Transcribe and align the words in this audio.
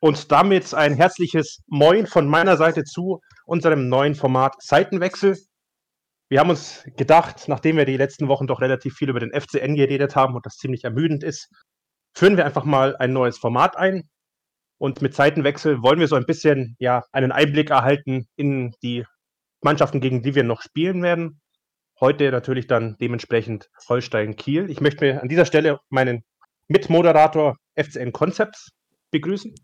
Und 0.00 0.30
damit 0.30 0.74
ein 0.74 0.94
herzliches 0.94 1.62
Moin 1.66 2.06
von 2.06 2.28
meiner 2.28 2.56
Seite 2.56 2.84
zu 2.84 3.20
unserem 3.46 3.88
neuen 3.88 4.14
Format 4.14 4.54
Seitenwechsel. 4.60 5.36
Wir 6.28 6.38
haben 6.38 6.50
uns 6.50 6.84
gedacht, 6.96 7.48
nachdem 7.48 7.76
wir 7.76 7.84
die 7.84 7.96
letzten 7.96 8.28
Wochen 8.28 8.46
doch 8.46 8.60
relativ 8.60 8.94
viel 8.94 9.08
über 9.08 9.18
den 9.18 9.32
FCN 9.32 9.74
geredet 9.74 10.14
haben 10.14 10.36
und 10.36 10.46
das 10.46 10.56
ziemlich 10.56 10.84
ermüdend 10.84 11.24
ist, 11.24 11.48
führen 12.14 12.36
wir 12.36 12.46
einfach 12.46 12.64
mal 12.64 12.96
ein 12.96 13.12
neues 13.12 13.38
Format 13.38 13.76
ein. 13.76 14.08
Und 14.78 15.02
mit 15.02 15.14
Seitenwechsel 15.14 15.82
wollen 15.82 15.98
wir 15.98 16.06
so 16.06 16.14
ein 16.14 16.26
bisschen 16.26 16.76
ja, 16.78 17.02
einen 17.10 17.32
Einblick 17.32 17.70
erhalten 17.70 18.28
in 18.36 18.72
die 18.82 19.04
Mannschaften, 19.62 20.00
gegen 20.00 20.22
die 20.22 20.36
wir 20.36 20.44
noch 20.44 20.62
spielen 20.62 21.02
werden. 21.02 21.40
Heute 22.00 22.30
natürlich 22.30 22.68
dann 22.68 22.96
dementsprechend 23.00 23.68
Holstein 23.88 24.36
Kiel. 24.36 24.70
Ich 24.70 24.80
möchte 24.80 25.04
mir 25.04 25.20
an 25.20 25.28
dieser 25.28 25.46
Stelle 25.46 25.80
meinen 25.88 26.22
Mitmoderator 26.68 27.56
FCN 27.74 28.12
Concepts 28.12 28.70
begrüßen. 29.10 29.54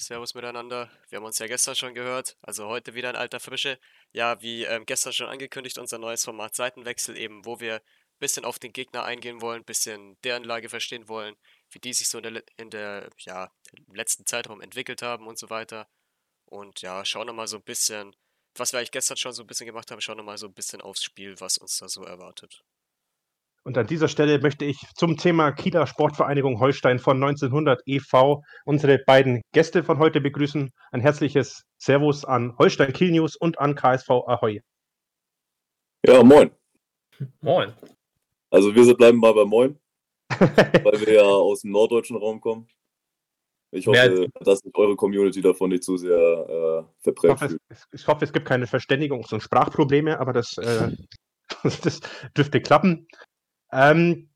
Servus 0.00 0.34
miteinander. 0.34 0.88
Wir 1.08 1.16
haben 1.16 1.24
uns 1.24 1.40
ja 1.40 1.48
gestern 1.48 1.74
schon 1.74 1.92
gehört, 1.92 2.36
also 2.40 2.68
heute 2.68 2.94
wieder 2.94 3.10
in 3.10 3.16
alter 3.16 3.40
Frische. 3.40 3.80
Ja, 4.12 4.40
wie 4.40 4.62
ähm, 4.62 4.86
gestern 4.86 5.12
schon 5.12 5.28
angekündigt, 5.28 5.76
unser 5.76 5.98
neues 5.98 6.24
Format 6.24 6.54
Seitenwechsel, 6.54 7.16
eben 7.16 7.44
wo 7.44 7.58
wir 7.58 7.76
ein 7.76 8.18
bisschen 8.20 8.44
auf 8.44 8.60
den 8.60 8.72
Gegner 8.72 9.04
eingehen 9.04 9.40
wollen, 9.40 9.62
ein 9.62 9.64
bisschen 9.64 10.16
deren 10.22 10.44
Lage 10.44 10.68
verstehen 10.68 11.08
wollen, 11.08 11.34
wie 11.70 11.80
die 11.80 11.92
sich 11.92 12.08
so 12.08 12.18
in 12.18 12.32
der, 12.32 12.44
in 12.56 12.70
der 12.70 13.10
ja, 13.18 13.50
im 13.72 13.92
letzten 13.92 14.24
Zeitraum 14.24 14.60
entwickelt 14.60 15.02
haben 15.02 15.26
und 15.26 15.36
so 15.36 15.50
weiter. 15.50 15.88
Und 16.44 16.80
ja, 16.80 17.04
schauen 17.04 17.26
nochmal 17.26 17.48
so 17.48 17.56
ein 17.56 17.64
bisschen, 17.64 18.14
was 18.54 18.72
wir 18.72 18.78
eigentlich 18.78 18.92
gestern 18.92 19.16
schon 19.16 19.32
so 19.32 19.42
ein 19.42 19.48
bisschen 19.48 19.66
gemacht 19.66 19.90
haben, 19.90 20.00
schauen 20.00 20.16
nochmal 20.16 20.38
so 20.38 20.46
ein 20.46 20.54
bisschen 20.54 20.80
aufs 20.80 21.02
Spiel, 21.02 21.40
was 21.40 21.58
uns 21.58 21.76
da 21.76 21.88
so 21.88 22.04
erwartet. 22.04 22.64
Und 23.64 23.76
an 23.76 23.86
dieser 23.86 24.08
Stelle 24.08 24.40
möchte 24.40 24.64
ich 24.64 24.78
zum 24.94 25.16
Thema 25.16 25.52
Kieler 25.52 25.86
Sportvereinigung 25.86 26.58
Holstein 26.60 26.98
von 26.98 27.22
1900 27.22 27.82
e.V. 27.86 28.42
unsere 28.64 28.98
beiden 28.98 29.42
Gäste 29.52 29.84
von 29.84 29.98
heute 29.98 30.20
begrüßen. 30.20 30.70
Ein 30.90 31.00
herzliches 31.00 31.64
Servus 31.76 32.24
an 32.24 32.56
Holstein 32.58 32.92
Kiel 32.92 33.10
News 33.10 33.36
und 33.36 33.58
an 33.58 33.74
KSV 33.74 34.10
Ahoy. 34.10 34.62
Ja, 36.06 36.22
moin. 36.22 36.50
Moin. 37.40 37.74
Also 38.50 38.74
wir 38.74 38.94
bleiben 38.94 39.18
mal 39.18 39.34
bei 39.34 39.44
Moin, 39.44 39.78
weil 40.38 41.00
wir 41.00 41.12
ja 41.12 41.22
aus 41.22 41.62
dem 41.62 41.72
norddeutschen 41.72 42.16
Raum 42.16 42.40
kommen. 42.40 42.68
Ich 43.70 43.86
hoffe, 43.86 44.28
dass 44.40 44.60
sich 44.60 44.74
eure 44.74 44.96
Community 44.96 45.42
davon 45.42 45.70
nicht 45.70 45.84
zu 45.84 45.98
sehr 45.98 46.16
äh, 46.16 47.02
verprägt 47.02 47.38
fühlt. 47.40 47.60
Ich 47.92 48.06
hoffe, 48.06 48.24
es 48.24 48.32
gibt 48.32 48.46
keine 48.46 48.64
Verständigungs- 48.64 49.32
und 49.34 49.42
Sprachprobleme, 49.42 50.18
aber 50.18 50.32
das, 50.32 50.56
äh, 50.56 50.90
das 51.82 52.00
dürfte 52.36 52.62
klappen. 52.62 53.06
Ähm, 53.72 54.30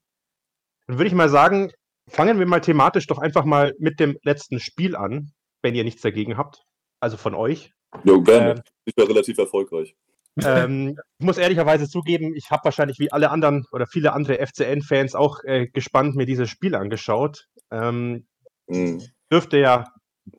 dann 0.87 0.99
würde 0.99 1.09
ich 1.09 1.15
mal 1.15 1.29
sagen, 1.29 1.73
fangen 2.09 2.39
wir 2.39 2.47
mal 2.47 2.61
thematisch 2.61 3.07
doch 3.07 3.19
einfach 3.19 3.45
mal 3.45 3.75
mit 3.79 4.01
dem 4.01 4.19
letzten 4.23 4.61
Spiel 4.61 4.97
an, 4.97 5.33
wenn 5.63 5.75
ihr 5.75 5.85
nichts 5.85 6.03
dagegen 6.03 6.37
habt. 6.37 6.65
Also 7.01 7.17
von 7.17 7.35
euch. 7.35 7.73
Ja, 8.05 8.17
gerne. 8.19 8.51
Ähm, 8.51 8.63
ich 8.85 8.97
war 8.97 9.09
relativ 9.09 9.39
erfolgreich. 9.39 9.95
Ähm, 10.43 10.97
ich 11.19 11.27
muss 11.27 11.37
ehrlicherweise 11.37 11.89
zugeben, 11.89 12.35
ich 12.35 12.51
habe 12.51 12.65
wahrscheinlich 12.65 12.99
wie 12.99 13.13
alle 13.13 13.31
anderen 13.31 13.67
oder 13.73 13.87
viele 13.87 14.13
andere 14.13 14.45
FCN-Fans 14.45 15.15
auch 15.15 15.45
äh, 15.45 15.67
gespannt 15.67 16.17
mir 16.17 16.27
dieses 16.27 16.49
Spiel 16.49 16.75
angeschaut. 16.75 17.49
Ähm, 17.71 18.27
mhm. 18.67 19.03
Dürfte 19.31 19.59
ja, 19.59 19.93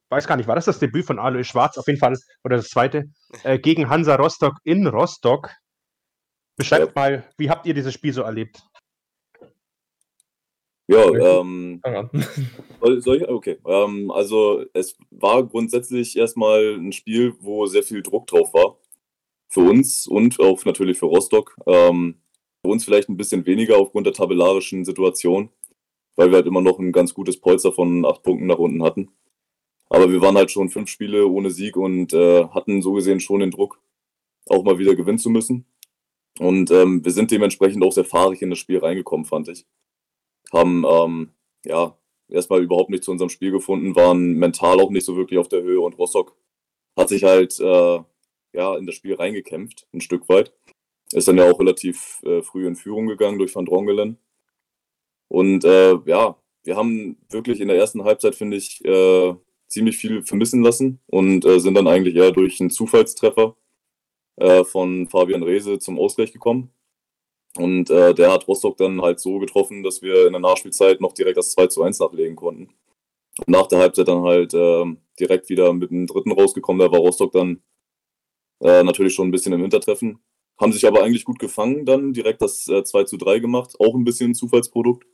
weiß 0.10 0.28
gar 0.28 0.38
nicht, 0.38 0.48
war 0.48 0.56
das 0.56 0.66
das 0.66 0.80
Debüt 0.80 1.06
von 1.06 1.20
Alois 1.20 1.44
Schwarz 1.44 1.78
auf 1.78 1.88
jeden 1.88 2.00
Fall 2.00 2.16
oder 2.44 2.58
das 2.58 2.70
zweite 2.70 3.06
äh, 3.44 3.60
gegen 3.60 3.90
Hansa 3.90 4.16
Rostock 4.16 4.56
in 4.64 4.88
Rostock. 4.88 5.52
Beschreibt 6.56 6.88
ja. 6.88 6.92
mal, 6.96 7.30
wie 7.38 7.50
habt 7.50 7.66
ihr 7.66 7.74
dieses 7.74 7.94
Spiel 7.94 8.14
so 8.14 8.24
erlebt? 8.24 8.64
Ja, 10.88 11.40
ähm, 11.40 11.82
soll 13.00 13.18
ich? 13.18 13.28
Okay. 13.28 13.58
Ähm, 13.66 14.12
also 14.12 14.66
es 14.74 14.98
war 15.12 15.44
grundsätzlich 15.44 16.18
erstmal 16.18 16.76
ein 16.76 16.92
Spiel, 16.92 17.36
wo 17.40 17.66
sehr 17.68 17.84
viel 17.84 18.04
Druck 18.04 18.28
drauf 18.28 18.54
war. 18.54 18.78
Für 19.50 19.62
uns 19.62 20.08
und 20.08 20.40
auch 20.40 20.66
natürlich 20.66 20.98
für 20.98 21.06
Rostock. 21.06 21.56
Ähm, 21.68 22.16
für 22.62 22.72
uns 22.72 22.86
vielleicht 22.86 23.10
ein 23.10 23.18
bisschen 23.18 23.46
weniger 23.46 23.78
aufgrund 23.78 24.08
der 24.08 24.14
tabellarischen 24.14 24.84
Situation, 24.86 25.50
weil 26.16 26.30
wir 26.32 26.38
halt 26.38 26.48
immer 26.48 26.62
noch 26.62 26.80
ein 26.80 26.92
ganz 26.92 27.14
gutes 27.14 27.40
Polster 27.40 27.72
von 27.72 28.06
acht 28.06 28.24
Punkten 28.24 28.48
nach 28.48 28.58
unten 28.58 28.84
hatten. 28.84 29.12
Aber 29.90 30.12
wir 30.12 30.22
waren 30.22 30.38
halt 30.38 30.52
schon 30.52 30.70
fünf 30.70 30.90
Spiele 30.90 31.28
ohne 31.28 31.52
Sieg 31.52 31.78
und 31.78 32.14
äh, 32.14 32.46
hatten 32.48 32.82
so 32.82 32.94
gesehen 32.94 33.20
schon 33.20 33.42
den 33.42 33.52
Druck, 33.52 33.80
auch 34.50 34.64
mal 34.64 34.80
wieder 34.80 34.96
gewinnen 34.96 35.20
zu 35.20 35.30
müssen. 35.30 35.66
Und 36.40 36.72
ähm, 36.72 37.06
wir 37.06 37.12
sind 37.12 37.32
dementsprechend 37.32 37.84
auch 37.84 37.92
sehr 37.92 38.06
fahrig 38.06 38.42
in 38.42 38.50
das 38.50 38.60
Spiel 38.60 38.80
reingekommen, 38.80 39.26
fand 39.26 39.50
ich 39.50 39.66
haben 40.54 40.86
ähm, 40.88 41.32
ja 41.66 41.98
erstmal 42.30 42.64
überhaupt 42.64 42.90
nicht 42.90 43.04
zu 43.04 43.12
unserem 43.12 43.30
Spiel 43.30 43.52
gefunden, 43.52 43.96
waren 43.96 44.34
mental 44.34 44.80
auch 44.80 44.90
nicht 44.90 45.06
so 45.06 45.16
wirklich 45.18 45.40
auf 45.40 45.50
der 45.50 45.64
Höhe 45.64 45.82
und 45.82 45.98
Rostock 45.98 46.36
hat 46.96 47.10
sich 47.10 47.24
halt 47.24 47.60
äh, 47.60 48.00
ja 48.54 48.78
in 48.78 48.86
das 48.86 48.96
Spiel 48.96 49.16
reingekämpft, 49.16 49.88
ein 49.94 50.02
Stück 50.02 50.30
weit. 50.30 50.54
Ist 51.12 51.28
dann 51.28 51.38
ja 51.38 51.50
auch 51.50 51.60
relativ 51.60 52.22
äh, 52.24 52.42
früh 52.42 52.68
in 52.68 52.76
Führung 52.76 53.08
gegangen 53.08 53.38
durch 53.38 53.54
Van 53.54 53.66
Drongelen. 53.66 54.18
Und 55.28 55.64
äh, 55.64 55.96
ja, 56.06 56.38
wir 56.64 56.76
haben 56.76 57.18
wirklich 57.30 57.60
in 57.60 57.68
der 57.68 57.78
ersten 57.78 58.04
Halbzeit, 58.04 58.36
finde 58.36 58.58
ich, 58.58 58.84
äh, 58.86 59.36
ziemlich 59.68 59.98
viel 59.98 60.24
vermissen 60.24 60.62
lassen 60.64 61.00
und 61.08 61.46
äh, 61.46 61.60
sind 61.60 61.76
dann 61.76 61.88
eigentlich 61.88 62.16
eher 62.16 62.32
durch 62.32 62.60
einen 62.62 62.70
Zufallstreffer 62.70 63.56
äh, 64.38 64.64
von 64.64 65.08
Fabian 65.08 65.44
Rehse 65.44 65.80
zum 65.80 66.00
Ausgleich 66.00 66.32
gekommen. 66.32 66.72
Und 67.58 67.90
äh, 67.90 68.14
der 68.16 68.32
hat 68.32 68.48
Rostock 68.48 68.78
dann 68.78 69.02
halt 69.02 69.20
so 69.20 69.38
getroffen, 69.40 69.84
dass 69.84 70.02
wir 70.02 70.26
in 70.26 70.34
der 70.34 70.42
Nachspielzeit 70.42 71.02
noch 71.02 71.14
direkt 71.14 71.38
das 71.38 71.52
2 71.52 71.68
zu 71.68 71.84
1 71.84 72.00
nachlegen 72.00 72.36
konnten. 72.36 72.74
Und 73.40 73.50
nach 73.50 73.68
der 73.68 73.80
Halbzeit 73.80 74.08
dann 74.08 74.24
halt 74.24 74.54
äh, 74.54 74.86
direkt 75.20 75.50
wieder 75.50 75.74
mit 75.74 75.92
dem 75.92 76.08
dritten 76.08 76.32
rausgekommen. 76.32 76.80
Da 76.80 76.92
war 76.92 77.00
Rostock 77.00 77.32
dann 77.32 77.62
äh, 78.62 78.84
natürlich 78.84 79.14
schon 79.14 79.28
ein 79.28 79.32
bisschen 79.32 79.54
im 79.54 79.62
Hintertreffen. 79.62 80.20
Haben 80.60 80.72
sich 80.72 80.86
aber 80.88 81.04
eigentlich 81.04 81.26
gut 81.26 81.40
gefangen, 81.40 81.86
dann 81.86 82.14
direkt 82.14 82.42
das 82.42 82.68
äh, 82.68 82.84
2 82.84 83.04
zu 83.06 83.18
3 83.18 83.40
gemacht. 83.40 83.76
Auch 83.80 83.96
ein 83.96 84.04
bisschen 84.04 84.36
Zufallsprodukt. 84.36 85.06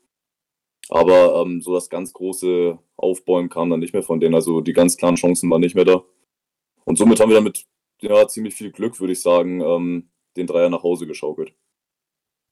Aber 0.90 1.44
ähm, 1.46 1.62
so 1.62 1.74
das 1.74 1.90
ganz 1.90 2.14
große 2.14 2.80
Aufbäumen 2.98 3.50
kam 3.50 3.70
dann 3.70 3.80
nicht 3.80 3.94
mehr 3.94 4.04
von 4.04 4.20
denen. 4.20 4.36
Also 4.36 4.62
die 4.62 4.74
ganz 4.74 4.98
klaren 4.98 5.16
Chancen 5.16 5.50
waren 5.50 5.62
nicht 5.62 5.76
mehr 5.76 5.86
da. 5.86 6.04
Und 6.86 6.98
somit 6.98 7.20
haben 7.20 7.30
wir 7.30 7.36
dann 7.36 7.44
mit 7.44 7.66
ja, 8.02 8.28
ziemlich 8.28 8.56
viel 8.56 8.72
Glück, 8.72 9.00
würde 9.00 9.14
ich 9.14 9.22
sagen, 9.22 9.62
ähm, 9.62 10.10
den 10.36 10.48
Dreier 10.48 10.70
nach 10.70 10.84
Hause 10.84 11.06
geschaukelt. 11.06 11.54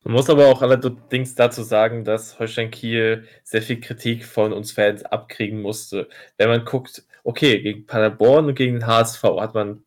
Man 0.03 0.13
muss 0.13 0.29
aber 0.29 0.47
auch 0.47 0.61
allerdings 0.61 1.35
dazu 1.35 1.63
sagen, 1.63 2.05
dass 2.05 2.39
Holstein 2.39 2.71
Kiel 2.71 3.25
sehr 3.43 3.61
viel 3.61 3.79
Kritik 3.79 4.25
von 4.25 4.53
uns 4.53 4.71
Fans 4.71 5.03
abkriegen 5.03 5.61
musste. 5.61 6.07
Wenn 6.37 6.49
man 6.49 6.65
guckt, 6.65 7.03
okay, 7.23 7.61
gegen 7.61 7.85
Paderborn 7.85 8.45
und 8.45 8.55
gegen 8.55 8.75
den 8.75 8.87
HSV 8.87 9.23
hat 9.23 9.53
man 9.53 9.83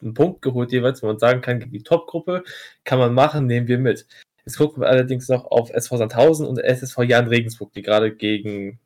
einen 0.00 0.14
Punkt 0.14 0.42
geholt 0.42 0.70
jeweils, 0.72 1.02
wo 1.02 1.06
man 1.06 1.18
sagen 1.18 1.40
kann, 1.40 1.58
gegen 1.60 1.72
die 1.72 1.82
Topgruppe 1.82 2.44
kann 2.84 2.98
man 2.98 3.14
machen, 3.14 3.46
nehmen 3.46 3.66
wir 3.68 3.78
mit. 3.78 4.06
Jetzt 4.44 4.58
gucken 4.58 4.82
wir 4.82 4.88
allerdings 4.88 5.28
noch 5.28 5.46
auf 5.46 5.70
SV 5.70 5.96
Sandhausen 5.96 6.46
und 6.46 6.58
SSV 6.58 6.98
Jan 7.04 7.28
Regensburg, 7.28 7.72
die 7.72 7.82
gerade 7.82 8.14
gegen 8.14 8.78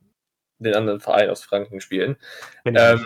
den 0.59 0.75
anderen 0.75 1.01
Verein 1.01 1.31
aus 1.31 1.43
Franken 1.43 1.81
spielen. 1.81 2.17
Ähm, 2.65 3.05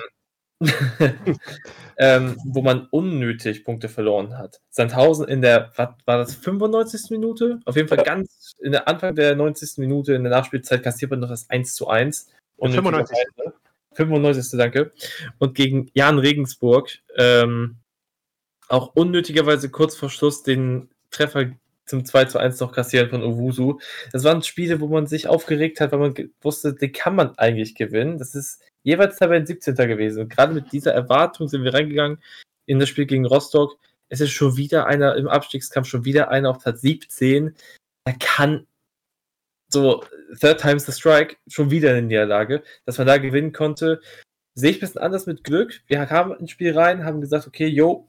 ähm, 1.98 2.36
wo 2.44 2.62
man 2.62 2.86
unnötig 2.90 3.64
Punkte 3.64 3.88
verloren 3.88 4.38
hat. 4.38 4.60
Sandhausen 4.70 5.28
in 5.28 5.42
der, 5.42 5.72
war, 5.76 5.96
war 6.04 6.18
das 6.18 6.34
95. 6.34 7.10
Minute? 7.10 7.60
Auf 7.64 7.76
jeden 7.76 7.88
Fall 7.88 8.02
ganz 8.04 8.52
in 8.60 8.72
der 8.72 8.88
Anfang 8.88 9.14
der 9.14 9.36
90. 9.36 9.78
Minute 9.78 10.14
in 10.14 10.22
der 10.22 10.32
Nachspielzeit 10.32 10.82
kassiert 10.82 11.10
man 11.10 11.20
noch 11.20 11.28
das 11.28 11.50
1 11.50 11.74
zu 11.74 11.88
1. 11.88 12.30
95. 12.58 13.16
95. 13.94 14.58
Danke. 14.58 14.92
Und 15.38 15.54
gegen 15.54 15.90
Jan 15.94 16.18
Regensburg 16.18 16.90
ähm, 17.16 17.78
auch 18.68 18.94
unnötigerweise 18.94 19.70
kurz 19.70 19.96
vor 19.96 20.10
Schluss 20.10 20.42
den 20.42 20.88
Treffer 21.10 21.50
zum 21.84 22.04
2 22.04 22.26
zu 22.26 22.38
1 22.38 22.60
noch 22.60 22.72
kassieren 22.72 23.10
von 23.10 23.22
Owusu. 23.22 23.78
Das 24.12 24.24
waren 24.24 24.42
Spiele, 24.42 24.80
wo 24.80 24.86
man 24.88 25.06
sich 25.06 25.28
aufgeregt 25.28 25.80
hat, 25.80 25.92
weil 25.92 25.98
man 25.98 26.14
wusste, 26.40 26.74
die 26.74 26.90
kann 26.90 27.14
man 27.14 27.36
eigentlich 27.36 27.74
gewinnen. 27.74 28.18
Das 28.18 28.34
ist 28.34 28.62
jeweils 28.82 29.18
Tabellen 29.18 29.46
17. 29.46 29.74
gewesen. 29.74 30.22
Und 30.22 30.28
gerade 30.28 30.54
mit 30.54 30.72
dieser 30.72 30.92
Erwartung 30.92 31.48
sind 31.48 31.64
wir 31.64 31.74
reingegangen 31.74 32.18
in 32.66 32.78
das 32.78 32.88
Spiel 32.88 33.06
gegen 33.06 33.26
Rostock. 33.26 33.78
Es 34.08 34.20
ist 34.20 34.32
schon 34.32 34.56
wieder 34.56 34.86
einer 34.86 35.16
im 35.16 35.28
Abstiegskampf, 35.28 35.88
schon 35.88 36.04
wieder 36.04 36.30
einer 36.30 36.50
auf 36.50 36.58
Platz 36.58 36.80
17. 36.82 37.54
Er 38.04 38.14
kann 38.18 38.66
so 39.72 40.04
Third 40.38 40.60
Times 40.60 40.86
the 40.86 40.92
Strike 40.92 41.36
schon 41.48 41.70
wieder 41.70 41.90
eine 41.90 42.02
Niederlage, 42.02 42.62
dass 42.84 42.98
man 42.98 43.06
da 43.06 43.18
gewinnen 43.18 43.52
konnte. 43.52 44.00
Sehe 44.54 44.70
ich 44.70 44.76
ein 44.76 44.80
bisschen 44.80 45.00
anders 45.00 45.26
mit 45.26 45.44
Glück. 45.44 45.80
Wir 45.86 46.04
kamen 46.04 46.38
ins 46.38 46.50
Spiel 46.50 46.76
rein, 46.76 47.04
haben 47.04 47.20
gesagt, 47.20 47.46
okay, 47.46 47.66
yo, 47.66 48.08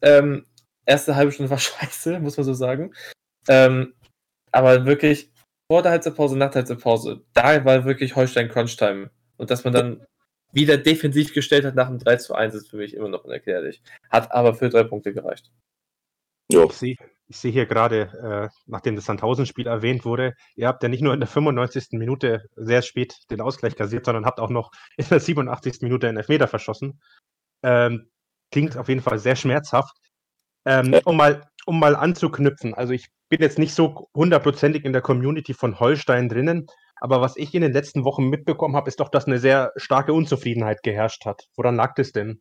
ähm, 0.00 0.46
erste 0.86 1.16
halbe 1.16 1.32
Stunde 1.32 1.50
war 1.50 1.58
scheiße, 1.58 2.20
muss 2.20 2.36
man 2.36 2.44
so 2.44 2.54
sagen. 2.54 2.94
Ähm, 3.48 3.94
aber 4.52 4.86
wirklich 4.86 5.32
vor 5.70 5.82
der 5.82 5.92
Halbzeitpause, 5.92 6.36
nach 6.36 6.50
der 6.50 6.60
Halbzeitpause, 6.60 7.24
da 7.32 7.64
war 7.64 7.84
wirklich 7.84 8.14
Holstein 8.14 8.48
Crunch 8.48 8.76
Time. 8.76 9.10
Und 9.42 9.50
dass 9.50 9.64
man 9.64 9.72
dann 9.72 10.06
wieder 10.52 10.76
defensiv 10.76 11.34
gestellt 11.34 11.64
hat 11.64 11.74
nach 11.74 11.88
dem 11.88 11.98
3 11.98 12.14
zu 12.18 12.32
1 12.36 12.54
ist 12.54 12.70
für 12.70 12.76
mich 12.76 12.94
immer 12.94 13.08
noch 13.08 13.24
unerklärlich. 13.24 13.82
Hat 14.08 14.30
aber 14.30 14.54
für 14.54 14.68
drei 14.68 14.84
Punkte 14.84 15.12
gereicht. 15.12 15.50
Ja. 16.48 16.62
Ich 16.62 16.74
sehe 16.74 16.96
ich 17.26 17.38
sehe 17.38 17.50
hier 17.50 17.66
gerade, 17.66 18.50
äh, 18.52 18.54
nachdem 18.66 18.94
das 18.94 19.06
Sandhausen-Spiel 19.06 19.66
erwähnt 19.66 20.04
wurde, 20.04 20.34
ihr 20.54 20.68
habt 20.68 20.80
ja 20.84 20.88
nicht 20.88 21.02
nur 21.02 21.12
in 21.12 21.18
der 21.18 21.26
95. 21.26 21.98
Minute 21.98 22.44
sehr 22.54 22.82
spät 22.82 23.16
den 23.32 23.40
Ausgleich 23.40 23.74
kassiert, 23.74 24.04
sondern 24.04 24.26
habt 24.26 24.38
auch 24.38 24.50
noch 24.50 24.70
in 24.96 25.06
der 25.08 25.18
87. 25.18 25.78
Minute 25.80 26.08
einen 26.08 26.18
Elfmeter 26.18 26.46
verschossen. 26.46 27.00
Ähm, 27.64 28.10
klingt 28.52 28.76
auf 28.76 28.88
jeden 28.88 29.00
Fall 29.00 29.18
sehr 29.18 29.34
schmerzhaft. 29.34 29.96
Ähm, 30.66 30.94
um, 31.04 31.16
mal, 31.16 31.48
um 31.66 31.80
mal 31.80 31.96
anzuknüpfen, 31.96 32.74
also 32.74 32.92
ich 32.92 33.08
bin 33.28 33.40
jetzt 33.40 33.58
nicht 33.58 33.74
so 33.74 34.08
hundertprozentig 34.14 34.84
in 34.84 34.92
der 34.92 35.02
Community 35.02 35.52
von 35.52 35.80
Holstein 35.80 36.28
drinnen, 36.28 36.68
aber 37.02 37.20
was 37.20 37.36
ich 37.36 37.52
in 37.52 37.62
den 37.62 37.72
letzten 37.72 38.04
Wochen 38.04 38.28
mitbekommen 38.28 38.76
habe, 38.76 38.88
ist 38.88 39.00
doch, 39.00 39.08
dass 39.08 39.26
eine 39.26 39.40
sehr 39.40 39.72
starke 39.74 40.12
Unzufriedenheit 40.12 40.84
geherrscht 40.84 41.24
hat. 41.24 41.48
Woran 41.56 41.74
lag 41.74 41.96
das 41.96 42.12
denn? 42.12 42.40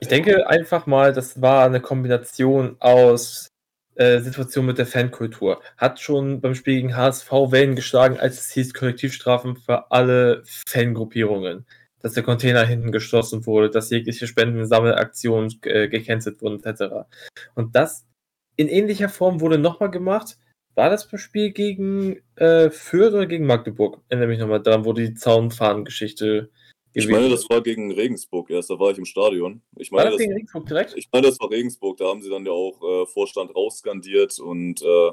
Ich 0.00 0.08
denke 0.08 0.48
einfach 0.48 0.86
mal, 0.86 1.12
das 1.12 1.40
war 1.40 1.64
eine 1.64 1.80
Kombination 1.80 2.76
aus 2.80 3.46
äh, 3.94 4.18
Situation 4.18 4.66
mit 4.66 4.78
der 4.78 4.86
Fankultur. 4.86 5.62
Hat 5.76 6.00
schon 6.00 6.40
beim 6.40 6.56
Spiel 6.56 6.74
gegen 6.74 6.96
HSV 6.96 7.30
Wellen 7.30 7.76
geschlagen, 7.76 8.18
als 8.18 8.40
es 8.40 8.50
hieß 8.50 8.74
Kollektivstrafen 8.74 9.58
für 9.58 9.92
alle 9.92 10.42
Fangruppierungen. 10.66 11.66
Dass 12.00 12.14
der 12.14 12.24
Container 12.24 12.66
hinten 12.66 12.90
geschlossen 12.90 13.46
wurde, 13.46 13.70
dass 13.70 13.90
jegliche 13.90 14.26
Spendensammelaktionen 14.26 15.56
äh, 15.62 15.86
gecancelt 15.88 16.42
wurden, 16.42 16.64
etc. 16.64 17.06
Und 17.54 17.76
das 17.76 18.08
in 18.56 18.66
ähnlicher 18.66 19.08
Form 19.08 19.40
wurde 19.40 19.58
nochmal 19.58 19.92
gemacht. 19.92 20.36
War 20.74 20.90
das 20.90 21.08
beim 21.08 21.18
Spiel 21.18 21.52
gegen 21.52 22.20
äh, 22.36 22.70
Fürth 22.70 23.14
oder 23.14 23.26
gegen 23.26 23.46
Magdeburg? 23.46 24.00
Erinnere 24.08 24.28
mich 24.28 24.38
nochmal 24.38 24.62
dran, 24.62 24.84
wo 24.84 24.92
die 24.92 25.14
Zaunfahnengeschichte 25.14 26.50
ich 26.96 27.08
meine, 27.08 27.28
das 27.28 27.50
war 27.50 27.60
gegen 27.60 27.92
Regensburg 27.92 28.50
erst, 28.50 28.70
da 28.70 28.78
war 28.78 28.92
ich 28.92 28.98
im 28.98 29.04
Stadion. 29.04 29.60
Ich 29.76 29.90
meine, 29.90 30.04
war 30.04 30.10
das, 30.12 30.18
das 30.18 30.22
gegen 30.22 30.34
Regensburg 30.34 30.66
direkt? 30.66 30.94
Ich 30.96 31.08
meine, 31.12 31.26
das 31.26 31.40
war 31.40 31.50
Regensburg, 31.50 31.96
da 31.96 32.06
haben 32.06 32.22
sie 32.22 32.30
dann 32.30 32.46
ja 32.46 32.52
auch 32.52 32.80
äh, 32.82 33.06
Vorstand 33.06 33.54
rausskandiert 33.54 34.38
und 34.38 34.80
äh, 34.80 35.10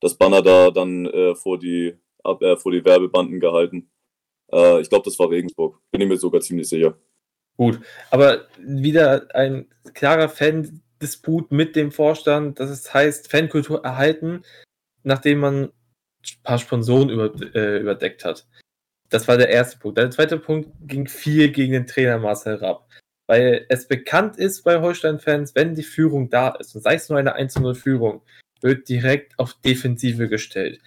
das 0.00 0.14
Banner 0.16 0.42
da 0.42 0.70
dann 0.70 1.06
äh, 1.06 1.34
vor, 1.34 1.58
die, 1.58 1.96
ab, 2.22 2.40
äh, 2.40 2.56
vor 2.56 2.70
die 2.70 2.84
Werbebanden 2.84 3.40
gehalten. 3.40 3.90
Äh, 4.52 4.80
ich 4.80 4.88
glaube, 4.88 5.04
das 5.06 5.18
war 5.18 5.28
Regensburg, 5.28 5.80
bin 5.90 6.02
ich 6.02 6.08
mir 6.08 6.16
sogar 6.16 6.40
ziemlich 6.40 6.68
sicher. 6.68 6.96
Gut, 7.56 7.80
aber 8.12 8.46
wieder 8.58 9.26
ein 9.34 9.66
klarer 9.92 10.28
Fan-Disput 10.28 11.50
mit 11.50 11.74
dem 11.74 11.90
Vorstand, 11.90 12.60
das 12.60 12.94
heißt 12.94 13.28
Fankultur 13.28 13.84
erhalten, 13.84 14.44
nachdem 15.04 15.38
man 15.38 15.64
ein 15.64 16.42
paar 16.42 16.58
Sponsoren 16.58 17.10
über, 17.10 17.32
äh, 17.54 17.78
überdeckt 17.78 18.24
hat. 18.24 18.46
Das 19.10 19.28
war 19.28 19.36
der 19.36 19.50
erste 19.50 19.78
Punkt. 19.78 19.98
Der 19.98 20.10
zweite 20.10 20.38
Punkt 20.38 20.70
ging 20.80 21.06
viel 21.06 21.50
gegen 21.50 21.72
den 21.72 21.86
Trainer 21.86 22.18
Marcel 22.18 22.56
Rapp. 22.56 22.88
Weil 23.26 23.64
es 23.68 23.86
bekannt 23.86 24.36
ist 24.36 24.64
bei 24.64 24.80
Holstein-Fans, 24.80 25.54
wenn 25.54 25.74
die 25.74 25.82
Führung 25.82 26.28
da 26.28 26.50
ist, 26.50 26.74
und 26.74 26.82
sei 26.82 26.94
es 26.94 27.08
nur 27.08 27.18
eine 27.18 27.38
1-0-Führung, 27.38 28.22
wird 28.60 28.88
direkt 28.88 29.38
auf 29.38 29.54
Defensive 29.64 30.28
gestellt. 30.28 30.80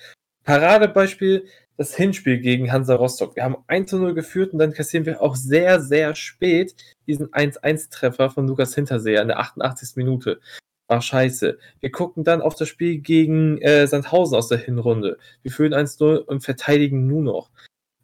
Paradebeispiel 0.43 1.47
das 1.77 1.95
Hinspiel 1.95 2.39
gegen 2.39 2.71
Hansa 2.71 2.95
Rostock. 2.95 3.35
Wir 3.35 3.43
haben 3.43 3.57
1-0 3.67 4.13
geführt 4.13 4.51
und 4.51 4.59
dann 4.59 4.73
kassieren 4.73 5.05
wir 5.05 5.21
auch 5.21 5.35
sehr, 5.35 5.79
sehr 5.79 6.15
spät 6.15 6.75
diesen 7.05 7.27
1-1-Treffer 7.27 8.31
von 8.31 8.47
Lukas 8.47 8.73
Hinterseher 8.73 9.21
in 9.21 9.27
der 9.27 9.39
88. 9.39 9.95
Minute. 9.95 10.39
War 10.87 11.01
scheiße. 11.01 11.57
Wir 11.81 11.91
gucken 11.91 12.23
dann 12.23 12.41
auf 12.41 12.55
das 12.55 12.69
Spiel 12.69 12.99
gegen 12.99 13.57
äh, 13.61 13.87
Sandhausen 13.87 14.37
aus 14.37 14.47
der 14.47 14.57
Hinrunde. 14.57 15.17
Wir 15.43 15.51
führen 15.51 15.73
1-0 15.73 16.17
und 16.17 16.43
verteidigen 16.43 17.07
nur 17.07 17.21
noch. 17.21 17.49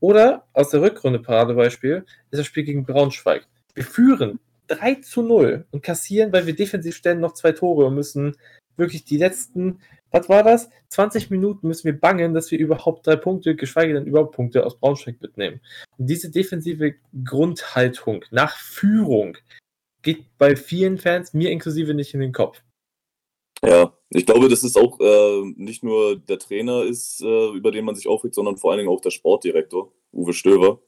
Oder 0.01 0.45
aus 0.51 0.69
der 0.69 0.81
Rückrunde 0.81 1.19
Paradebeispiel 1.19 2.05
ist 2.29 2.39
das 2.39 2.45
Spiel 2.45 2.63
gegen 2.63 2.85
Braunschweig. 2.85 3.47
Wir 3.73 3.85
führen 3.85 4.39
3 4.67 4.95
zu 4.95 5.21
0 5.21 5.65
und 5.71 5.81
kassieren, 5.81 6.33
weil 6.33 6.45
wir 6.45 6.55
defensiv 6.55 6.95
stellen, 6.95 7.21
noch 7.21 7.33
zwei 7.33 7.53
Tore 7.53 7.85
und 7.85 7.95
müssen 7.95 8.35
wirklich 8.75 9.05
die 9.05 9.17
letzten, 9.17 9.79
was 10.11 10.27
war 10.27 10.43
das? 10.43 10.69
20 10.89 11.29
Minuten 11.29 11.67
müssen 11.67 11.85
wir 11.85 11.97
bangen, 11.97 12.33
dass 12.33 12.51
wir 12.51 12.59
überhaupt 12.59 13.07
drei 13.07 13.15
Punkte, 13.15 13.55
geschweige 13.55 13.93
denn 13.93 14.05
überhaupt 14.05 14.35
Punkte 14.35 14.65
aus 14.65 14.77
Braunschweig 14.77 15.21
mitnehmen. 15.21 15.61
Und 15.97 16.07
diese 16.07 16.29
defensive 16.29 16.95
Grundhaltung 17.23 18.25
nach 18.29 18.57
Führung 18.57 19.37
geht 20.01 20.25
bei 20.37 20.55
vielen 20.55 20.97
Fans, 20.97 21.33
mir 21.33 21.49
inklusive, 21.49 21.93
nicht 21.93 22.13
in 22.13 22.19
den 22.19 22.33
Kopf. 22.33 22.61
Ja, 23.65 23.93
ich 24.09 24.25
glaube, 24.25 24.49
dass 24.49 24.63
es 24.63 24.75
auch 24.75 24.99
äh, 24.99 25.41
nicht 25.55 25.83
nur 25.83 26.17
der 26.17 26.37
Trainer 26.37 26.83
ist, 26.83 27.21
äh, 27.21 27.49
über 27.51 27.71
den 27.71 27.85
man 27.85 27.95
sich 27.95 28.07
aufregt, 28.09 28.35
sondern 28.35 28.57
vor 28.57 28.71
allen 28.71 28.79
Dingen 28.79 28.89
auch 28.89 28.99
der 28.99 29.11
Sportdirektor, 29.11 29.91
Uwe 30.11 30.33
Stöver. 30.33 30.81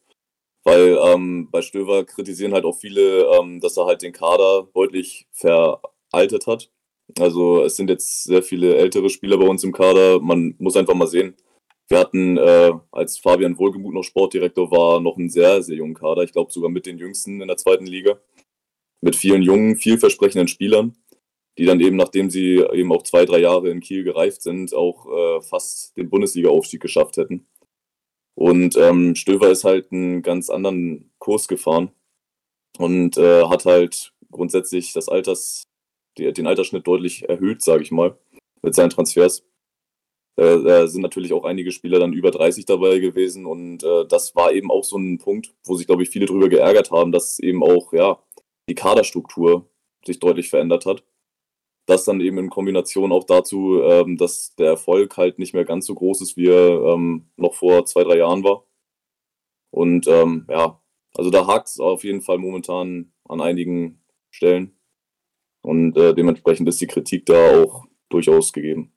Weil 0.63 0.97
ähm, 1.01 1.49
bei 1.51 1.61
Stöver 1.61 2.03
kritisieren 2.05 2.53
halt 2.53 2.65
auch 2.65 2.77
viele, 2.77 3.27
ähm, 3.37 3.61
dass 3.61 3.77
er 3.77 3.85
halt 3.85 4.01
den 4.01 4.11
Kader 4.11 4.67
deutlich 4.73 5.27
veraltet 5.31 6.47
hat. 6.47 6.69
Also 7.19 7.63
es 7.63 7.75
sind 7.77 7.89
jetzt 7.89 8.23
sehr 8.25 8.43
viele 8.43 8.75
ältere 8.75 9.09
Spieler 9.09 9.37
bei 9.37 9.47
uns 9.47 9.63
im 9.63 9.71
Kader. 9.71 10.19
Man 10.19 10.55
muss 10.59 10.75
einfach 10.75 10.95
mal 10.95 11.07
sehen. 11.07 11.35
Wir 11.87 11.99
hatten, 11.99 12.37
äh, 12.37 12.73
als 12.91 13.19
Fabian 13.19 13.57
Wohlgemuth 13.57 13.93
noch 13.93 14.03
Sportdirektor 14.03 14.71
war, 14.71 14.99
noch 14.99 15.17
einen 15.17 15.29
sehr, 15.29 15.61
sehr 15.61 15.77
jungen 15.77 15.93
Kader. 15.93 16.23
Ich 16.23 16.33
glaube 16.33 16.51
sogar 16.51 16.71
mit 16.71 16.87
den 16.87 16.97
jüngsten 16.97 17.41
in 17.41 17.47
der 17.47 17.57
zweiten 17.57 17.85
Liga. 17.85 18.19
Mit 19.01 19.15
vielen 19.15 19.43
jungen, 19.43 19.75
vielversprechenden 19.75 20.47
Spielern 20.47 20.95
die 21.57 21.65
dann 21.65 21.79
eben, 21.79 21.95
nachdem 21.95 22.29
sie 22.29 22.57
eben 22.73 22.91
auch 22.91 23.03
zwei, 23.03 23.25
drei 23.25 23.39
Jahre 23.39 23.69
in 23.69 23.79
Kiel 23.79 24.03
gereift 24.03 24.41
sind, 24.41 24.73
auch 24.73 25.07
äh, 25.07 25.41
fast 25.41 25.95
den 25.97 26.09
Bundesliga-Aufstieg 26.09 26.81
geschafft 26.81 27.17
hätten. 27.17 27.47
Und 28.35 28.75
ähm, 28.75 29.15
Stöver 29.15 29.49
ist 29.49 29.63
halt 29.63 29.91
einen 29.91 30.21
ganz 30.21 30.49
anderen 30.49 31.11
Kurs 31.19 31.47
gefahren 31.47 31.91
und 32.77 33.17
äh, 33.17 33.45
hat 33.45 33.65
halt 33.65 34.13
grundsätzlich 34.29 34.91
das 34.91 35.07
Alters, 35.07 35.63
die, 36.17 36.31
den 36.33 36.47
Altersschnitt 36.47 36.85
deutlich 36.85 37.29
erhöht, 37.29 37.61
sage 37.61 37.83
ich 37.83 37.91
mal, 37.91 38.17
mit 38.61 38.75
seinen 38.75 38.89
Transfers. 38.89 39.45
Äh, 40.37 40.61
da 40.63 40.87
sind 40.87 41.01
natürlich 41.01 41.31
auch 41.31 41.45
einige 41.45 41.71
Spieler 41.71 41.99
dann 41.99 42.11
über 42.11 42.31
30 42.31 42.65
dabei 42.65 42.99
gewesen 42.99 43.45
und 43.45 43.83
äh, 43.83 44.05
das 44.05 44.35
war 44.35 44.51
eben 44.51 44.69
auch 44.69 44.83
so 44.83 44.97
ein 44.97 45.17
Punkt, 45.17 45.53
wo 45.63 45.75
sich, 45.75 45.87
glaube 45.87 46.03
ich, 46.03 46.09
viele 46.09 46.25
drüber 46.25 46.49
geärgert 46.49 46.91
haben, 46.91 47.13
dass 47.13 47.39
eben 47.39 47.63
auch, 47.63 47.93
ja, 47.93 48.21
die 48.67 48.75
Kaderstruktur 48.75 49.69
sich 50.05 50.19
deutlich 50.19 50.49
verändert 50.49 50.85
hat 50.85 51.05
das 51.85 52.03
dann 52.05 52.19
eben 52.21 52.37
in 52.37 52.49
Kombination 52.49 53.11
auch 53.11 53.25
dazu, 53.25 53.81
ähm, 53.83 54.17
dass 54.17 54.55
der 54.55 54.67
Erfolg 54.67 55.17
halt 55.17 55.39
nicht 55.39 55.53
mehr 55.53 55.65
ganz 55.65 55.85
so 55.85 55.95
groß 55.95 56.21
ist, 56.21 56.37
wie 56.37 56.47
er 56.47 56.93
ähm, 56.93 57.29
noch 57.37 57.53
vor 57.53 57.85
zwei, 57.85 58.03
drei 58.03 58.17
Jahren 58.17 58.43
war. 58.43 58.65
Und 59.71 60.07
ähm, 60.07 60.47
ja, 60.49 60.81
also 61.15 61.29
da 61.29 61.47
hakt 61.47 61.67
es 61.67 61.79
auf 61.79 62.03
jeden 62.03 62.21
Fall 62.21 62.37
momentan 62.37 63.11
an 63.27 63.41
einigen 63.41 64.01
Stellen. 64.31 64.77
Und 65.61 65.97
äh, 65.97 66.13
dementsprechend 66.13 66.67
ist 66.69 66.81
die 66.81 66.87
Kritik 66.87 67.25
da 67.25 67.61
auch 67.61 67.85
durchaus 68.09 68.53
gegeben. 68.53 68.93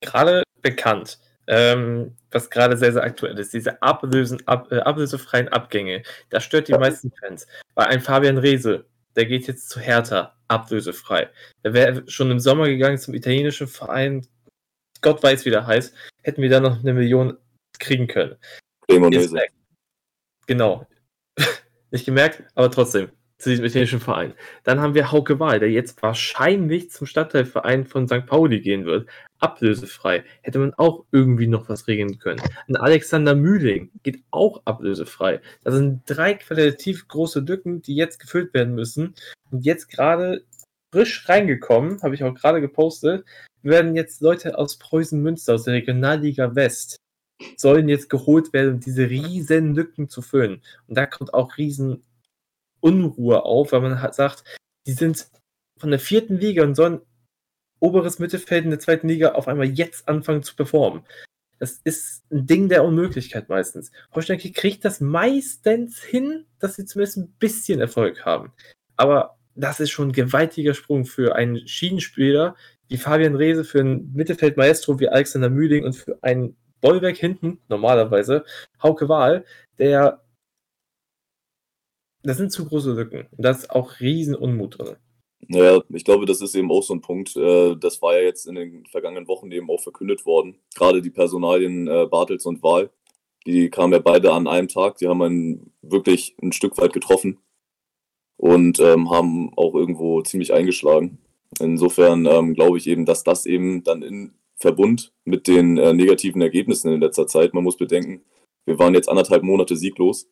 Gerade 0.00 0.42
bekannt, 0.62 1.18
ähm, 1.46 2.16
was 2.30 2.50
gerade 2.50 2.76
sehr, 2.76 2.92
sehr 2.92 3.02
aktuell 3.02 3.38
ist, 3.38 3.52
diese 3.52 3.82
ablösen, 3.82 4.46
ab, 4.46 4.70
äh, 4.70 4.78
ablösefreien 4.78 5.48
Abgänge, 5.48 6.02
das 6.30 6.44
stört 6.44 6.68
die 6.68 6.72
meisten 6.72 7.12
Fans. 7.20 7.46
Bei 7.74 7.86
einem 7.86 8.02
Fabian 8.02 8.38
Rehse, 8.38 8.86
der 9.18 9.26
geht 9.26 9.48
jetzt 9.48 9.68
zu 9.68 9.80
Hertha, 9.80 10.36
ablösefrei. 10.46 11.28
Der 11.64 11.74
wäre 11.74 12.08
schon 12.08 12.30
im 12.30 12.38
Sommer 12.38 12.68
gegangen 12.68 12.98
zum 12.98 13.14
italienischen 13.14 13.66
Verein, 13.66 14.24
Gott 15.00 15.20
weiß, 15.22 15.44
wie 15.44 15.50
der 15.50 15.66
heißt, 15.66 15.92
hätten 16.22 16.40
wir 16.40 16.48
da 16.48 16.60
noch 16.60 16.78
eine 16.78 16.94
Million 16.94 17.36
kriegen 17.80 18.06
können. 18.06 18.36
Genau. 20.46 20.86
Nicht 21.90 22.06
gemerkt, 22.06 22.44
aber 22.54 22.70
trotzdem 22.70 23.10
zu 23.38 23.50
diesem 23.50 23.64
italienischen 23.64 24.00
Verein. 24.00 24.34
Dann 24.64 24.80
haben 24.80 24.94
wir 24.94 25.12
Hauke 25.12 25.38
Wahl, 25.38 25.60
der 25.60 25.70
jetzt 25.70 26.02
wahrscheinlich 26.02 26.90
zum 26.90 27.06
Stadtteilverein 27.06 27.86
von 27.86 28.08
St. 28.08 28.26
Pauli 28.26 28.60
gehen 28.60 28.84
wird. 28.84 29.08
Ablösefrei. 29.38 30.24
Hätte 30.42 30.58
man 30.58 30.74
auch 30.74 31.04
irgendwie 31.12 31.46
noch 31.46 31.68
was 31.68 31.86
regeln 31.86 32.18
können. 32.18 32.42
Ein 32.66 32.76
Alexander 32.76 33.36
Mühling 33.36 33.90
geht 34.02 34.24
auch 34.32 34.62
ablösefrei. 34.64 35.40
Das 35.62 35.74
sind 35.74 36.02
drei 36.06 36.34
qualitativ 36.34 37.06
große 37.06 37.40
Lücken, 37.40 37.80
die 37.80 37.94
jetzt 37.94 38.18
gefüllt 38.18 38.52
werden 38.54 38.74
müssen. 38.74 39.14
Und 39.50 39.64
jetzt 39.64 39.88
gerade 39.88 40.44
frisch 40.92 41.28
reingekommen, 41.28 42.02
habe 42.02 42.16
ich 42.16 42.24
auch 42.24 42.34
gerade 42.34 42.60
gepostet, 42.60 43.24
werden 43.62 43.94
jetzt 43.94 44.20
Leute 44.20 44.58
aus 44.58 44.78
Preußen 44.78 45.20
Münster, 45.22 45.54
aus 45.54 45.64
der 45.64 45.74
Regionalliga 45.74 46.54
West, 46.54 46.96
sollen 47.56 47.88
jetzt 47.88 48.10
geholt 48.10 48.52
werden, 48.52 48.74
um 48.74 48.80
diese 48.80 49.08
riesen 49.08 49.74
Lücken 49.74 50.08
zu 50.08 50.22
füllen. 50.22 50.62
Und 50.88 50.96
da 50.96 51.06
kommt 51.06 51.34
auch 51.34 51.56
riesen 51.56 52.02
Unruhe 52.80 53.44
auf, 53.44 53.72
weil 53.72 53.80
man 53.80 54.12
sagt, 54.12 54.44
die 54.86 54.92
sind 54.92 55.28
von 55.78 55.90
der 55.90 56.00
vierten 56.00 56.38
Liga 56.38 56.64
und 56.64 56.74
sollen 56.74 57.00
oberes 57.80 58.18
Mittelfeld 58.18 58.64
in 58.64 58.70
der 58.70 58.80
zweiten 58.80 59.08
Liga 59.08 59.32
auf 59.32 59.48
einmal 59.48 59.68
jetzt 59.68 60.08
anfangen 60.08 60.42
zu 60.42 60.56
performen. 60.56 61.02
Das 61.58 61.80
ist 61.84 62.24
ein 62.30 62.46
Ding 62.46 62.68
der 62.68 62.84
Unmöglichkeit 62.84 63.48
meistens. 63.48 63.90
Holstein 64.14 64.38
kriegt 64.38 64.84
das 64.84 65.00
meistens 65.00 66.02
hin, 66.02 66.46
dass 66.60 66.76
sie 66.76 66.84
zumindest 66.84 67.18
ein 67.18 67.32
bisschen 67.38 67.80
Erfolg 67.80 68.24
haben. 68.24 68.52
Aber 68.96 69.36
das 69.54 69.80
ist 69.80 69.90
schon 69.90 70.08
ein 70.08 70.12
gewaltiger 70.12 70.74
Sprung 70.74 71.04
für 71.04 71.34
einen 71.34 71.66
Schienenspieler 71.66 72.54
wie 72.88 72.96
Fabian 72.96 73.34
Rehse, 73.34 73.64
für 73.64 73.80
einen 73.80 74.12
Mittelfeldmaestro 74.14 74.98
wie 75.00 75.08
Alexander 75.08 75.50
Mühling 75.50 75.84
und 75.84 75.94
für 75.94 76.18
einen 76.22 76.56
Bollwerk 76.80 77.16
hinten, 77.16 77.60
normalerweise, 77.68 78.44
Hauke 78.82 79.08
Wahl, 79.08 79.44
der 79.78 80.22
das 82.22 82.36
sind 82.36 82.52
zu 82.52 82.66
große 82.66 82.92
Lücken. 82.92 83.26
Und 83.30 83.44
da 83.44 83.50
ist 83.50 83.70
auch 83.70 84.00
riesen 84.00 84.34
Unmut 84.34 84.78
drin. 84.78 84.96
Naja, 85.46 85.82
ich 85.90 86.04
glaube, 86.04 86.26
das 86.26 86.40
ist 86.40 86.54
eben 86.54 86.70
auch 86.70 86.82
so 86.82 86.94
ein 86.94 87.00
Punkt. 87.00 87.36
Äh, 87.36 87.76
das 87.76 88.02
war 88.02 88.16
ja 88.16 88.24
jetzt 88.24 88.46
in 88.46 88.56
den 88.56 88.84
vergangenen 88.86 89.28
Wochen 89.28 89.50
eben 89.52 89.70
auch 89.70 89.80
verkündet 89.80 90.26
worden. 90.26 90.58
Gerade 90.74 91.00
die 91.00 91.10
Personalien 91.10 91.86
äh, 91.86 92.06
Bartels 92.10 92.44
und 92.44 92.62
Wahl, 92.62 92.90
die 93.46 93.70
kamen 93.70 93.92
ja 93.92 93.98
beide 94.00 94.32
an 94.32 94.48
einem 94.48 94.68
Tag. 94.68 94.96
Die 94.98 95.08
haben 95.08 95.22
einen 95.22 95.72
wirklich 95.80 96.36
ein 96.42 96.52
Stück 96.52 96.76
weit 96.78 96.92
getroffen 96.92 97.38
und 98.36 98.80
ähm, 98.80 99.10
haben 99.10 99.52
auch 99.56 99.74
irgendwo 99.74 100.22
ziemlich 100.22 100.52
eingeschlagen. 100.52 101.18
Insofern 101.60 102.26
ähm, 102.26 102.54
glaube 102.54 102.78
ich 102.78 102.86
eben, 102.86 103.06
dass 103.06 103.24
das 103.24 103.46
eben 103.46 103.84
dann 103.84 104.02
in 104.02 104.34
Verbund 104.56 105.12
mit 105.24 105.46
den 105.46 105.78
äh, 105.78 105.92
negativen 105.92 106.42
Ergebnissen 106.42 106.92
in 106.92 107.00
letzter 107.00 107.26
Zeit, 107.26 107.54
man 107.54 107.64
muss 107.64 107.76
bedenken, 107.76 108.22
wir 108.66 108.78
waren 108.78 108.94
jetzt 108.94 109.08
anderthalb 109.08 109.42
Monate 109.42 109.76
sieglos, 109.76 110.28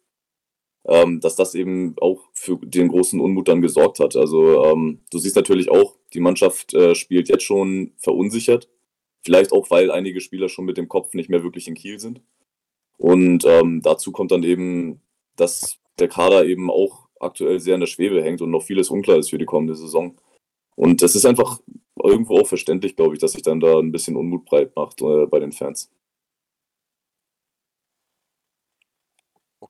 ähm, 0.88 1.20
dass 1.20 1.36
das 1.36 1.54
eben 1.54 1.94
auch 2.00 2.24
für 2.32 2.58
den 2.62 2.88
großen 2.88 3.20
Unmut 3.20 3.48
dann 3.48 3.62
gesorgt 3.62 3.98
hat. 3.98 4.16
Also 4.16 4.64
ähm, 4.64 5.00
du 5.10 5.18
siehst 5.18 5.36
natürlich 5.36 5.70
auch, 5.70 5.96
die 6.14 6.20
Mannschaft 6.20 6.74
äh, 6.74 6.94
spielt 6.94 7.28
jetzt 7.28 7.44
schon 7.44 7.92
verunsichert. 7.98 8.68
Vielleicht 9.24 9.52
auch, 9.52 9.70
weil 9.70 9.90
einige 9.90 10.20
Spieler 10.20 10.48
schon 10.48 10.64
mit 10.64 10.76
dem 10.76 10.88
Kopf 10.88 11.14
nicht 11.14 11.28
mehr 11.28 11.42
wirklich 11.42 11.66
in 11.66 11.74
Kiel 11.74 11.98
sind. 11.98 12.20
Und 12.98 13.44
ähm, 13.44 13.82
dazu 13.82 14.12
kommt 14.12 14.30
dann 14.30 14.44
eben, 14.44 15.00
dass 15.34 15.78
der 15.98 16.08
Kader 16.08 16.46
eben 16.46 16.70
auch 16.70 17.08
aktuell 17.18 17.58
sehr 17.58 17.74
in 17.74 17.80
der 17.80 17.88
Schwebe 17.88 18.22
hängt 18.22 18.40
und 18.40 18.50
noch 18.50 18.62
vieles 18.62 18.90
unklar 18.90 19.18
ist 19.18 19.30
für 19.30 19.38
die 19.38 19.44
kommende 19.44 19.74
Saison. 19.74 20.16
Und 20.76 21.02
das 21.02 21.16
ist 21.16 21.26
einfach 21.26 21.58
irgendwo 22.02 22.38
auch 22.38 22.46
verständlich, 22.46 22.94
glaube 22.94 23.14
ich, 23.14 23.20
dass 23.20 23.32
sich 23.32 23.42
dann 23.42 23.60
da 23.60 23.78
ein 23.78 23.92
bisschen 23.92 24.16
Unmut 24.16 24.44
breit 24.44 24.76
macht 24.76 25.00
äh, 25.02 25.26
bei 25.26 25.40
den 25.40 25.52
Fans. 25.52 25.90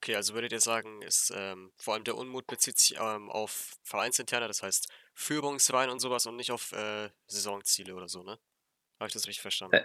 Okay, 0.07 0.15
also 0.15 0.35
würdet 0.35 0.53
ihr 0.53 0.61
sagen, 0.61 1.03
ist 1.03 1.33
ähm, 1.37 1.73
vor 1.77 1.95
allem 1.95 2.05
der 2.05 2.17
Unmut 2.17 2.47
bezieht 2.47 2.79
sich 2.79 2.97
ähm, 2.97 3.29
auf 3.29 3.77
Vereinsinterne, 3.83 4.47
das 4.47 4.63
heißt 4.63 4.87
Führungsreihen 5.15 5.91
und 5.91 5.99
sowas 5.99 6.27
und 6.27 6.37
nicht 6.37 6.53
auf 6.53 6.71
äh, 6.71 7.09
Saisonziele 7.27 7.93
oder 7.93 8.07
so, 8.09 8.23
ne? 8.23 8.39
Habe 9.01 9.09
ich 9.09 9.15
das 9.15 9.27
richtig 9.27 9.43
verstanden? 9.43 9.75
Äh, 9.75 9.85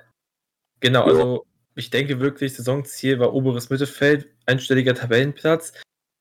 genau, 0.80 1.06
also 1.06 1.48
ich 1.74 1.90
denke 1.90 2.20
wirklich, 2.20 2.54
Saisonziel 2.54 3.18
war 3.18 3.34
oberes 3.34 3.72
Mittelfeld, 3.72 4.30
einstelliger 4.46 4.94
Tabellenplatz. 4.94 5.74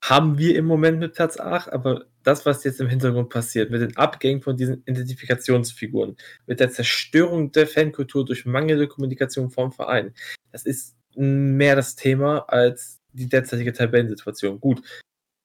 Haben 0.03 0.39
wir 0.39 0.55
im 0.55 0.65
Moment 0.65 0.97
mit 0.97 1.13
Platz 1.13 1.39
8, 1.39 1.71
aber 1.71 2.05
das, 2.23 2.43
was 2.47 2.63
jetzt 2.63 2.81
im 2.81 2.89
Hintergrund 2.89 3.29
passiert, 3.29 3.69
mit 3.69 3.81
den 3.81 3.95
Abgängen 3.97 4.41
von 4.41 4.57
diesen 4.57 4.81
Identifikationsfiguren, 4.87 6.17
mit 6.47 6.59
der 6.59 6.71
Zerstörung 6.71 7.51
der 7.51 7.67
Fankultur 7.67 8.25
durch 8.25 8.47
mangelnde 8.47 8.87
Kommunikation 8.87 9.51
vom 9.51 9.71
Verein, 9.71 10.15
das 10.51 10.65
ist 10.65 10.97
mehr 11.13 11.75
das 11.75 11.95
Thema 11.95 12.49
als 12.49 13.00
die 13.13 13.29
derzeitige 13.29 13.73
Tabellensituation. 13.73 14.59
Gut, 14.59 14.81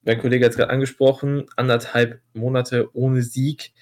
mein 0.02 0.18
Kollege 0.18 0.44
hat 0.44 0.52
es 0.52 0.56
gerade 0.56 0.70
angesprochen, 0.72 1.46
anderthalb 1.56 2.20
Monate 2.32 2.90
ohne 2.94 3.22
Sieg 3.22 3.72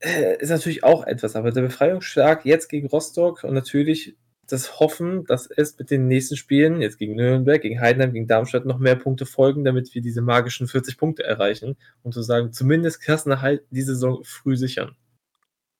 äh, 0.00 0.36
ist 0.38 0.50
natürlich 0.50 0.84
auch 0.84 1.06
etwas, 1.06 1.34
aber 1.34 1.50
der 1.50 1.62
Befreiungsschlag 1.62 2.44
jetzt 2.44 2.68
gegen 2.68 2.88
Rostock 2.88 3.44
und 3.44 3.54
natürlich 3.54 4.16
das 4.46 4.80
Hoffen, 4.80 5.24
dass 5.24 5.46
es 5.50 5.78
mit 5.78 5.90
den 5.90 6.06
nächsten 6.08 6.36
Spielen, 6.36 6.80
jetzt 6.80 6.98
gegen 6.98 7.16
Nürnberg, 7.16 7.60
gegen 7.60 7.80
Heidenheim, 7.80 8.12
gegen 8.12 8.26
Darmstadt, 8.26 8.64
noch 8.64 8.78
mehr 8.78 8.96
Punkte 8.96 9.26
folgen, 9.26 9.64
damit 9.64 9.94
wir 9.94 10.00
diese 10.00 10.22
magischen 10.22 10.68
40 10.68 10.96
Punkte 10.96 11.24
erreichen 11.24 11.76
und 12.02 12.14
zu 12.14 12.22
sagen, 12.22 12.52
zumindest 12.52 13.02
Klassenerhalt 13.02 13.62
diese 13.70 13.94
Saison 13.94 14.24
früh 14.24 14.56
sichern. 14.56 14.96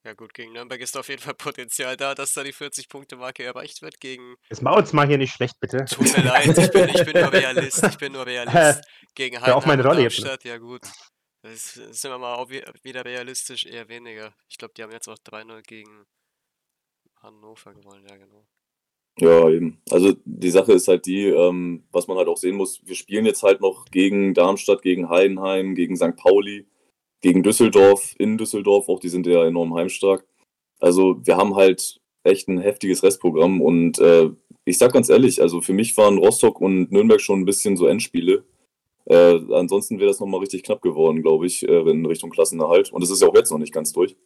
Ja 0.04 0.14
gut, 0.14 0.32
gegen 0.32 0.52
Nürnberg 0.52 0.80
ist 0.80 0.96
auf 0.96 1.08
jeden 1.08 1.20
Fall 1.20 1.34
Potenzial 1.34 1.96
da, 1.96 2.14
dass 2.14 2.32
da 2.32 2.44
die 2.44 2.54
40-Punkte-Marke 2.54 3.42
erreicht 3.42 3.82
wird. 3.82 4.00
Gegen. 4.00 4.36
Jetzt 4.48 4.62
mach 4.62 4.76
uns 4.76 4.92
mal 4.92 5.06
hier 5.06 5.18
nicht 5.18 5.34
schlecht, 5.34 5.58
bitte. 5.60 5.84
Tut 5.84 6.16
mir 6.16 6.24
leid, 6.24 6.56
ich 6.56 6.70
bin, 6.70 6.88
ich 6.88 7.04
bin 7.04 7.20
nur 7.20 7.32
Realist. 7.32 7.84
Ich 7.84 7.98
bin 7.98 8.12
nur 8.12 8.26
Realist. 8.26 8.82
Gegen 9.14 9.36
Heidenheim 9.36 9.54
auch 9.54 9.66
meine 9.66 9.84
Rolle 9.84 10.02
jetzt. 10.02 10.22
Ne? 10.22 10.38
Ja 10.44 10.58
gut. 10.58 10.82
Das 11.42 11.74
sind 11.74 12.10
wir 12.10 12.18
mal 12.18 12.34
auch 12.34 12.50
wieder 12.50 13.04
realistisch, 13.04 13.66
eher 13.66 13.88
weniger. 13.88 14.34
Ich 14.48 14.58
glaube, 14.58 14.74
die 14.76 14.82
haben 14.82 14.92
jetzt 14.92 15.08
auch 15.08 15.18
3-0 15.18 15.62
gegen 15.62 16.06
Hannover 17.22 17.74
gewonnen, 17.74 18.04
ja 18.08 18.16
genau. 18.16 18.46
Ja, 19.20 19.48
eben. 19.48 19.80
Also 19.90 20.14
die 20.24 20.50
Sache 20.50 20.72
ist 20.72 20.88
halt 20.88 21.06
die, 21.06 21.26
ähm, 21.26 21.84
was 21.90 22.06
man 22.06 22.16
halt 22.16 22.28
auch 22.28 22.36
sehen 22.36 22.56
muss, 22.56 22.80
wir 22.84 22.94
spielen 22.94 23.26
jetzt 23.26 23.42
halt 23.42 23.60
noch 23.60 23.86
gegen 23.86 24.34
Darmstadt, 24.34 24.82
gegen 24.82 25.08
Heidenheim, 25.08 25.74
gegen 25.74 25.96
St. 25.96 26.16
Pauli, 26.16 26.66
gegen 27.20 27.42
Düsseldorf, 27.42 28.14
in 28.18 28.38
Düsseldorf, 28.38 28.88
auch 28.88 29.00
die 29.00 29.08
sind 29.08 29.26
ja 29.26 29.44
enorm 29.44 29.74
heimstark. 29.74 30.26
Also 30.80 31.16
wir 31.26 31.36
haben 31.36 31.56
halt 31.56 32.00
echt 32.24 32.48
ein 32.48 32.58
heftiges 32.58 33.02
Restprogramm 33.02 33.60
und 33.60 33.98
äh, 33.98 34.30
ich 34.64 34.78
sag 34.78 34.92
ganz 34.92 35.08
ehrlich, 35.08 35.40
also 35.40 35.60
für 35.60 35.72
mich 35.72 35.96
waren 35.96 36.18
Rostock 36.18 36.60
und 36.60 36.92
Nürnberg 36.92 37.20
schon 37.20 37.40
ein 37.40 37.44
bisschen 37.44 37.76
so 37.76 37.86
Endspiele. 37.86 38.44
Äh, 39.06 39.40
ansonsten 39.52 39.98
wäre 39.98 40.08
das 40.08 40.20
nochmal 40.20 40.40
richtig 40.40 40.62
knapp 40.62 40.82
geworden, 40.82 41.22
glaube 41.22 41.46
ich, 41.46 41.66
äh, 41.66 41.90
in 41.90 42.04
Richtung 42.04 42.30
Klassenerhalt. 42.30 42.92
Und 42.92 43.02
das 43.02 43.10
ist 43.10 43.22
ja 43.22 43.28
auch 43.28 43.34
jetzt 43.34 43.50
noch 43.50 43.58
nicht 43.58 43.72
ganz 43.72 43.92
durch. 43.92 44.16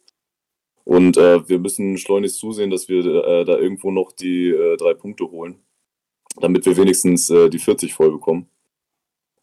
Und 0.83 1.15
äh, 1.15 1.47
wir 1.47 1.59
müssen 1.59 1.97
schleunigst 1.97 2.37
zusehen, 2.37 2.69
dass 2.69 2.89
wir 2.89 3.05
äh, 3.05 3.45
da 3.45 3.57
irgendwo 3.57 3.91
noch 3.91 4.11
die 4.11 4.49
äh, 4.49 4.75
drei 4.75 4.93
Punkte 4.93 5.31
holen, 5.31 5.63
damit 6.41 6.65
wir 6.65 6.75
wenigstens 6.75 7.29
äh, 7.29 7.49
die 7.49 7.59
40 7.59 7.93
voll 7.93 8.11
bekommen. 8.11 8.49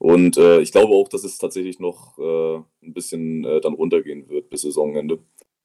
Und 0.01 0.39
äh, 0.39 0.61
ich 0.61 0.73
glaube 0.73 0.95
auch, 0.95 1.09
dass 1.09 1.25
es 1.25 1.39
tatsächlich 1.39 1.79
noch 1.79 2.19
äh, 2.19 2.57
ein 2.83 2.95
bisschen 2.95 3.43
dann 3.43 3.75
runtergehen 3.75 4.29
wird 4.29 4.51
bis 4.51 4.63
Saisonende. 4.63 5.19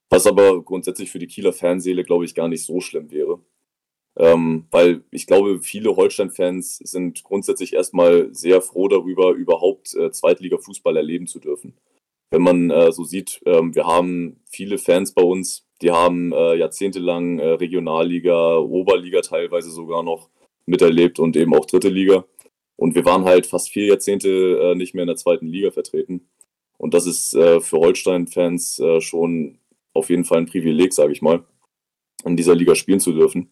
Was 0.10 0.28
aber 0.28 0.62
grundsätzlich 0.62 1.10
für 1.10 1.20
die 1.20 1.28
Kieler 1.28 1.54
Fanseele, 1.54 2.04
glaube 2.04 2.26
ich, 2.26 2.36
gar 2.36 2.48
nicht 2.48 2.64
so 2.64 2.80
schlimm 2.82 3.12
wäre. 3.12 3.40
Ähm, 4.18 4.66
weil 4.72 5.04
ich 5.12 5.28
glaube, 5.28 5.60
viele 5.62 5.96
Holstein-Fans 5.96 6.78
sind 6.78 7.24
grundsätzlich 7.24 7.74
erstmal 7.74 8.34
sehr 8.34 8.62
froh 8.62 8.88
darüber, 8.88 9.32
überhaupt 9.32 9.88
Zweitliga-Fußball 9.88 10.96
erleben 10.96 11.28
zu 11.28 11.40
dürfen 11.40 11.74
wenn 12.32 12.42
man 12.42 12.70
äh, 12.70 12.92
so 12.92 13.04
sieht, 13.04 13.42
ähm, 13.46 13.74
wir 13.76 13.86
haben 13.86 14.42
viele 14.50 14.78
Fans 14.78 15.14
bei 15.14 15.22
uns, 15.22 15.66
die 15.82 15.92
haben 15.92 16.34
äh, 16.34 16.56
jahrzehntelang 16.56 17.40
äh, 17.40 17.48
Regionalliga, 17.52 18.58
Oberliga 18.58 19.22
teilweise 19.22 19.70
sogar 19.72 20.04
noch 20.04 20.30
miterlebt 20.66 21.20
und 21.20 21.38
eben 21.38 21.54
auch 21.54 21.66
dritte 21.66 21.90
Liga. 21.90 22.26
Und 22.78 22.96
wir 22.96 23.06
waren 23.06 23.26
halt 23.26 23.46
fast 23.46 23.70
vier 23.70 23.88
Jahrzehnte 23.88 24.30
äh, 24.30 24.76
nicht 24.76 24.94
mehr 24.94 25.04
in 25.04 25.08
der 25.08 25.16
zweiten 25.16 25.48
Liga 25.48 25.72
vertreten. 25.72 26.28
Und 26.78 26.94
das 26.94 27.06
ist 27.06 27.34
äh, 27.34 27.62
für 27.62 27.78
Holstein-Fans 27.78 28.80
äh, 28.80 29.02
schon 29.02 29.60
auf 29.94 30.10
jeden 30.10 30.26
Fall 30.26 30.40
ein 30.40 30.46
Privileg, 30.46 30.94
sage 30.94 31.14
ich 31.14 31.22
mal, 31.22 31.44
in 32.26 32.36
dieser 32.36 32.56
Liga 32.56 32.76
spielen 32.76 33.00
zu 33.00 33.14
dürfen. 33.14 33.52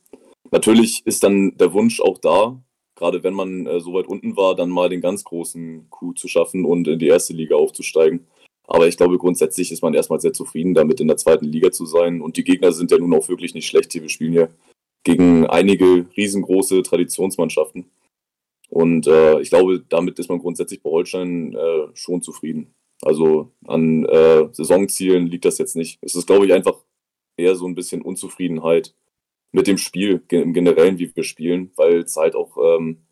Natürlich 0.51 1.05
ist 1.05 1.23
dann 1.23 1.57
der 1.57 1.73
Wunsch 1.73 2.01
auch 2.01 2.17
da, 2.17 2.61
gerade 2.95 3.23
wenn 3.23 3.33
man 3.33 3.65
äh, 3.65 3.79
so 3.79 3.93
weit 3.93 4.07
unten 4.07 4.35
war, 4.35 4.55
dann 4.55 4.69
mal 4.69 4.89
den 4.89 5.01
ganz 5.01 5.23
großen 5.23 5.87
Coup 5.89 6.17
zu 6.17 6.27
schaffen 6.27 6.65
und 6.65 6.87
in 6.87 6.99
die 6.99 7.07
erste 7.07 7.33
Liga 7.33 7.55
aufzusteigen. 7.55 8.27
Aber 8.65 8.87
ich 8.87 8.97
glaube, 8.97 9.17
grundsätzlich 9.17 9.71
ist 9.71 9.81
man 9.81 9.93
erstmal 9.93 10.21
sehr 10.21 10.33
zufrieden 10.33 10.73
damit, 10.73 11.01
in 11.01 11.07
der 11.07 11.17
zweiten 11.17 11.45
Liga 11.45 11.71
zu 11.71 11.85
sein. 11.85 12.21
Und 12.21 12.37
die 12.37 12.43
Gegner 12.43 12.71
sind 12.71 12.91
ja 12.91 12.97
nun 12.97 13.13
auch 13.13 13.27
wirklich 13.27 13.53
nicht 13.53 13.67
schlecht. 13.67 13.93
Wir 13.93 14.09
spielen 14.09 14.33
ja 14.33 14.47
gegen 15.03 15.45
einige 15.47 16.05
riesengroße 16.15 16.81
Traditionsmannschaften. 16.81 17.85
Und 18.73 19.05
äh, 19.05 19.39
ich 19.39 19.51
glaube, 19.51 19.85
damit 19.87 20.17
ist 20.17 20.29
man 20.29 20.39
grundsätzlich 20.39 20.81
bei 20.81 20.89
Holstein 20.89 21.53
äh, 21.53 21.87
schon 21.93 22.23
zufrieden. 22.23 22.73
Also 23.03 23.51
an 23.67 24.03
äh, 24.05 24.47
Saisonzielen 24.51 25.27
liegt 25.27 25.45
das 25.45 25.59
jetzt 25.59 25.75
nicht. 25.75 25.99
Es 26.01 26.15
ist, 26.15 26.25
glaube 26.25 26.47
ich, 26.47 26.53
einfach 26.53 26.79
eher 27.37 27.53
so 27.53 27.67
ein 27.67 27.75
bisschen 27.75 28.01
Unzufriedenheit 28.01 28.95
mit 29.51 29.67
dem 29.67 29.77
Spiel 29.77 30.23
im 30.29 30.53
Generellen, 30.53 30.97
wie 30.97 31.15
wir 31.15 31.23
spielen, 31.23 31.69
weil 31.75 31.99
es 31.99 32.15
halt 32.15 32.35
auch 32.35 32.57
ähm, 32.57 33.03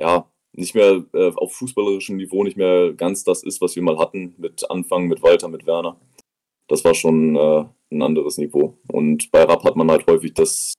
ja, 0.00 0.28
nicht 0.52 0.74
mehr 0.74 1.04
äh, 1.12 1.30
auf 1.36 1.54
fußballerischem 1.54 2.16
Niveau 2.16 2.42
nicht 2.42 2.56
mehr 2.56 2.92
ganz 2.94 3.22
das 3.22 3.44
ist, 3.44 3.60
was 3.60 3.76
wir 3.76 3.84
mal 3.84 3.98
hatten 4.00 4.34
mit 4.36 4.68
Anfang, 4.68 5.06
mit 5.06 5.22
Walter, 5.22 5.46
mit 5.46 5.64
Werner. 5.64 5.96
Das 6.66 6.84
war 6.84 6.94
schon 6.94 7.36
äh, 7.36 7.66
ein 7.92 8.02
anderes 8.02 8.36
Niveau. 8.38 8.78
Und 8.88 9.30
bei 9.30 9.44
Rapp 9.44 9.62
hat 9.62 9.76
man 9.76 9.92
halt 9.92 10.08
häufig 10.08 10.34
das 10.34 10.74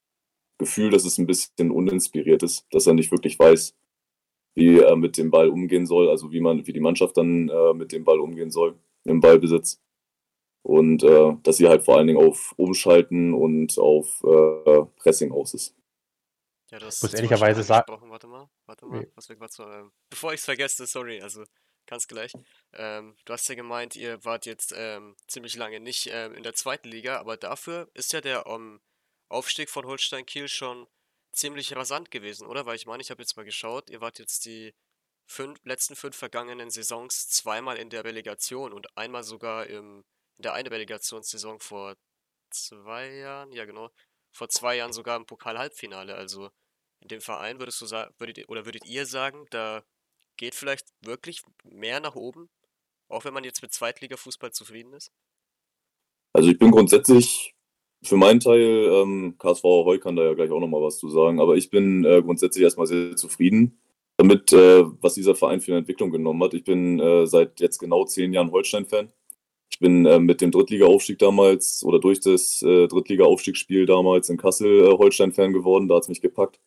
Gefühl, 0.57 0.89
dass 0.89 1.05
es 1.05 1.17
ein 1.19 1.25
bisschen 1.25 1.71
uninspiriert 1.71 2.43
ist, 2.43 2.65
dass 2.71 2.85
er 2.85 2.95
nicht 2.95 3.11
wirklich 3.11 3.39
weiß, 3.39 3.73
wie 4.55 4.79
er 4.79 4.95
mit 4.95 5.17
dem 5.17 5.29
Ball 5.29 5.49
umgehen 5.49 5.85
soll, 5.85 6.09
also 6.09 6.31
wie 6.31 6.39
man, 6.39 6.65
wie 6.65 6.73
die 6.73 6.79
Mannschaft 6.79 7.17
dann 7.17 7.49
äh, 7.49 7.73
mit 7.73 7.91
dem 7.91 8.03
Ball 8.03 8.19
umgehen 8.19 8.51
soll, 8.51 8.79
im 9.03 9.19
Ballbesitz. 9.19 9.81
Und 10.63 11.03
äh, 11.03 11.33
dass 11.43 11.57
sie 11.57 11.67
halt 11.67 11.83
vor 11.83 11.97
allen 11.97 12.07
Dingen 12.07 12.25
auf 12.25 12.53
Umschalten 12.57 13.33
und 13.33 13.77
auf 13.77 14.23
äh, 14.23 14.85
Pressing 14.97 15.31
aus 15.31 15.53
ist. 15.53 15.75
Ja, 16.71 16.79
das 16.79 17.03
muss 17.03 17.13
ehrlicherweise 17.13 17.61
sagen. 17.61 17.85
Warte 18.09 18.27
mal, 18.27 18.49
warte 18.65 18.85
mal. 18.87 19.01
Nee. 19.01 19.07
Was 19.13 19.29
wir 19.29 19.37
so, 19.49 19.63
ähm, 19.63 19.91
bevor 20.09 20.33
ich 20.33 20.39
es 20.39 20.45
vergesse, 20.45 20.87
sorry, 20.87 21.21
also 21.21 21.43
kannst 21.85 22.09
gleich. 22.09 22.33
Ähm, 22.73 23.15
du 23.25 23.33
hast 23.33 23.47
ja 23.47 23.55
gemeint, 23.55 23.95
ihr 23.95 24.23
wart 24.25 24.47
jetzt 24.47 24.73
ähm, 24.75 25.15
ziemlich 25.27 25.55
lange 25.55 25.79
nicht 25.79 26.09
ähm, 26.11 26.33
in 26.33 26.41
der 26.41 26.55
zweiten 26.55 26.87
Liga, 26.87 27.19
aber 27.19 27.37
dafür 27.37 27.89
ist 27.93 28.13
ja 28.13 28.21
der 28.21 28.47
um, 28.47 28.79
Aufstieg 29.29 29.69
von 29.69 29.85
Holstein 29.85 30.25
Kiel 30.25 30.47
schon 30.47 30.87
ziemlich 31.35 31.75
rasant 31.75 32.11
gewesen, 32.11 32.47
oder? 32.47 32.65
Weil 32.65 32.75
ich 32.75 32.85
meine, 32.85 33.01
ich 33.01 33.11
habe 33.11 33.21
jetzt 33.21 33.35
mal 33.37 33.43
geschaut, 33.43 33.89
ihr 33.89 34.01
wart 34.01 34.19
jetzt 34.19 34.45
die 34.45 34.73
fünf, 35.27 35.59
letzten 35.63 35.95
fünf 35.95 36.15
vergangenen 36.15 36.69
Saisons 36.69 37.29
zweimal 37.29 37.77
in 37.77 37.89
der 37.89 38.03
Relegation 38.03 38.73
und 38.73 38.95
einmal 38.97 39.23
sogar 39.23 39.67
im, 39.67 40.03
in 40.37 40.43
der 40.43 40.53
eine 40.53 40.71
Relegationssaison 40.71 41.59
vor 41.59 41.95
zwei 42.51 43.09
Jahren, 43.11 43.51
ja 43.51 43.65
genau, 43.65 43.89
vor 44.31 44.49
zwei 44.49 44.75
Jahren 44.77 44.93
sogar 44.93 45.17
im 45.17 45.25
Pokal-Halbfinale. 45.25 46.15
Also 46.15 46.49
in 47.01 47.07
dem 47.07 47.21
Verein 47.21 47.59
würdest 47.59 47.81
du 47.81 47.85
sagen, 47.85 48.13
würdet, 48.17 48.47
oder 48.49 48.65
würdet 48.65 48.85
ihr 48.85 49.05
sagen, 49.05 49.45
da 49.49 49.83
geht 50.37 50.55
vielleicht 50.55 50.87
wirklich 51.01 51.41
mehr 51.63 51.99
nach 51.99 52.15
oben, 52.15 52.49
auch 53.07 53.25
wenn 53.25 53.33
man 53.33 53.43
jetzt 53.43 53.61
mit 53.61 53.73
Zweitliga-Fußball 53.73 54.51
zufrieden 54.51 54.93
ist? 54.93 55.11
Also 56.33 56.49
ich 56.49 56.59
bin 56.59 56.71
grundsätzlich 56.71 57.54
für 58.03 58.17
meinen 58.17 58.39
Teil, 58.39 58.59
ähm, 58.61 59.35
KSV 59.39 59.63
Heu 59.63 59.97
kann 59.99 60.15
da 60.15 60.23
ja 60.23 60.33
gleich 60.33 60.51
auch 60.51 60.59
nochmal 60.59 60.81
was 60.81 60.97
zu 60.97 61.09
sagen, 61.09 61.39
aber 61.39 61.55
ich 61.55 61.69
bin 61.69 62.05
äh, 62.05 62.21
grundsätzlich 62.21 62.63
erstmal 62.63 62.87
sehr 62.87 63.15
zufrieden 63.15 63.77
damit, 64.17 64.53
äh, 64.53 64.85
was 65.01 65.15
dieser 65.15 65.35
Verein 65.35 65.61
für 65.61 65.71
eine 65.71 65.79
Entwicklung 65.79 66.11
genommen 66.11 66.41
hat. 66.43 66.53
Ich 66.53 66.63
bin 66.63 66.99
äh, 66.99 67.27
seit 67.27 67.59
jetzt 67.59 67.79
genau 67.79 68.05
zehn 68.05 68.33
Jahren 68.33 68.51
Holstein-Fan. 68.51 69.11
Ich 69.69 69.79
bin 69.79 70.05
äh, 70.05 70.19
mit 70.19 70.41
dem 70.41 70.51
Drittliga-Aufstieg 70.51 71.19
damals 71.19 71.83
oder 71.83 71.99
durch 71.99 72.21
das 72.21 72.61
äh, 72.61 72.87
Drittliga-Aufstiegsspiel 72.87 73.85
damals 73.85 74.29
in 74.29 74.37
Kassel 74.37 74.85
äh, 74.85 74.97
Holstein-Fan 74.97 75.53
geworden. 75.53 75.87
Da 75.87 75.95
hat 75.95 76.03
es 76.03 76.09
mich 76.09 76.21
gepackt. 76.21 76.59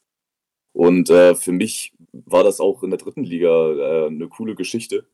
Und 0.74 1.08
für 1.08 1.50
mich 1.50 1.92
war 2.12 2.44
das 2.44 2.60
auch 2.60 2.84
in 2.84 2.90
der 2.90 3.00
dritten 3.00 3.24
Liga 3.24 4.06
eine 4.06 4.28
coole 4.28 4.54
Geschichte, 4.54 5.08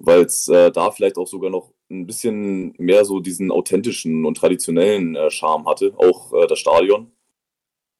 weil 0.00 0.22
es 0.22 0.46
da 0.46 0.90
vielleicht 0.90 1.16
auch 1.16 1.26
sogar 1.26 1.50
noch 1.50 1.72
ein 1.90 2.06
bisschen 2.06 2.74
mehr 2.78 3.04
so 3.04 3.20
diesen 3.20 3.50
authentischen 3.50 4.24
und 4.24 4.36
traditionellen 4.36 5.16
Charme 5.30 5.66
hatte, 5.68 5.92
auch 5.96 6.32
das 6.48 6.58
Stadion. 6.58 7.12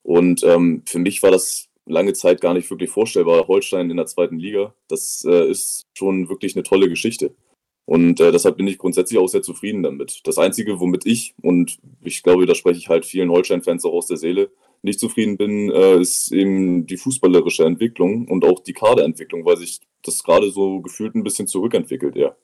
Und 0.02 0.42
ähm, 0.42 0.82
für 0.86 0.98
mich 0.98 1.22
war 1.22 1.30
das 1.30 1.68
lange 1.86 2.12
Zeit 2.12 2.40
gar 2.40 2.54
nicht 2.54 2.70
wirklich 2.70 2.90
vorstellbar. 2.90 3.46
Holstein 3.48 3.90
in 3.90 3.96
der 3.96 4.06
zweiten 4.06 4.38
Liga, 4.38 4.74
das 4.88 5.24
äh, 5.28 5.50
ist 5.50 5.86
schon 5.94 6.28
wirklich 6.28 6.56
eine 6.56 6.62
tolle 6.62 6.88
Geschichte. 6.88 7.34
Und 7.84 8.20
äh, 8.20 8.30
deshalb 8.30 8.56
bin 8.56 8.68
ich 8.68 8.78
grundsätzlich 8.78 9.18
auch 9.18 9.26
sehr 9.26 9.42
zufrieden 9.42 9.82
damit. 9.82 10.20
Das 10.24 10.38
Einzige, 10.38 10.78
womit 10.78 11.06
ich, 11.06 11.34
und 11.42 11.78
ich 12.02 12.22
glaube, 12.22 12.46
da 12.46 12.54
spreche 12.54 12.78
ich 12.78 12.88
halt 12.88 13.04
vielen 13.04 13.30
Holstein-Fans 13.30 13.84
auch 13.84 13.92
aus 13.92 14.06
der 14.06 14.16
Seele, 14.16 14.50
nicht 14.82 15.00
zufrieden 15.00 15.36
bin, 15.36 15.70
äh, 15.70 16.00
ist 16.00 16.32
eben 16.32 16.86
die 16.86 16.96
fußballerische 16.96 17.64
Entwicklung 17.64 18.28
und 18.28 18.44
auch 18.44 18.60
die 18.60 18.72
Kaderentwicklung, 18.72 19.44
weil 19.44 19.56
sich 19.56 19.80
das 20.02 20.22
gerade 20.22 20.50
so 20.50 20.80
gefühlt 20.80 21.14
ein 21.14 21.24
bisschen 21.24 21.46
zurückentwickelt, 21.46 22.16
ja. 22.16 22.34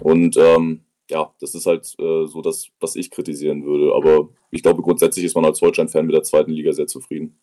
Und 0.00 0.36
ähm, 0.36 0.84
ja, 1.10 1.34
das 1.40 1.54
ist 1.54 1.66
halt 1.66 1.94
äh, 1.98 2.26
so 2.26 2.40
das, 2.42 2.68
was 2.80 2.96
ich 2.96 3.10
kritisieren 3.10 3.64
würde. 3.64 3.94
Aber 3.94 4.30
ich 4.50 4.62
glaube, 4.62 4.82
grundsätzlich 4.82 5.24
ist 5.24 5.34
man 5.34 5.44
als 5.44 5.60
Holstein-Fan 5.60 6.06
mit 6.06 6.14
der 6.14 6.22
zweiten 6.22 6.52
Liga 6.52 6.72
sehr 6.72 6.86
zufrieden 6.86 7.40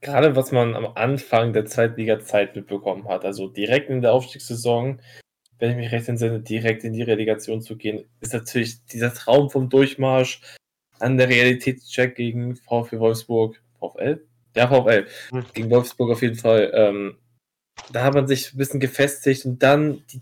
gerade 0.00 0.36
was 0.36 0.52
man 0.52 0.74
am 0.74 0.86
Anfang 0.94 1.52
der 1.52 1.66
Zweitliga-Zeit 1.66 2.56
mitbekommen 2.56 3.08
hat, 3.08 3.24
also 3.24 3.48
direkt 3.48 3.90
in 3.90 4.02
der 4.02 4.12
Aufstiegssaison, 4.12 5.00
wenn 5.58 5.70
ich 5.70 5.76
mich 5.76 5.92
recht 5.92 6.08
entsinne, 6.08 6.40
direkt 6.40 6.84
in 6.84 6.92
die 6.92 7.02
Relegation 7.02 7.62
zu 7.62 7.76
gehen, 7.76 8.04
ist 8.20 8.34
natürlich 8.34 8.84
dieser 8.86 9.12
Traum 9.12 9.50
vom 9.50 9.68
Durchmarsch 9.68 10.40
an 11.00 11.18
der 11.18 11.28
Realitätscheck 11.28 12.14
gegen 12.14 12.56
VfL 12.56 12.98
Wolfsburg, 12.98 13.60
VfL? 13.78 14.26
Ja, 14.54 14.68
VfL, 14.68 15.06
hm. 15.30 15.44
gegen 15.52 15.70
Wolfsburg 15.70 16.10
auf 16.10 16.22
jeden 16.22 16.36
Fall. 16.36 16.70
Ähm, 16.74 17.18
da 17.92 18.04
hat 18.04 18.14
man 18.14 18.26
sich 18.26 18.52
ein 18.52 18.58
bisschen 18.58 18.80
gefestigt 18.80 19.44
und 19.44 19.62
dann 19.62 20.02
die, 20.06 20.20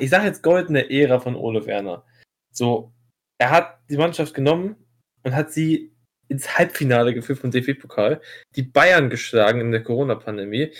ich 0.00 0.10
sage 0.10 0.26
jetzt 0.26 0.42
goldene 0.42 0.90
Ära 0.90 1.20
von 1.20 1.34
Ole 1.34 1.66
Werner. 1.66 2.04
So, 2.52 2.92
er 3.38 3.50
hat 3.50 3.78
die 3.88 3.96
Mannschaft 3.96 4.34
genommen 4.34 4.76
und 5.22 5.34
hat 5.34 5.52
sie 5.52 5.92
ins 6.28 6.58
Halbfinale 6.58 7.14
geführt 7.14 7.38
vom 7.38 7.50
DFB-Pokal, 7.50 8.20
die 8.54 8.62
Bayern 8.62 9.10
geschlagen 9.10 9.60
in 9.60 9.72
der 9.72 9.82
Corona-Pandemie. 9.82 10.72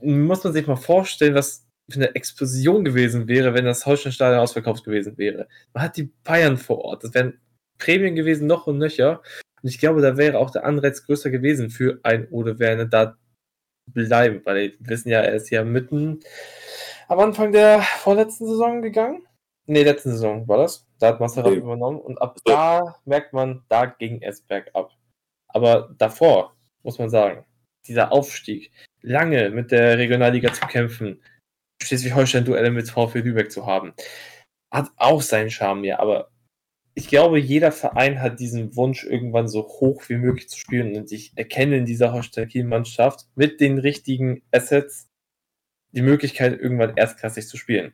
Muss 0.00 0.44
man 0.44 0.52
sich 0.52 0.66
mal 0.66 0.76
vorstellen, 0.76 1.34
was 1.34 1.67
eine 1.94 2.14
Explosion 2.14 2.84
gewesen 2.84 3.28
wäre, 3.28 3.54
wenn 3.54 3.64
das 3.64 3.86
Holstein-Stadion 3.86 4.40
ausverkauft 4.40 4.84
gewesen 4.84 5.16
wäre. 5.16 5.48
Man 5.72 5.84
hat 5.84 5.96
die 5.96 6.10
Bayern 6.24 6.56
vor 6.58 6.84
Ort. 6.84 7.04
Das 7.04 7.14
wären 7.14 7.40
Prämien 7.78 8.14
gewesen, 8.14 8.46
noch 8.46 8.66
und 8.66 8.78
nöcher. 8.78 9.22
Und 9.62 9.68
ich 9.68 9.78
glaube, 9.78 10.02
da 10.02 10.16
wäre 10.16 10.38
auch 10.38 10.50
der 10.50 10.64
Anreiz 10.64 11.04
größer 11.04 11.30
gewesen 11.30 11.70
für 11.70 12.00
ein 12.02 12.28
Ole 12.30 12.58
Werner 12.58 12.84
da 12.84 13.16
bleiben, 13.86 14.42
weil 14.44 14.74
wir 14.78 14.88
wissen 14.90 15.08
ja, 15.08 15.20
er 15.20 15.34
ist 15.34 15.50
ja 15.50 15.64
mitten 15.64 16.20
am 17.08 17.20
Anfang 17.20 17.52
der 17.52 17.80
vorletzten 17.80 18.46
Saison 18.46 18.82
gegangen. 18.82 19.26
Nee, 19.66 19.82
letzten 19.82 20.12
Saison 20.12 20.46
war 20.46 20.58
das. 20.58 20.86
Da 20.98 21.08
hat 21.08 21.20
Maserati 21.20 21.50
okay. 21.50 21.60
übernommen 21.60 22.00
und 22.00 22.20
ab 22.20 22.38
da 22.44 22.96
merkt 23.04 23.32
man, 23.32 23.64
da 23.68 23.86
ging 23.86 24.22
es 24.22 24.42
bergab. 24.42 24.92
Aber 25.48 25.94
davor, 25.96 26.54
muss 26.82 26.98
man 26.98 27.08
sagen, 27.08 27.44
dieser 27.86 28.12
Aufstieg, 28.12 28.70
lange 29.00 29.50
mit 29.50 29.70
der 29.70 29.96
Regionalliga 29.96 30.52
zu 30.52 30.66
kämpfen, 30.66 31.22
Schleswig-Holstein-Duelle 31.82 32.70
mit 32.70 32.90
VfL 32.90 33.20
Lübeck 33.20 33.50
zu 33.50 33.66
haben, 33.66 33.94
hat 34.70 34.90
auch 34.96 35.22
seinen 35.22 35.50
Charme, 35.50 35.84
ja, 35.84 35.98
aber 35.98 36.30
ich 36.94 37.06
glaube, 37.06 37.38
jeder 37.38 37.70
Verein 37.70 38.20
hat 38.20 38.40
diesen 38.40 38.74
Wunsch, 38.74 39.04
irgendwann 39.04 39.46
so 39.48 39.62
hoch 39.62 40.08
wie 40.08 40.16
möglich 40.16 40.48
zu 40.48 40.58
spielen 40.58 40.96
und 40.96 41.12
ich 41.12 41.32
erkenne 41.36 41.76
in 41.76 41.86
dieser 41.86 42.12
Holstein-Kiel-Mannschaft 42.12 43.26
mit 43.36 43.60
den 43.60 43.78
richtigen 43.78 44.42
Assets 44.50 45.08
die 45.92 46.02
Möglichkeit, 46.02 46.58
irgendwann 46.58 46.96
erstklassig 46.96 47.46
zu 47.46 47.56
spielen. 47.56 47.92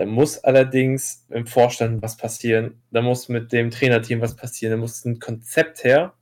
Da 0.00 0.06
muss 0.06 0.38
allerdings 0.38 1.26
im 1.28 1.46
Vorstand 1.46 2.00
was 2.00 2.16
passieren. 2.16 2.82
Da 2.90 3.02
muss 3.02 3.28
mit 3.28 3.52
dem 3.52 3.70
Trainerteam 3.70 4.22
was 4.22 4.34
passieren. 4.34 4.72
Da 4.72 4.78
muss 4.78 5.04
ein 5.04 5.18
Konzept 5.18 5.84
her, 5.84 6.14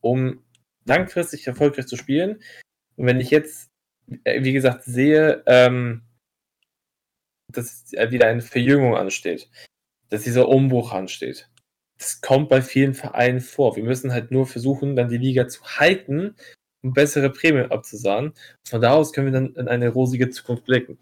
um 0.00 0.42
langfristig 0.84 1.46
erfolgreich 1.46 1.86
zu 1.86 1.96
spielen. 1.96 2.42
Und 2.96 3.06
wenn 3.06 3.20
ich 3.20 3.30
jetzt, 3.30 3.68
äh, 4.24 4.42
wie 4.42 4.52
gesagt, 4.52 4.82
sehe, 4.82 5.44
ähm, 5.46 6.02
dass 7.52 7.92
wieder 7.92 8.26
eine 8.26 8.42
Verjüngung 8.42 8.96
ansteht, 8.96 9.48
dass 10.08 10.24
dieser 10.24 10.48
Umbruch 10.48 10.92
ansteht, 10.92 11.48
das 11.98 12.20
kommt 12.20 12.48
bei 12.48 12.62
vielen 12.62 12.94
Vereinen 12.94 13.40
vor. 13.40 13.76
Wir 13.76 13.84
müssen 13.84 14.12
halt 14.12 14.30
nur 14.30 14.46
versuchen, 14.46 14.96
dann 14.96 15.08
die 15.08 15.18
Liga 15.18 15.48
zu 15.48 15.62
halten 15.62 16.34
um 16.82 16.92
bessere 16.92 17.30
Prämien 17.30 17.70
abzusahnen. 17.70 18.32
Von 18.68 18.80
da 18.80 18.92
aus 18.92 19.12
können 19.12 19.26
wir 19.26 19.32
dann 19.32 19.54
in 19.54 19.68
eine 19.68 19.88
rosige 19.90 20.30
Zukunft 20.30 20.64
blicken. 20.64 20.98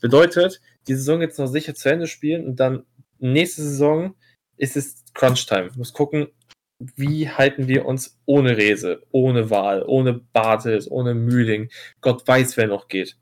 Bedeutet, 0.00 0.60
die 0.88 0.94
Saison 0.94 1.20
jetzt 1.20 1.38
noch 1.38 1.46
sicher 1.46 1.74
zu 1.74 1.90
Ende 1.90 2.06
spielen 2.06 2.46
und 2.46 2.56
dann 2.56 2.84
nächste 3.18 3.62
Saison 3.62 4.14
ist 4.56 4.76
es 4.76 5.04
Crunch-Time. 5.14 5.70
Muss 5.76 5.92
gucken, 5.92 6.28
wie 6.96 7.28
halten 7.28 7.68
wir 7.68 7.86
uns 7.86 8.18
ohne 8.26 8.56
Rese, 8.56 9.02
ohne 9.12 9.50
Wahl, 9.50 9.84
ohne 9.86 10.14
Bartels, 10.14 10.90
ohne 10.90 11.14
Mühling. 11.14 11.70
Gott 12.00 12.26
weiß, 12.26 12.56
wer 12.56 12.66
noch 12.66 12.88
geht. 12.88 13.16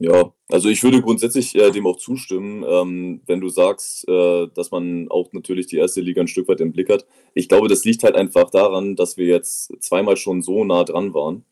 Ja, 0.00 0.32
also 0.48 0.68
ich 0.68 0.82
würde 0.84 1.02
grundsätzlich 1.02 1.56
äh, 1.56 1.72
dem 1.72 1.86
auch 1.86 1.96
zustimmen, 1.96 2.64
ähm, 2.68 3.20
wenn 3.26 3.40
du 3.40 3.48
sagst, 3.48 4.08
äh, 4.08 4.46
dass 4.54 4.70
man 4.70 5.08
auch 5.10 5.32
natürlich 5.32 5.66
die 5.66 5.76
erste 5.78 6.00
Liga 6.00 6.20
ein 6.20 6.28
Stück 6.28 6.46
weit 6.48 6.60
im 6.60 6.70
Blick 6.72 6.88
hat. 6.88 7.04
Ich 7.34 7.48
glaube, 7.48 7.66
das 7.68 7.84
liegt 7.84 8.04
halt 8.04 8.14
einfach 8.14 8.50
daran, 8.50 8.94
dass 8.94 9.16
wir 9.16 9.26
jetzt 9.26 9.72
zweimal 9.82 10.16
schon 10.16 10.40
so 10.42 10.64
nah 10.64 10.84
dran 10.84 11.14
waren. 11.14 11.44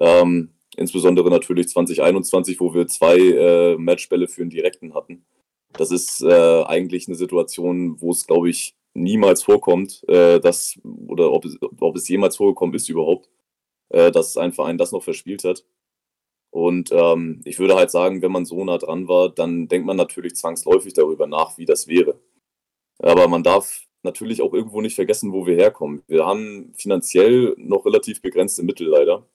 Ähm, 0.00 0.50
insbesondere 0.76 1.30
natürlich 1.30 1.68
2021, 1.68 2.58
wo 2.60 2.74
wir 2.74 2.88
zwei 2.88 3.16
äh, 3.16 3.76
Matchbälle 3.78 4.26
für 4.26 4.42
einen 4.42 4.50
Direkten 4.50 4.94
hatten. 4.94 5.24
Das 5.72 5.92
ist 5.92 6.20
äh, 6.22 6.64
eigentlich 6.64 7.06
eine 7.08 7.16
Situation, 7.16 8.00
wo 8.00 8.10
es, 8.10 8.26
glaube 8.26 8.50
ich, 8.50 8.74
niemals 8.94 9.44
vorkommt, 9.44 10.02
äh, 10.08 10.40
dass, 10.40 10.80
oder 11.06 11.32
ob 11.32 11.44
es, 11.44 11.58
ob 11.80 11.96
es 11.96 12.08
jemals 12.08 12.36
vorgekommen 12.36 12.74
ist 12.74 12.88
überhaupt, 12.88 13.28
äh, 13.90 14.10
dass 14.10 14.36
ein 14.36 14.52
Verein 14.52 14.78
das 14.78 14.92
noch 14.92 15.02
verspielt 15.02 15.44
hat. 15.44 15.64
Und 16.54 16.92
ähm, 16.92 17.40
ich 17.44 17.58
würde 17.58 17.74
halt 17.74 17.90
sagen, 17.90 18.22
wenn 18.22 18.30
man 18.30 18.44
so 18.44 18.64
nah 18.64 18.78
dran 18.78 19.08
war, 19.08 19.28
dann 19.28 19.66
denkt 19.66 19.88
man 19.88 19.96
natürlich 19.96 20.36
zwangsläufig 20.36 20.92
darüber 20.92 21.26
nach, 21.26 21.58
wie 21.58 21.64
das 21.64 21.88
wäre. 21.88 22.20
Aber 23.00 23.26
man 23.26 23.42
darf 23.42 23.82
natürlich 24.04 24.40
auch 24.40 24.54
irgendwo 24.54 24.80
nicht 24.80 24.94
vergessen, 24.94 25.32
wo 25.32 25.46
wir 25.48 25.56
herkommen. 25.56 26.04
Wir 26.06 26.24
haben 26.24 26.72
finanziell 26.76 27.54
noch 27.58 27.84
relativ 27.84 28.22
begrenzte 28.22 28.62
Mittel 28.62 28.86
leider 28.86 29.26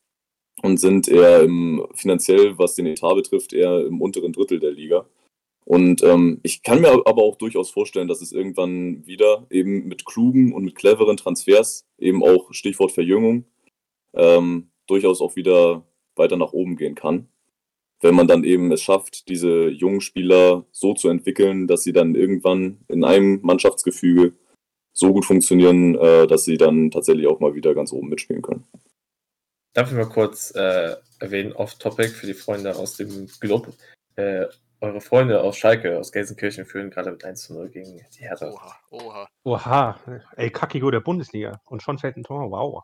und 0.62 0.80
sind 0.80 1.10
eher 1.10 1.42
im, 1.42 1.86
finanziell, 1.94 2.58
was 2.58 2.76
den 2.76 2.86
Etat 2.86 3.16
betrifft, 3.16 3.52
eher 3.52 3.86
im 3.86 4.02
unteren 4.02 4.32
Drittel 4.32 4.62
der 4.62 4.72
Liga. 4.72 5.06
Und 5.66 6.02
ähm, 6.04 6.40
ich 6.44 6.64
kann 6.64 6.80
mir 6.80 6.90
aber 7.06 7.22
auch 7.22 7.36
durchaus 7.36 7.70
vorstellen, 7.70 8.08
dass 8.08 8.22
es 8.22 8.32
irgendwann 8.32 9.06
wieder 9.06 9.46
eben 9.50 9.90
mit 9.90 10.06
klugen 10.06 10.54
und 10.54 10.64
mit 10.64 10.76
cleveren 10.76 11.18
Transfers, 11.18 11.86
eben 11.98 12.24
auch 12.24 12.54
Stichwort 12.54 12.94
Verjüngung, 12.94 13.44
ähm, 14.14 14.70
durchaus 14.88 15.20
auch 15.20 15.36
wieder 15.36 15.84
weiter 16.16 16.38
nach 16.38 16.54
oben 16.54 16.76
gehen 16.76 16.96
kann. 16.96 17.30
Wenn 18.02 18.16
man 18.16 18.28
dann 18.28 18.44
eben 18.44 18.72
es 18.72 18.82
schafft, 18.82 19.28
diese 19.28 19.68
jungen 19.68 20.02
Spieler 20.02 20.66
so 20.72 20.94
zu 20.94 21.10
entwickeln, 21.10 21.68
dass 21.68 21.84
sie 21.84 21.94
dann 21.94 22.16
irgendwann 22.16 22.80
in 22.88 23.04
einem 23.04 23.40
Mannschaftsgefüge 23.42 24.34
so 24.94 25.14
gut 25.14 25.26
funktionieren, 25.26 25.96
äh, 25.96 26.28
dass 26.28 26.46
sie 26.46 26.58
dann 26.58 26.92
tatsächlich 26.92 27.28
auch 27.28 27.40
mal 27.40 27.56
wieder 27.56 27.76
ganz 27.76 27.92
oben 27.92 28.10
mitspielen 28.10 28.42
können. 28.42 28.66
Darf 29.74 29.92
ich 29.92 29.98
mal 29.98 30.10
kurz 30.10 30.52
äh, 30.56 30.96
erwähnen, 31.20 31.54
off-topic 31.54 32.10
für 32.10 32.28
die 32.28 32.34
Freunde 32.34 32.76
aus 32.76 32.98
dem 32.98 33.28
Club. 33.40 33.74
Äh, 34.16 34.46
eure 34.82 35.02
Freunde 35.02 35.42
aus 35.42 35.58
Schalke, 35.58 35.98
aus 35.98 36.12
Gelsenkirchen, 36.12 36.66
führen 36.66 36.90
gerade 36.90 37.12
mit 37.12 37.24
1 37.24 37.44
zu 37.44 37.54
0 37.54 37.70
gegen 37.70 37.98
die 37.98 38.22
Hertha. 38.22 38.50
Oha, 38.50 38.76
oha. 38.92 39.28
Oha, 39.44 40.00
ey, 40.38 40.50
Kakigo 40.50 40.90
der 40.90 41.02
Bundesliga. 41.02 41.62
Und 41.66 41.84
schon 41.84 41.98
fällt 41.98 42.16
ein 42.18 42.24
Tor, 42.24 42.50
wow. 42.50 42.84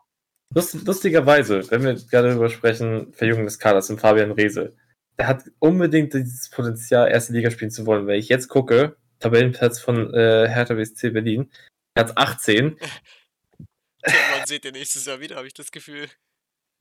Lust, 0.54 0.74
lustigerweise, 0.86 1.70
wenn 1.70 1.82
wir 1.82 1.94
gerade 1.94 2.28
darüber 2.28 2.48
sprechen, 2.48 3.12
Verjüngung 3.12 3.44
des 3.44 3.58
Kaders 3.58 3.90
und 3.90 4.00
Fabian 4.00 4.32
Reese, 4.32 4.74
der 5.18 5.28
hat 5.28 5.44
unbedingt 5.58 6.14
dieses 6.14 6.50
Potenzial, 6.50 7.10
erste 7.10 7.32
Liga 7.32 7.50
spielen 7.50 7.70
zu 7.70 7.86
wollen. 7.86 8.06
Wenn 8.06 8.18
ich 8.18 8.28
jetzt 8.28 8.48
gucke, 8.48 8.96
Tabellenplatz 9.18 9.80
von 9.80 10.12
äh, 10.14 10.48
Hertha 10.48 10.74
BSC 10.74 11.10
Berlin, 11.10 11.50
Platz 11.94 12.12
18. 12.14 12.78
Man 14.06 14.46
seht 14.46 14.64
ihr 14.64 14.72
nächstes 14.72 15.06
Jahr 15.06 15.20
wieder, 15.20 15.36
habe 15.36 15.46
ich 15.46 15.54
das 15.54 15.72
Gefühl. 15.72 16.08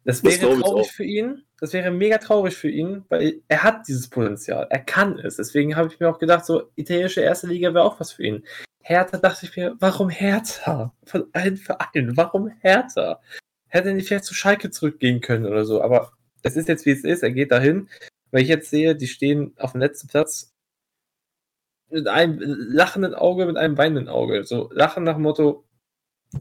Das 0.03 0.23
wäre 0.23 0.49
das 0.49 0.59
traurig 0.59 0.91
für 0.91 1.03
ihn. 1.03 1.45
Das 1.59 1.73
wäre 1.73 1.89
mega 1.89 2.19
traurig 2.19 2.55
für 2.55 2.69
ihn, 2.69 3.05
weil 3.09 3.41
er 3.47 3.63
hat 3.63 3.87
dieses 3.87 4.07
Potenzial. 4.07 4.67
Er 4.69 4.79
kann 4.79 5.17
es. 5.17 5.37
Deswegen 5.37 5.75
habe 5.75 5.87
ich 5.91 5.99
mir 5.99 6.07
auch 6.09 6.19
gedacht, 6.19 6.45
so 6.45 6.69
italienische 6.75 7.21
erste 7.21 7.47
Liga 7.47 7.73
wäre 7.73 7.85
auch 7.85 7.99
was 7.99 8.11
für 8.11 8.23
ihn. 8.23 8.45
Hertha 8.83 9.17
dachte 9.17 9.47
ich 9.47 9.55
mir, 9.57 9.75
warum 9.79 10.09
Hertha? 10.09 10.93
Von 11.05 11.27
allen 11.33 11.57
Vereinen, 11.57 12.15
warum 12.15 12.49
Hertha? 12.59 13.19
Hätte 13.75 13.93
nicht 13.93 14.07
vielleicht 14.07 14.23
zu 14.23 14.33
Schalke 14.33 14.69
zurückgehen 14.69 15.19
können 15.19 15.45
oder 15.45 15.65
so. 15.65 15.81
Aber 15.81 16.13
es 16.43 16.55
ist 16.55 16.69
jetzt 16.69 16.85
wie 16.85 16.91
es 16.91 17.03
ist. 17.03 17.23
Er 17.23 17.31
geht 17.31 17.51
dahin. 17.51 17.89
Weil 18.31 18.43
ich 18.43 18.47
jetzt 18.47 18.69
sehe, 18.69 18.95
die 18.95 19.07
stehen 19.07 19.53
auf 19.57 19.73
dem 19.73 19.81
letzten 19.81 20.07
Platz 20.07 20.53
mit 21.89 22.07
einem 22.07 22.39
lachenden 22.39 23.13
Auge, 23.13 23.45
mit 23.45 23.57
einem 23.57 23.77
weinenden 23.77 24.07
Auge. 24.07 24.45
So 24.45 24.69
lachen 24.71 25.03
nach 25.03 25.17
Motto 25.17 25.65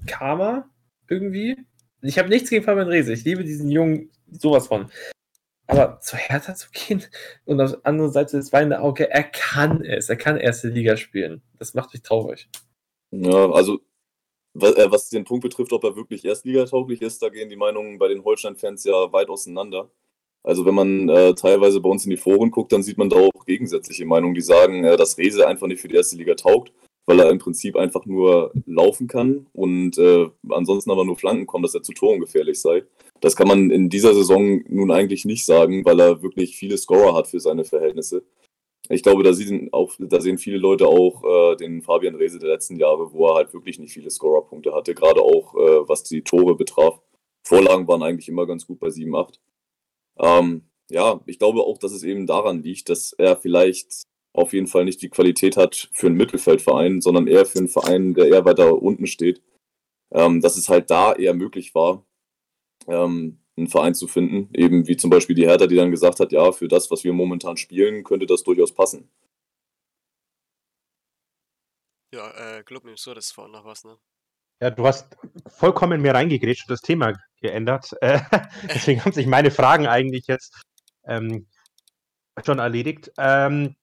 Karma 0.07 0.71
irgendwie. 1.09 1.57
Ich 2.03 2.21
habe 2.21 2.29
nichts 2.29 2.51
gegen 2.51 2.63
Fabian 2.63 2.87
Rehse. 2.87 3.13
Ich 3.13 3.25
liebe 3.25 3.43
diesen 3.43 3.69
Jungen 3.69 4.13
sowas 4.31 4.69
von. 4.69 4.89
Aber 5.67 5.99
zu 5.99 6.17
Hertha 6.17 6.55
zu 6.55 6.69
gehen 6.71 7.03
und 7.47 7.61
auf 7.61 7.73
der 7.73 7.85
anderen 7.85 8.13
Seite 8.13 8.37
das 8.37 8.53
weinende 8.53 8.79
Auge, 8.79 9.11
er 9.11 9.25
kann 9.25 9.85
es. 9.85 10.09
Er 10.09 10.17
kann 10.17 10.37
erste 10.37 10.69
Liga 10.69 10.97
spielen. 10.97 11.43
Das 11.59 11.75
macht 11.75 11.95
mich 11.95 12.03
traurig. 12.05 12.49
Ja, 13.11 13.51
also 13.51 13.81
was, 14.55 14.75
äh, 14.75 14.91
was 14.91 15.11
den 15.11 15.25
Punkt 15.25 15.43
betrifft, 15.43 15.73
ob 15.73 15.85
er 15.85 15.97
wirklich 15.97 16.25
erstligatauglich 16.25 17.03
ist, 17.03 17.23
da 17.23 17.29
gehen 17.29 17.51
die 17.51 17.57
Meinungen 17.57 17.99
bei 17.99 18.09
den 18.09 18.25
Holstein-Fans 18.25 18.85
ja 18.85 19.13
weit 19.13 19.29
auseinander. 19.29 19.91
Also 20.43 20.65
wenn 20.67 20.75
man 20.75 21.09
äh, 21.09 21.35
teilweise 21.35 21.81
bei 21.81 21.89
uns 21.89 22.05
in 22.05 22.11
die 22.11 22.17
Foren 22.17 22.51
guckt, 22.51 22.73
dann 22.73 22.83
sieht 22.83 22.99
man 22.99 23.09
da 23.09 23.17
auch 23.17 23.47
gegensätzliche 23.47 24.05
Meinungen, 24.05 24.35
die 24.35 24.43
sagen, 24.43 24.85
äh, 24.85 24.97
dass 24.97 25.19
Rese 25.19 25.47
einfach 25.47 25.67
nicht 25.67 25.81
für 25.81 25.89
die 25.89 25.97
erste 25.97 26.17
Liga 26.17 26.35
taugt 26.35 26.73
weil 27.07 27.21
er 27.21 27.31
im 27.31 27.39
Prinzip 27.39 27.77
einfach 27.77 28.07
nur 28.07 28.53
laufen 28.67 29.07
kann 29.09 29.47
und 29.53 29.99
äh, 29.99 30.27
ansonsten 30.51 30.91
aber 30.91 31.05
nur 31.05 31.17
Flanken 31.17 31.47
kommen, 31.47 31.63
dass 31.63 31.75
er 31.75 31.83
zu 31.83 31.93
Toren 31.93 32.21
gefährlich 32.21 32.61
sei. 32.61 32.85
Das 33.21 33.37
kann 33.37 33.49
man 33.49 33.71
in 33.71 33.91
dieser 33.91 34.15
Saison 34.15 34.63
nun 34.69 34.91
eigentlich 34.91 35.25
nicht 35.25 35.45
sagen, 35.45 35.85
weil 35.85 36.01
er 36.01 36.23
wirklich 36.23 36.57
viele 36.57 36.79
Scorer 36.79 37.15
hat 37.15 37.27
für 37.27 37.41
seine 37.41 37.65
Verhältnisse. 37.65 38.23
Ich 38.91 39.03
glaube, 39.03 39.23
da 39.23 39.33
sehen, 39.33 39.71
auch, 39.73 39.95
da 39.99 40.21
sehen 40.21 40.37
viele 40.37 40.59
Leute 40.59 40.87
auch 40.87 41.53
äh, 41.53 41.57
den 41.57 41.83
Fabian 41.83 42.17
Rehse 42.17 42.39
der 42.39 42.51
letzten 42.51 42.77
Jahre, 42.77 43.13
wo 43.13 43.29
er 43.29 43.37
halt 43.37 43.55
wirklich 43.55 43.79
nicht 43.79 43.95
viele 43.95 44.11
Scorerpunkte 44.11 44.75
hatte, 44.75 44.95
gerade 44.95 45.23
auch 45.23 45.55
äh, 45.55 45.89
was 45.89 46.05
die 46.05 46.23
Tore 46.23 46.55
betraf. 46.55 47.01
Vorlagen 47.47 47.89
waren 47.89 48.03
eigentlich 48.03 48.29
immer 48.29 48.47
ganz 48.47 48.67
gut 48.67 48.81
bei 48.81 48.91
7, 48.91 49.15
8. 49.15 49.41
Ähm, 50.19 50.65
ja, 50.91 51.21
ich 51.27 51.39
glaube 51.39 51.63
auch, 51.63 51.79
dass 51.79 51.93
es 51.93 52.03
eben 52.03 52.27
daran 52.27 52.63
liegt, 52.63 52.89
dass 52.91 53.13
er 53.15 53.37
vielleicht 53.37 54.05
auf 54.35 54.53
jeden 54.53 54.67
Fall 54.67 54.85
nicht 54.85 55.01
die 55.01 55.09
Qualität 55.09 55.57
hat 55.57 55.89
für 55.93 56.09
einen 56.09 56.17
Mittelfeldverein, 56.17 57.01
sondern 57.01 57.27
eher 57.27 57.47
für 57.47 57.61
einen 57.61 57.69
Verein, 57.69 58.15
der 58.15 58.29
eher 58.29 58.45
weiter 58.45 58.83
unten 58.83 59.07
steht. 59.07 59.43
Ähm, 60.13 60.41
dass 60.41 60.57
es 60.57 60.69
halt 60.69 60.91
da 60.91 61.15
eher 61.15 61.35
möglich 61.35 61.75
war, 61.75 62.05
ähm, 62.87 63.39
einen 63.57 63.69
Verein 63.69 63.95
zu 63.95 64.09
finden, 64.09 64.49
eben 64.53 64.89
wie 64.89 64.97
zum 64.97 65.11
Beispiel 65.11 65.37
die 65.37 65.47
Hertha, 65.47 65.67
die 65.67 65.77
dann 65.77 65.91
gesagt 65.91 66.21
hat, 66.21 66.33
ja, 66.33 66.53
für 66.53 66.69
das, 66.69 66.91
was 66.91 67.05
wir 67.05 67.13
momentan 67.13 67.57
spielen, 67.57 68.03
könnte 68.03 68.27
das 68.27 68.43
durchaus 68.43 68.75
passen. 68.75 69.09
Ja, 72.13 72.59
äh, 72.59 72.63
glaub 72.65 72.85
mir 72.85 72.97
so, 72.97 73.15
das 73.15 73.37
war 73.37 73.49
noch 73.49 73.65
was, 73.65 73.85
ne? 73.85 73.97
Ja, 74.61 74.71
du 74.71 74.87
hast 74.87 75.17
vollkommen 75.49 76.01
mir 76.01 76.15
reingegrätscht 76.15 76.69
und 76.69 76.73
das 76.73 76.81
Thema 76.81 77.13
geändert. 77.41 77.91
Äh, 78.01 78.21
deswegen 78.75 79.05
haben 79.05 79.13
sich 79.13 79.27
meine 79.27 79.51
Fragen 79.51 79.87
eigentlich 79.87 80.27
jetzt 80.27 80.63
ähm, 81.07 81.49
schon 82.45 82.61
erledigt. 82.61 83.11
Ähm, 83.19 83.75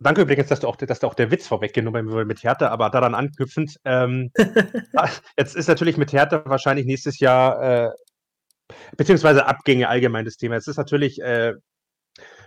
Danke 0.00 0.22
übrigens, 0.22 0.48
dass 0.48 0.60
du 0.60 0.68
auch, 0.68 0.76
dass 0.76 1.00
du 1.00 1.06
auch 1.06 1.14
der 1.14 1.30
Witz 1.30 1.46
vorweggenommen 1.46 2.10
wurde 2.10 2.24
mit 2.24 2.42
Hertha, 2.42 2.68
aber 2.68 2.90
daran 2.90 3.14
anknüpfend, 3.14 3.78
ähm, 3.84 4.32
jetzt 5.38 5.54
ist 5.54 5.68
natürlich 5.68 5.96
mit 5.96 6.12
Hertha 6.12 6.42
wahrscheinlich 6.46 6.84
nächstes 6.84 7.20
Jahr, 7.20 7.62
äh, 7.62 7.90
beziehungsweise 8.96 9.46
Abgänge 9.46 9.88
allgemein 9.88 10.24
das 10.24 10.36
Thema. 10.36 10.56
Es 10.56 10.66
ist 10.66 10.76
natürlich, 10.76 11.20
äh, 11.20 11.52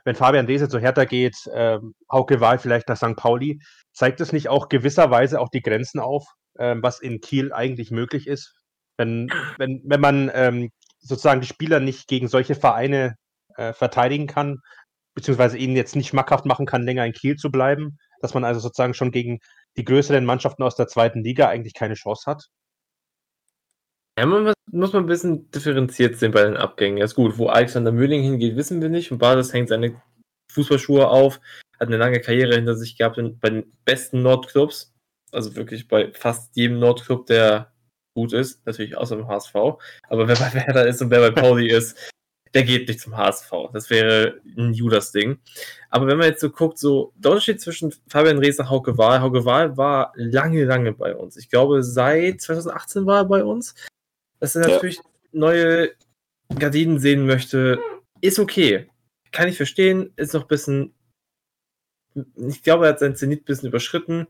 wenn 0.06 0.16
Fabian 0.16 0.48
Dese 0.48 0.70
zu 0.70 0.80
Hertha 0.80 1.06
geht, 1.06 1.36
äh, 1.48 1.80
Hauke 2.12 2.40
Wahl 2.40 2.60
vielleicht 2.60 2.88
nach 2.90 2.98
St. 2.98 3.16
Pauli, 3.16 3.60
zeigt 3.94 4.22
es 4.22 4.32
nicht 4.32 4.50
auch 4.50 4.70
gewisserweise 4.70 5.40
auch 5.40 5.50
die 5.50 5.62
Grenzen 5.62 6.00
auf, 6.00 6.26
äh, 6.56 6.76
was 6.80 7.00
in 7.00 7.20
Kiel 7.20 7.54
eigentlich 7.54 7.92
möglich 7.92 8.28
ist? 8.28 8.54
Wenn, 8.98 9.30
wenn, 9.58 9.82
wenn 9.86 10.02
man 10.02 10.32
ähm, 10.34 10.72
sozusagen 11.00 11.42
die 11.42 11.48
Spieler 11.48 11.80
nicht 11.80 12.08
gegen 12.08 12.28
solche 12.28 12.56
Vereine 12.56 13.16
äh, 13.56 13.74
verteidigen 13.74 14.28
kann, 14.28 14.60
beziehungsweise 15.14 15.58
ihnen 15.58 15.76
jetzt 15.76 15.96
nicht 15.96 16.08
schmackhaft 16.08 16.46
machen 16.46 16.66
kann, 16.66 16.84
länger 16.84 17.06
in 17.06 17.14
Kiel 17.14 17.36
zu 17.36 17.52
bleiben, 17.52 17.98
dass 18.22 18.34
man 18.34 18.44
also 18.44 18.60
sozusagen 18.60 18.94
schon 18.94 19.12
gegen 19.12 19.40
die 19.76 19.84
größeren 19.84 20.26
Mannschaften 20.26 20.64
aus 20.64 20.76
der 20.76 20.88
zweiten 20.88 21.24
Liga 21.24 21.48
eigentlich 21.48 21.74
keine 21.74 21.96
Chance 21.96 22.30
hat? 22.30 22.48
Ja, 24.18 24.26
man 24.26 24.52
muss 24.72 24.94
man 24.94 25.04
ein 25.04 25.08
bisschen 25.08 25.50
differenziert 25.52 26.18
sehen 26.18 26.32
bei 26.32 26.44
den 26.44 26.58
Abgängen. 26.58 26.98
Ja, 26.98 27.06
ist 27.06 27.16
gut, 27.16 27.38
wo 27.38 27.48
Alexander 27.48 27.92
Möhling 27.92 28.24
hingeht, 28.24 28.56
wissen 28.56 28.82
wir 28.82 28.90
nicht. 28.90 29.12
Und 29.12 29.20
Bades 29.20 29.54
hängt 29.54 29.70
seine 29.70 30.02
Fußballschuhe 30.52 31.08
auf, 31.08 31.40
hat 31.80 31.88
eine 31.88 31.98
lange 31.98 32.20
Karriere 32.20 32.56
hinter 32.56 32.76
sich 32.76 32.98
gehabt 32.98 33.20
bei 33.40 33.50
den 33.50 33.72
besten 33.86 34.24
Nordclubs. 34.24 34.94
Also 35.32 35.56
wirklich 35.56 35.88
bei 35.88 36.12
fast 36.14 36.56
jedem 36.56 36.80
Nordclub, 36.80 37.28
der 37.28 37.72
gut 38.16 38.34
ist, 38.34 38.66
natürlich 38.66 38.98
außer 38.98 39.16
dem 39.16 39.28
HSV. 39.28 39.54
Aber 39.54 40.28
wer 40.28 40.36
bei 40.36 40.54
Werder 40.54 40.88
ist 40.88 41.02
und 41.02 41.12
wer 41.12 41.20
bei 41.20 41.40
Pauli 41.40 41.68
ist, 41.72 41.96
der 42.56 42.64
geht 42.64 42.88
nicht 42.88 43.02
zum 43.02 43.16
HSV. 43.16 43.52
Das 43.74 43.92
wäre 43.92 44.42
ein 44.58 44.74
Judas-Ding. 44.74 45.38
Aber 45.92 46.08
wenn 46.08 46.18
man 46.18 46.28
jetzt 46.28 46.42
so 46.42 46.50
guckt, 46.50 46.80
so 46.80 47.14
der 47.18 47.32
Unterschied 47.32 47.62
zwischen 47.62 47.94
Fabian 48.08 48.40
Rees 48.40 48.58
und 48.58 48.70
Hauke 48.70 48.98
Wahl. 48.98 49.22
Hauke 49.22 49.46
Wahl 49.46 49.78
war 49.78 50.14
lange, 50.16 50.64
lange 50.66 50.94
bei 50.94 51.16
uns. 51.16 51.38
Ich 51.38 51.50
glaube, 51.50 51.84
seit 51.84 52.42
2018 52.42 53.06
war 53.06 53.18
er 53.18 53.26
bei 53.26 53.44
uns. 53.44 53.76
Dass 54.40 54.56
er 54.56 54.68
natürlich 54.68 54.98
ja. 54.98 55.04
neue 55.32 55.92
Gardinen 56.58 57.00
sehen 57.00 57.26
möchte, 57.26 57.80
ist 58.22 58.40
okay. 58.40 58.90
Kann 59.32 59.48
ich 59.48 59.58
verstehen. 59.58 60.14
Ist 60.16 60.34
noch 60.34 60.44
ein 60.44 60.48
bisschen. 60.48 60.94
Ich 62.36 62.64
glaube, 62.64 62.86
er 62.86 62.92
hat 62.92 63.00
sein 63.00 63.16
Zenit 63.16 63.42
ein 63.42 63.46
bisschen 63.46 63.70
überschritten. 63.70 64.28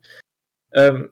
Ähm, 0.72 1.12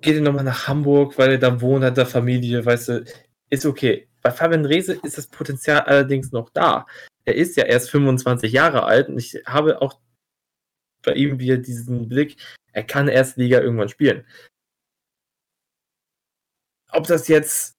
geht 0.00 0.16
er 0.16 0.22
nochmal 0.22 0.44
nach 0.44 0.68
Hamburg, 0.68 1.18
weil 1.18 1.32
er 1.32 1.38
da 1.38 1.60
wohnt, 1.60 1.84
hat 1.84 1.98
da 1.98 2.04
Familie, 2.04 2.64
weißt 2.64 2.88
du, 2.88 3.04
ist 3.50 3.66
okay. 3.66 4.08
Bei 4.22 4.30
Fabian 4.30 4.64
Rehse 4.64 4.94
ist 5.02 5.18
das 5.18 5.26
Potenzial 5.26 5.80
allerdings 5.80 6.32
noch 6.32 6.50
da. 6.50 6.86
Er 7.24 7.34
ist 7.34 7.56
ja 7.56 7.64
erst 7.64 7.90
25 7.90 8.52
Jahre 8.52 8.84
alt 8.84 9.08
und 9.08 9.18
ich 9.18 9.42
habe 9.46 9.80
auch 9.80 10.00
bei 11.02 11.12
ihm 11.14 11.38
wieder 11.38 11.56
diesen 11.56 12.08
Blick, 12.08 12.36
er 12.72 12.82
kann 12.82 13.08
Erstliga 13.08 13.60
irgendwann 13.60 13.88
spielen. 13.88 14.26
Ob 16.90 17.06
das 17.06 17.28
jetzt 17.28 17.77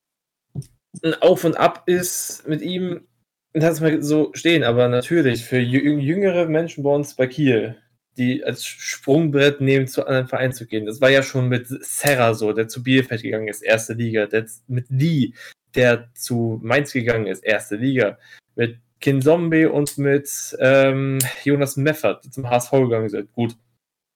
ein 1.04 1.14
Auf 1.22 1.44
und 1.44 1.58
Ab 1.58 1.84
ist 1.86 2.48
mit 2.48 2.62
ihm, 2.62 3.08
lass 3.54 3.82
mal 3.82 4.02
so 4.02 4.32
stehen, 4.34 4.64
aber 4.64 4.88
natürlich 4.88 5.46
für 5.46 5.60
jüngere 5.60 6.48
Menschen 6.48 6.84
bei 6.84 6.92
uns 6.92 7.16
bei 7.16 7.28
Kiel, 7.28 7.78
die 8.18 8.44
als 8.44 8.66
Sprungbrett 8.66 9.62
nehmen, 9.62 9.88
zu 9.88 10.06
anderen 10.06 10.28
Vereinen 10.28 10.54
zu 10.54 10.66
gehen. 10.66 10.86
Das 10.86 11.02
war 11.02 11.10
ja 11.10 11.24
schon 11.24 11.48
mit 11.48 11.68
Serra 11.68 12.34
so, 12.34 12.54
der 12.54 12.68
zu 12.68 12.84
Bielefeld 12.84 13.22
gegangen 13.22 13.48
ist, 13.48 13.62
erste 13.62 13.94
Liga, 13.94 14.26
der 14.26 14.46
mit 14.68 14.88
Lee, 14.90 15.34
der 15.76 16.10
zu 16.14 16.60
Mainz 16.64 16.92
gegangen 16.94 17.28
ist, 17.28 17.44
erste 17.44 17.76
Liga, 17.76 18.18
mit 18.56 18.78
Kin 19.00 19.22
Zombie 19.22 19.66
und 19.66 19.98
mit 19.98 20.58
ähm, 20.60 21.20
Jonas 21.44 21.78
Meffert, 21.78 22.26
die 22.26 22.32
zum 22.32 22.50
HSV 22.50 22.72
gegangen 22.72 23.10
sind. 23.10 23.32
Gut, 23.34 23.56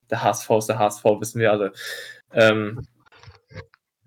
der 0.10 0.24
HSV 0.24 0.50
ist 0.52 0.68
der 0.68 0.80
HSV, 0.80 1.04
wissen 1.20 1.40
wir 1.40 1.52
alle. 1.52 1.74
Ähm, 2.34 2.86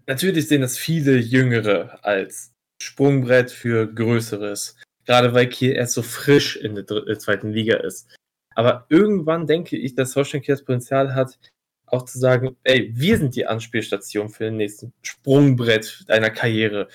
natürlich 0.06 0.48
sehen 0.48 0.60
das 0.60 0.76
viele 0.76 1.16
Jüngere 1.16 2.04
als 2.04 2.52
Sprungbrett 2.82 3.50
für 3.50 3.86
Größeres. 3.86 4.76
Gerade 5.04 5.34
weil 5.34 5.48
Kiel 5.48 5.72
erst 5.72 5.94
so 5.94 6.02
frisch 6.02 6.56
in 6.56 6.74
der 6.74 6.84
äh, 6.90 7.18
zweiten 7.18 7.50
Liga 7.52 7.76
ist. 7.76 8.08
Aber 8.54 8.86
irgendwann 8.88 9.46
denke 9.46 9.76
ich, 9.76 9.94
dass 9.94 10.16
Holstein 10.16 10.42
Kiel 10.42 10.54
das 10.54 10.64
Potenzial 10.64 11.14
hat, 11.14 11.38
auch 11.86 12.04
zu 12.04 12.18
sagen, 12.18 12.56
ey, 12.64 12.90
wir 12.94 13.18
sind 13.18 13.36
die 13.36 13.46
Anspielstation 13.46 14.28
für 14.28 14.44
den 14.44 14.56
nächsten 14.56 14.92
Sprungbrett 15.02 16.04
deiner 16.08 16.30
Karriere. 16.30 16.88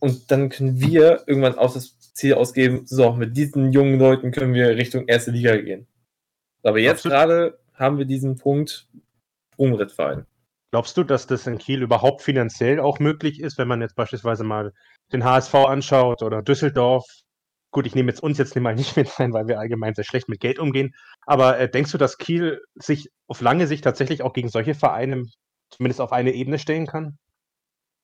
Und 0.00 0.30
dann 0.30 0.48
können 0.48 0.80
wir 0.80 1.24
irgendwann 1.26 1.58
auch 1.58 1.74
das 1.74 1.98
Ziel 2.14 2.34
ausgeben, 2.34 2.86
so, 2.86 3.12
mit 3.12 3.36
diesen 3.36 3.72
jungen 3.72 3.98
Leuten 3.98 4.30
können 4.30 4.54
wir 4.54 4.76
Richtung 4.76 5.06
erste 5.08 5.32
Liga 5.32 5.56
gehen. 5.56 5.86
Aber 6.62 6.78
jetzt 6.78 7.02
gerade 7.02 7.58
haben 7.74 7.98
wir 7.98 8.04
diesen 8.04 8.36
Punkt 8.36 8.88
Sprungrittverein. 9.52 10.26
Glaubst 10.74 10.96
du, 10.96 11.04
dass 11.04 11.28
das 11.28 11.46
in 11.46 11.58
Kiel 11.58 11.82
überhaupt 11.82 12.20
finanziell 12.20 12.80
auch 12.80 12.98
möglich 12.98 13.38
ist, 13.38 13.58
wenn 13.58 13.68
man 13.68 13.80
jetzt 13.80 13.94
beispielsweise 13.94 14.42
mal 14.42 14.72
den 15.12 15.24
HSV 15.24 15.54
anschaut 15.54 16.20
oder 16.20 16.42
Düsseldorf? 16.42 17.06
Gut, 17.70 17.86
ich 17.86 17.94
nehme 17.94 18.10
jetzt 18.10 18.24
uns 18.24 18.38
jetzt 18.38 18.56
mal 18.56 18.74
nicht 18.74 18.96
mit 18.96 19.20
rein, 19.20 19.32
weil 19.32 19.46
wir 19.46 19.60
allgemein 19.60 19.94
sehr 19.94 20.02
schlecht 20.02 20.28
mit 20.28 20.40
Geld 20.40 20.58
umgehen. 20.58 20.92
Aber 21.26 21.60
äh, 21.60 21.70
denkst 21.70 21.92
du, 21.92 21.98
dass 21.98 22.18
Kiel 22.18 22.60
sich 22.74 23.08
auf 23.28 23.40
lange 23.40 23.68
Sicht 23.68 23.84
tatsächlich 23.84 24.22
auch 24.22 24.32
gegen 24.32 24.48
solche 24.48 24.74
Vereine 24.74 25.22
zumindest 25.70 26.00
auf 26.00 26.10
eine 26.10 26.32
Ebene 26.32 26.58
stellen 26.58 26.88
kann? 26.88 27.18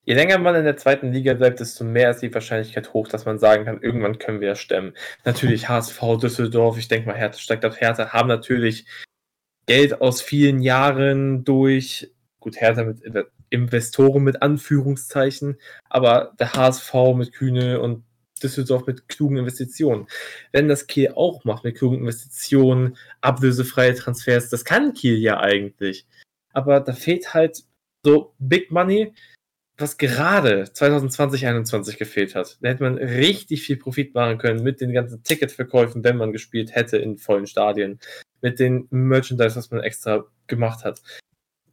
Je 0.04 0.14
länger 0.14 0.38
man 0.38 0.54
in 0.54 0.62
der 0.62 0.76
zweiten 0.76 1.10
Liga 1.10 1.34
bleibt, 1.34 1.58
desto 1.58 1.82
mehr 1.82 2.12
ist 2.12 2.22
die 2.22 2.32
Wahrscheinlichkeit 2.32 2.92
hoch, 2.92 3.08
dass 3.08 3.24
man 3.24 3.40
sagen 3.40 3.64
kann, 3.64 3.82
irgendwann 3.82 4.18
können 4.18 4.40
wir 4.40 4.52
es 4.52 4.60
stemmen. 4.60 4.94
Natürlich 5.24 5.68
HSV, 5.68 6.00
Düsseldorf, 6.22 6.78
ich 6.78 6.86
denke 6.86 7.08
mal, 7.08 7.16
Hertha 7.16 7.40
steigt 7.40 7.64
auf 7.64 7.80
Hertha, 7.80 8.12
haben 8.12 8.28
natürlich 8.28 8.86
Geld 9.66 10.00
aus 10.00 10.22
vielen 10.22 10.60
Jahren 10.60 11.42
durch, 11.42 12.12
gut, 12.40 12.60
Hertha 12.60 12.84
mit 12.84 13.02
Investoren 13.50 14.24
mit 14.24 14.42
Anführungszeichen, 14.42 15.58
aber 15.88 16.34
der 16.38 16.54
HSV 16.54 16.94
mit 17.14 17.32
Kühne 17.32 17.80
und 17.80 18.04
Düsseldorf 18.42 18.86
mit 18.86 19.08
klugen 19.08 19.36
Investitionen. 19.36 20.06
Wenn 20.52 20.68
das 20.68 20.86
Kiel 20.86 21.12
auch 21.14 21.44
macht 21.44 21.64
mit 21.64 21.76
klugen 21.76 21.98
Investitionen, 21.98 22.96
ablösefreie 23.20 23.94
Transfers, 23.94 24.48
das 24.48 24.64
kann 24.64 24.94
Kiel 24.94 25.18
ja 25.18 25.40
eigentlich. 25.40 26.06
Aber 26.52 26.80
da 26.80 26.92
fehlt 26.92 27.34
halt 27.34 27.64
so 28.04 28.34
Big 28.38 28.70
Money, 28.70 29.12
was 29.76 29.96
gerade 29.96 30.70
2020, 30.72 31.40
2021 31.40 31.98
gefehlt 31.98 32.34
hat. 32.34 32.58
Da 32.60 32.68
hätte 32.68 32.82
man 32.82 32.98
richtig 32.98 33.62
viel 33.62 33.76
Profit 33.76 34.14
machen 34.14 34.38
können 34.38 34.62
mit 34.62 34.80
den 34.80 34.92
ganzen 34.92 35.22
Ticketverkäufen, 35.22 36.04
wenn 36.04 36.16
man 36.16 36.32
gespielt 36.32 36.74
hätte 36.74 36.98
in 36.98 37.16
vollen 37.16 37.46
Stadien, 37.46 37.98
mit 38.42 38.58
den 38.58 38.86
Merchandise, 38.90 39.56
was 39.56 39.70
man 39.70 39.80
extra 39.80 40.24
gemacht 40.46 40.84
hat. 40.84 41.02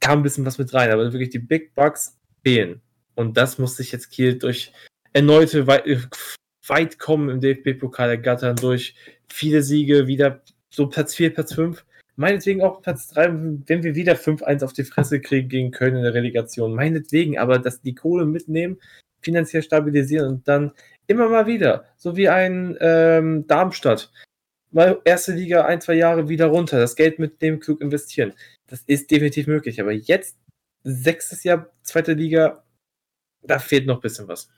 Kam 0.00 0.20
ein 0.20 0.22
bisschen 0.22 0.46
was 0.46 0.58
mit 0.58 0.72
rein, 0.74 0.90
aber 0.90 1.12
wirklich 1.12 1.30
die 1.30 1.38
Big 1.38 1.74
Bucks 1.74 2.18
fehlen. 2.42 2.80
Und 3.14 3.36
das 3.36 3.58
muss 3.58 3.76
sich 3.76 3.92
jetzt 3.92 4.10
Kiel 4.10 4.38
durch 4.38 4.72
erneute 5.12 5.66
weit 5.66 6.98
kommen 6.98 7.30
im 7.30 7.40
DFB-Pokal 7.40 8.10
ergattern, 8.10 8.56
durch 8.56 8.94
viele 9.28 9.62
Siege, 9.62 10.06
wieder 10.06 10.42
so 10.70 10.86
Platz 10.88 11.14
4, 11.14 11.34
Platz 11.34 11.54
5 11.54 11.84
Meinetwegen 12.18 12.62
auch 12.62 12.82
Platz 12.82 13.06
3, 13.10 13.32
wenn 13.66 13.84
wir 13.84 13.94
wieder 13.94 14.14
5-1 14.14 14.64
auf 14.64 14.72
die 14.72 14.82
Fresse 14.82 15.20
kriegen 15.20 15.48
gegen 15.48 15.70
Köln 15.70 15.94
in 15.94 16.02
der 16.02 16.14
Relegation. 16.14 16.74
Meinetwegen, 16.74 17.38
aber 17.38 17.60
dass 17.60 17.80
die 17.80 17.94
Kohle 17.94 18.26
mitnehmen, 18.26 18.80
finanziell 19.20 19.62
stabilisieren 19.62 20.28
und 20.28 20.48
dann 20.48 20.72
immer 21.06 21.28
mal 21.28 21.46
wieder, 21.46 21.84
so 21.96 22.16
wie 22.16 22.28
ein 22.28 22.76
ähm, 22.80 23.46
Darmstadt, 23.46 24.10
mal 24.72 25.00
erste 25.04 25.32
Liga 25.32 25.64
ein, 25.64 25.80
zwei 25.80 25.94
Jahre 25.94 26.28
wieder 26.28 26.46
runter, 26.46 26.80
das 26.80 26.96
Geld 26.96 27.20
mit 27.20 27.40
dem 27.40 27.60
klug 27.60 27.80
investieren. 27.80 28.32
Das 28.68 28.82
ist 28.82 29.10
definitiv 29.10 29.46
möglich. 29.46 29.80
Aber 29.80 29.92
jetzt, 29.92 30.38
sechstes 30.84 31.42
Jahr, 31.42 31.70
zweite 31.82 32.12
Liga, 32.12 32.64
da 33.42 33.58
fehlt 33.58 33.86
noch 33.86 33.96
ein 33.96 34.00
bisschen 34.00 34.28
was. 34.28 34.48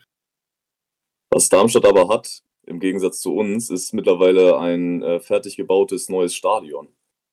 Was 1.33 1.49
Darmstadt 1.49 1.85
aber 1.87 2.09
hat, 2.09 2.43
im 2.67 2.81
Gegensatz 2.81 3.21
zu 3.21 3.35
uns, 3.35 3.71
ist 3.71 3.95
mittlerweile 3.95 4.59
ein 4.59 5.03
äh, 5.03 5.21
fertig 5.21 5.57
gebautes 5.57 6.09
neues 6.09 6.35
Stadion. 6.35 6.89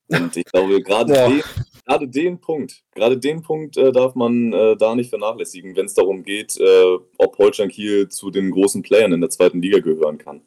Und 0.08 0.38
ich 0.38 0.46
glaube, 0.46 0.82
gerade 0.84 1.14
den, 1.14 1.44
gerade 1.86 2.08
den 2.08 2.40
Punkt, 2.40 2.84
gerade 2.94 3.18
den 3.18 3.42
Punkt 3.42 3.76
äh, 3.76 3.92
darf 3.92 4.16
man 4.16 4.54
äh, 4.54 4.78
da 4.78 4.96
nicht 4.96 5.10
vernachlässigen, 5.10 5.76
wenn 5.76 5.88
es 5.88 5.96
darum 5.96 6.24
geht, 6.24 6.58
äh, 6.58 6.98
ob 7.18 7.38
Holstein 7.40 7.70
Kiel 7.70 8.08
zu 8.08 8.30
den 8.30 8.52
großen 8.52 8.84
Playern 8.84 9.14
in 9.14 9.22
der 9.22 9.32
zweiten 9.32 9.62
Liga 9.62 9.80
gehören 9.80 10.20
kann. 10.20 10.42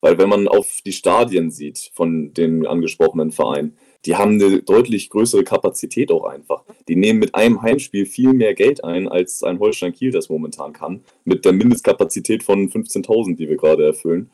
Weil 0.00 0.18
wenn 0.18 0.28
man 0.28 0.48
auf 0.48 0.80
die 0.84 0.92
Stadien 0.92 1.50
sieht 1.50 1.90
von 1.94 2.34
den 2.34 2.66
angesprochenen 2.66 3.30
Vereinen, 3.30 3.78
die 4.04 4.16
haben 4.16 4.40
eine 4.40 4.62
deutlich 4.62 5.10
größere 5.10 5.44
Kapazität 5.44 6.10
auch 6.10 6.24
einfach. 6.24 6.64
Die 6.88 6.96
nehmen 6.96 7.18
mit 7.18 7.34
einem 7.34 7.62
Heimspiel 7.62 8.06
viel 8.06 8.32
mehr 8.32 8.54
Geld 8.54 8.84
ein, 8.84 9.08
als 9.08 9.42
ein 9.42 9.58
Holstein 9.58 9.92
Kiel 9.92 10.10
das 10.10 10.28
momentan 10.28 10.72
kann, 10.72 11.02
mit 11.24 11.44
der 11.44 11.52
Mindestkapazität 11.52 12.42
von 12.42 12.68
15.000, 12.68 13.36
die 13.36 13.48
wir 13.48 13.56
gerade 13.56 13.84
erfüllen. 13.84 14.30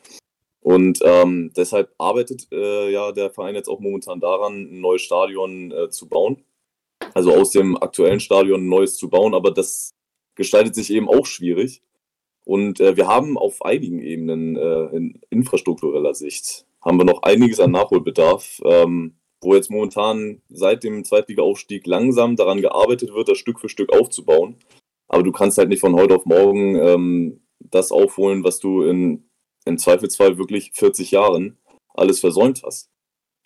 Und 0.61 1.01
ähm, 1.03 1.51
deshalb 1.57 1.93
arbeitet 1.99 2.47
äh, 2.53 2.91
ja 2.91 3.13
der 3.13 3.31
Verein 3.31 3.55
jetzt 3.55 3.69
auch 3.69 3.81
momentan 3.81 4.21
daran, 4.21 4.55
ein 4.55 4.81
neues 4.81 5.03
Stadion 5.03 5.73
äh, 5.73 5.91
zu 5.91 6.09
bauen. 6.09 6.45
Also 7.15 7.35
aus 7.35 7.51
dem 7.51 7.77
aktuellen 7.77 8.21
Stadion 8.21 8.63
ein 8.65 8.69
neues 8.69 8.97
zu 8.97 9.11
bauen, 9.11 9.35
aber 9.35 9.51
das 9.51 9.93
gestaltet 10.37 10.75
sich 10.75 10.91
eben 10.93 11.09
auch 11.09 11.27
schwierig. 11.27 11.83
Und 12.45 12.81
äh, 12.81 12.97
wir 12.97 13.09
haben 13.09 13.37
auf 13.39 13.63
einigen 13.65 14.01
Ebenen 14.01 14.57
äh, 14.57 14.85
in 14.97 15.21
infrastruktureller 15.31 16.15
Sicht 16.15 16.67
haben 16.85 16.99
wir 16.99 17.05
noch 17.05 17.23
einiges 17.23 17.61
an 17.61 17.71
Nachholbedarf, 17.71 18.61
ähm, 18.65 19.15
wo 19.43 19.55
jetzt 19.55 19.71
momentan 19.71 20.41
seit 20.49 20.85
dem 20.85 21.05
Zweitliga-Aufstieg 21.05 21.87
langsam 21.87 22.37
daran 22.37 22.61
gearbeitet 22.61 23.13
wird, 23.13 23.29
das 23.29 23.39
Stück 23.39 23.61
für 23.61 23.69
Stück 23.69 23.93
aufzubauen. 23.93 24.57
Aber 25.09 25.23
du 25.23 25.33
kannst 25.33 25.59
halt 25.59 25.69
nicht 25.69 25.81
von 25.81 25.95
heute 25.95 26.17
auf 26.17 26.25
morgen 26.25 26.77
ähm, 26.77 27.41
das 27.59 27.93
aufholen, 27.93 28.45
was 28.45 28.59
du 28.59 28.83
in 28.83 29.29
im 29.65 29.79
Zweifelsfall 29.79 30.39
wirklich 30.39 30.73
40 30.75 31.11
Jahren 31.11 31.59
alles 31.95 32.21
versäumt 32.21 32.63
hast. 32.65 32.91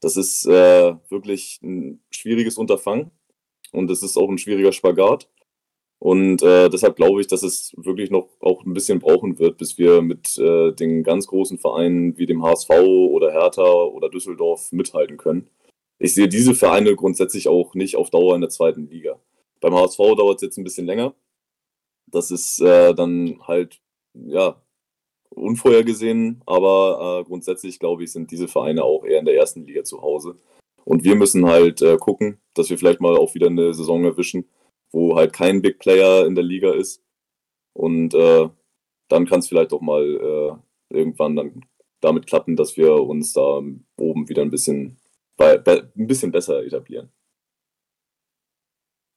Das 0.01 0.17
ist 0.17 0.47
äh, 0.47 0.95
wirklich 1.09 1.61
ein 1.63 2.03
schwieriges 2.11 2.59
Unterfangen 2.59 3.11
und 3.73 3.91
es 3.91 4.03
ist 4.03 4.17
auch 4.17 4.29
ein 4.29 4.39
schwieriger 4.39 4.73
Spagat. 4.73 5.29
Und 5.99 6.43
äh, 6.43 6.69
deshalb 6.69 6.97
glaube 6.97 7.23
ich, 7.23 7.27
dass 7.27 7.43
es 7.43 7.73
wirklich 7.79 8.11
noch 8.11 8.29
auch 8.41 8.65
ein 8.65 8.75
bisschen 8.75 8.99
brauchen 8.99 9.39
wird, 9.39 9.57
bis 9.57 9.79
wir 9.79 10.03
mit 10.03 10.37
äh, 10.37 10.73
den 10.73 11.03
ganz 11.03 11.27
großen 11.27 11.59
Vereinen 11.59 12.19
wie 12.19 12.27
dem 12.27 12.43
HSV 12.43 12.71
oder 12.71 13.33
Hertha 13.33 13.63
oder 13.63 14.11
Düsseldorf 14.11 14.73
mithalten 14.73 15.17
können. 15.17 15.49
Ich 15.99 16.15
sehe 16.15 16.29
diese 16.29 16.55
Vereine 16.55 16.95
grundsätzlich 16.95 17.49
auch 17.49 17.75
nicht 17.75 17.97
auf 17.97 18.11
Dauer 18.11 18.35
in 18.35 18.43
der 18.43 18.51
zweiten 18.51 18.89
Liga. 18.89 19.19
Beim 19.61 19.75
HSV 19.75 19.99
dauert 19.99 20.37
es 20.37 20.43
jetzt 20.43 20.59
ein 20.59 20.65
bisschen 20.65 20.87
länger. 20.87 21.15
Das 22.07 22.31
ist 22.31 22.61
äh, 22.61 22.95
dann 22.95 23.41
halt, 23.47 23.81
ja, 24.15 24.61
unvorhergesehen, 25.31 26.43
aber 26.47 27.21
äh, 27.21 27.25
grundsätzlich 27.25 27.79
glaube 27.79 28.05
ich, 28.05 28.13
sind 28.13 28.31
diese 28.31 28.49
Vereine 28.49 28.85
auch 28.85 29.05
eher 29.05 29.19
in 29.19 29.27
der 29.27 29.37
ersten 29.37 29.65
Liga 29.67 29.85
zu 29.85 30.03
Hause. 30.03 30.37
Und 30.85 31.05
wir 31.05 31.17
müssen 31.17 31.47
halt 31.47 31.83
äh, 31.83 31.97
gucken, 31.97 32.39
dass 32.55 32.71
wir 32.71 32.79
vielleicht 32.79 33.01
mal 33.01 33.17
auch 33.17 33.35
wieder 33.35 33.49
eine 33.49 33.75
Saison 33.75 34.05
erwischen, 34.05 34.49
wo 34.93 35.17
halt 35.17 35.33
kein 35.33 35.63
Big 35.63 35.79
Player 35.79 36.27
in 36.27 36.35
der 36.35 36.45
Liga 36.45 36.73
ist. 36.73 37.03
Und 37.73 38.15
äh, 38.15 38.49
dann 39.09 39.27
kann 39.27 39.41
es 39.41 39.49
vielleicht 39.49 39.73
auch 39.73 39.81
mal 39.81 40.61
äh, 40.91 40.97
irgendwann 40.97 41.37
dann 41.37 41.65
damit 42.01 42.27
klappen, 42.27 42.57
dass 42.57 42.77
wir 42.77 42.95
uns 42.95 43.33
da 43.33 43.63
oben 43.97 44.29
wieder 44.29 44.43
ein 44.43 44.51
bisschen, 44.51 44.97
bei, 45.37 45.59
bei, 45.59 45.83
ein 45.97 46.07
bisschen 46.07 46.33
besser 46.33 46.65
etablieren. 46.65 47.11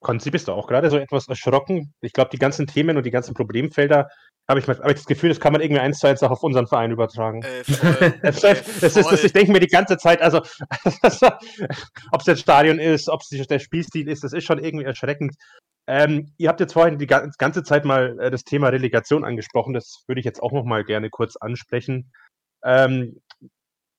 Konzi, 0.01 0.31
bist 0.31 0.47
du 0.47 0.53
auch 0.53 0.67
gerade 0.67 0.89
so 0.89 0.97
etwas 0.97 1.27
erschrocken? 1.27 1.93
Ich 2.01 2.13
glaube, 2.13 2.29
die 2.31 2.37
ganzen 2.37 2.67
Themen 2.67 2.95
und 2.95 3.05
die 3.05 3.11
ganzen 3.11 3.33
Problemfelder 3.33 4.07
habe 4.47 4.59
ich, 4.59 4.67
hab 4.67 4.87
ich 4.87 4.95
das 4.95 5.05
Gefühl, 5.05 5.29
das 5.29 5.39
kann 5.39 5.51
man 5.51 5.61
irgendwie 5.61 5.81
eins 5.81 5.99
zu 5.99 6.07
eins 6.07 6.23
auch 6.23 6.31
auf 6.31 6.41
unseren 6.41 6.67
Verein 6.67 6.91
übertragen. 6.91 7.43
Äh, 7.43 7.63
das, 8.23 8.41
das 8.41 8.95
ist, 8.95 9.11
das, 9.11 9.23
ich 9.23 9.33
denke 9.33 9.51
mir 9.51 9.59
die 9.59 9.67
ganze 9.67 9.97
Zeit, 9.97 10.21
also 10.21 10.37
ob 12.11 12.21
es 12.21 12.25
jetzt 12.25 12.41
Stadion 12.41 12.79
ist, 12.79 13.09
ob 13.09 13.21
es 13.21 13.47
der 13.47 13.59
Spielstil 13.59 14.07
ist, 14.07 14.23
das 14.23 14.33
ist 14.33 14.45
schon 14.45 14.63
irgendwie 14.63 14.85
erschreckend. 14.85 15.35
Ähm, 15.87 16.33
ihr 16.37 16.49
habt 16.49 16.59
jetzt 16.61 16.73
vorhin 16.73 16.97
die 16.97 17.07
ganze 17.07 17.63
Zeit 17.63 17.83
mal 17.83 18.17
äh, 18.19 18.31
das 18.31 18.43
Thema 18.43 18.69
Relegation 18.69 19.25
angesprochen, 19.25 19.73
das 19.73 20.03
würde 20.07 20.19
ich 20.19 20.25
jetzt 20.25 20.41
auch 20.41 20.51
noch 20.51 20.63
mal 20.63 20.83
gerne 20.83 21.09
kurz 21.09 21.35
ansprechen. 21.35 22.11
Ähm, 22.63 23.21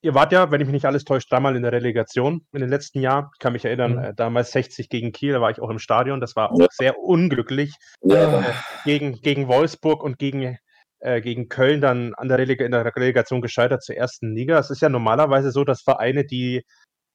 ihr 0.03 0.15
wart 0.15 0.33
ja, 0.33 0.51
wenn 0.51 0.61
ich 0.61 0.67
mich 0.67 0.75
nicht 0.75 0.87
alles 0.87 1.05
täuscht, 1.05 1.31
dreimal 1.31 1.57
in 1.57 1.63
der 1.63 1.73
Relegation 1.73 2.47
in 2.53 2.61
den 2.61 2.71
letzten 2.71 3.01
Jahren. 3.01 3.29
Ich 3.35 3.39
kann 3.39 3.53
mich 3.53 3.65
erinnern, 3.65 3.93
mhm. 3.93 4.05
äh, 4.05 4.15
damals 4.15 4.53
60 4.53 4.89
gegen 4.89 5.13
Kiel, 5.13 5.33
da 5.33 5.41
war 5.41 5.51
ich 5.51 5.61
auch 5.61 5.71
im 5.71 5.79
Stadion. 5.79 6.21
Das 6.21 6.37
war 6.37 6.53
auch 6.53 6.61
ja. 6.61 6.67
sehr 6.71 6.99
unglücklich. 6.99 7.75
Ja. 8.03 8.41
Äh, 8.41 8.53
gegen, 8.85 9.21
gegen 9.21 9.49
Wolfsburg 9.49 10.03
und 10.03 10.19
gegen, 10.19 10.59
äh, 11.01 11.21
gegen 11.21 11.49
Köln 11.49 11.81
dann 11.81 12.15
an 12.15 12.29
der 12.29 12.39
Releg 12.39 12.61
in 12.61 12.73
der 12.73 12.85
Relegation 12.85 13.43
gescheitert 13.43 13.83
zur 13.83 13.97
ersten 13.97 14.35
Liga. 14.35 14.59
Es 14.59 14.71
ist 14.71 14.83
ja 14.83 14.89
normalerweise 14.89 15.51
so, 15.51 15.65
dass 15.65 15.83
Vereine, 15.83 16.25
die 16.25 16.65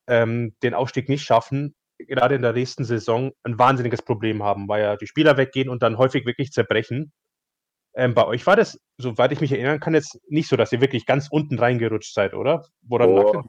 ähm, 0.08 0.56
den 0.62 0.74
Aufstieg 0.74 1.10
nicht 1.10 1.24
schaffen, 1.24 1.76
gerade 1.98 2.36
in 2.36 2.42
der 2.42 2.54
nächsten 2.54 2.84
Saison 2.84 3.32
ein 3.44 3.58
wahnsinniges 3.58 4.02
Problem 4.02 4.44
haben, 4.44 4.68
weil 4.68 4.84
ja 4.84 4.96
die 4.98 5.08
Spieler 5.08 5.38
weggehen 5.38 5.70
und 5.70 5.82
dann 5.82 5.98
häufig 5.98 6.26
wirklich 6.26 6.52
zerbrechen. 6.52 7.12
Ähm, 7.96 8.14
bei 8.14 8.28
euch 8.28 8.46
war 8.46 8.58
das, 8.58 8.80
soweit 8.98 9.32
ich 9.32 9.42
mich 9.42 9.52
erinnern 9.52 9.80
kann, 9.80 9.94
jetzt 9.94 10.20
nicht 10.28 10.50
so, 10.50 10.58
dass 10.58 10.72
ihr 10.72 10.82
wirklich 10.82 11.06
ganz 11.06 11.30
unten 11.32 11.58
reingerutscht 11.58 12.14
seid, 12.14 12.34
oder? 12.34 12.68
Woran 12.82 13.16
lag 13.16 13.44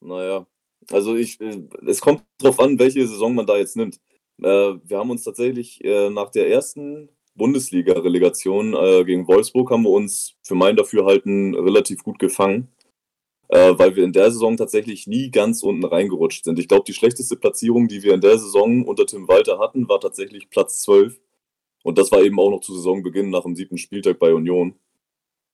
Naja, 0.00 0.46
also 0.90 1.16
ich, 1.16 1.40
äh, 1.40 1.62
es 1.86 2.00
kommt 2.00 2.22
darauf 2.38 2.60
an, 2.60 2.78
welche 2.78 3.06
Saison 3.06 3.34
man 3.34 3.46
da 3.46 3.56
jetzt 3.56 3.76
nimmt. 3.76 3.96
Äh, 4.42 4.74
wir 4.84 4.98
haben 4.98 5.10
uns 5.10 5.24
tatsächlich 5.24 5.82
äh, 5.82 6.10
nach 6.10 6.30
der 6.30 6.50
ersten 6.50 7.08
Bundesliga-Relegation 7.34 8.74
äh, 8.74 9.04
gegen 9.04 9.26
Wolfsburg 9.26 9.70
haben 9.70 9.84
wir 9.84 9.90
uns 9.90 10.34
für 10.42 10.54
mein 10.54 10.76
Dafürhalten 10.76 11.54
relativ 11.54 12.02
gut 12.02 12.18
gefangen, 12.18 12.68
äh, 13.48 13.72
weil 13.78 13.96
wir 13.96 14.04
in 14.04 14.12
der 14.12 14.30
Saison 14.30 14.58
tatsächlich 14.58 15.06
nie 15.06 15.30
ganz 15.30 15.62
unten 15.62 15.84
reingerutscht 15.84 16.44
sind. 16.44 16.58
Ich 16.58 16.68
glaube, 16.68 16.84
die 16.86 16.92
schlechteste 16.92 17.36
Platzierung, 17.36 17.88
die 17.88 18.02
wir 18.02 18.12
in 18.12 18.20
der 18.20 18.38
Saison 18.38 18.84
unter 18.84 19.06
Tim 19.06 19.26
Walter 19.26 19.58
hatten, 19.58 19.88
war 19.88 20.00
tatsächlich 20.00 20.50
Platz 20.50 20.82
12. 20.82 21.18
Und 21.82 21.98
das 21.98 22.12
war 22.12 22.22
eben 22.22 22.38
auch 22.38 22.50
noch 22.50 22.60
zu 22.60 22.74
Saisonbeginn 22.74 23.30
nach 23.30 23.42
dem 23.42 23.56
siebten 23.56 23.78
Spieltag 23.78 24.18
bei 24.18 24.34
Union, 24.34 24.74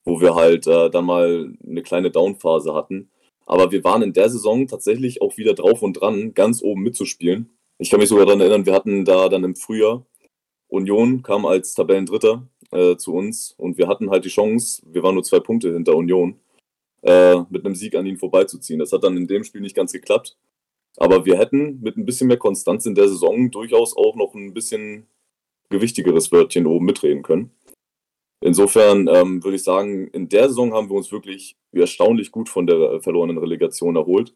wo 0.05 0.21
wir 0.21 0.35
halt 0.35 0.67
äh, 0.67 0.91
dann 0.91 1.05
mal 1.05 1.53
eine 1.65 1.83
kleine 1.83 2.11
Downphase 2.11 2.75
hatten. 2.75 3.11
Aber 3.47 3.71
wir 3.71 3.85
waren 3.85 4.03
in 4.03 4.12
der 4.12 4.29
Saison 4.29 4.67
tatsächlich 4.67 5.23
auch 5.23 5.37
wieder 5.37 5.55
drauf 5.55 5.83
und 5.83 5.95
dran, 5.95 6.35
ganz 6.35 6.62
oben 6.62 6.83
mitzuspielen. 6.83 7.57
Ich 7.79 7.91
kann 7.91 8.01
mich 8.01 8.09
sogar 8.09 8.27
daran 8.27 8.41
erinnern, 8.41 8.67
wir 8.67 8.73
hatten 8.73 9.05
da 9.05 9.29
dann 9.29 9.45
im 9.45 9.55
Frühjahr 9.55 10.05
Union 10.69 11.23
kam 11.23 11.47
als 11.47 11.75
Tabellendritter 11.75 12.49
äh, 12.73 12.97
zu 12.97 13.15
uns 13.15 13.53
und 13.57 13.79
wir 13.79 13.87
hatten 13.87 14.11
halt 14.11 14.25
die 14.25 14.31
Chance, 14.31 14.83
wir 14.87 15.03
waren 15.03 15.15
nur 15.15 15.23
zwei 15.23 15.39
Punkte 15.39 15.73
hinter 15.73 15.95
Union, 15.95 16.41
äh, 17.03 17.37
mit 17.51 17.65
einem 17.65 17.75
Sieg 17.75 17.95
an 17.95 18.07
ihnen 18.07 18.17
vorbeizuziehen. 18.17 18.81
Das 18.81 18.93
hat 18.93 19.05
dann 19.05 19.17
in 19.17 19.29
dem 19.29 19.45
Spiel 19.45 19.61
nicht 19.61 19.77
ganz 19.77 19.93
geklappt. 19.93 20.37
Aber 20.97 21.25
wir 21.27 21.39
hätten 21.39 21.81
mit 21.83 21.97
ein 21.97 22.07
bisschen 22.07 22.27
mehr 22.27 22.39
Konstanz 22.39 22.87
in 22.87 22.95
der 22.95 23.09
Saison 23.09 23.51
durchaus 23.51 23.97
auch 23.97 24.17
noch 24.17 24.35
ein 24.35 24.55
bisschen 24.55 25.07
gewichtigeres 25.68 26.33
Wörtchen 26.33 26.66
oben 26.66 26.87
mitreden 26.87 27.22
können. 27.22 27.50
Insofern 28.40 29.09
ähm, 29.09 29.42
würde 29.42 29.57
ich 29.57 29.64
sagen, 29.64 30.09
in 30.09 30.29
der 30.29 30.48
Saison 30.48 30.74
haben 30.74 30.88
wir 30.88 30.96
uns 30.96 31.11
wirklich 31.11 31.57
erstaunlich 31.72 32.31
gut 32.31 32.48
von 32.48 32.66
der 32.66 33.00
verlorenen 33.00 33.38
Relegation 33.38 33.96
erholt. 33.96 34.35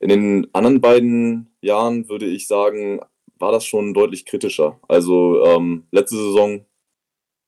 In 0.00 0.08
den 0.08 0.48
anderen 0.52 0.80
beiden 0.80 1.56
Jahren 1.60 2.08
würde 2.08 2.26
ich 2.26 2.46
sagen, 2.46 3.00
war 3.38 3.52
das 3.52 3.64
schon 3.64 3.94
deutlich 3.94 4.26
kritischer. 4.26 4.80
Also 4.88 5.44
ähm, 5.44 5.86
letzte 5.92 6.16
Saison 6.16 6.64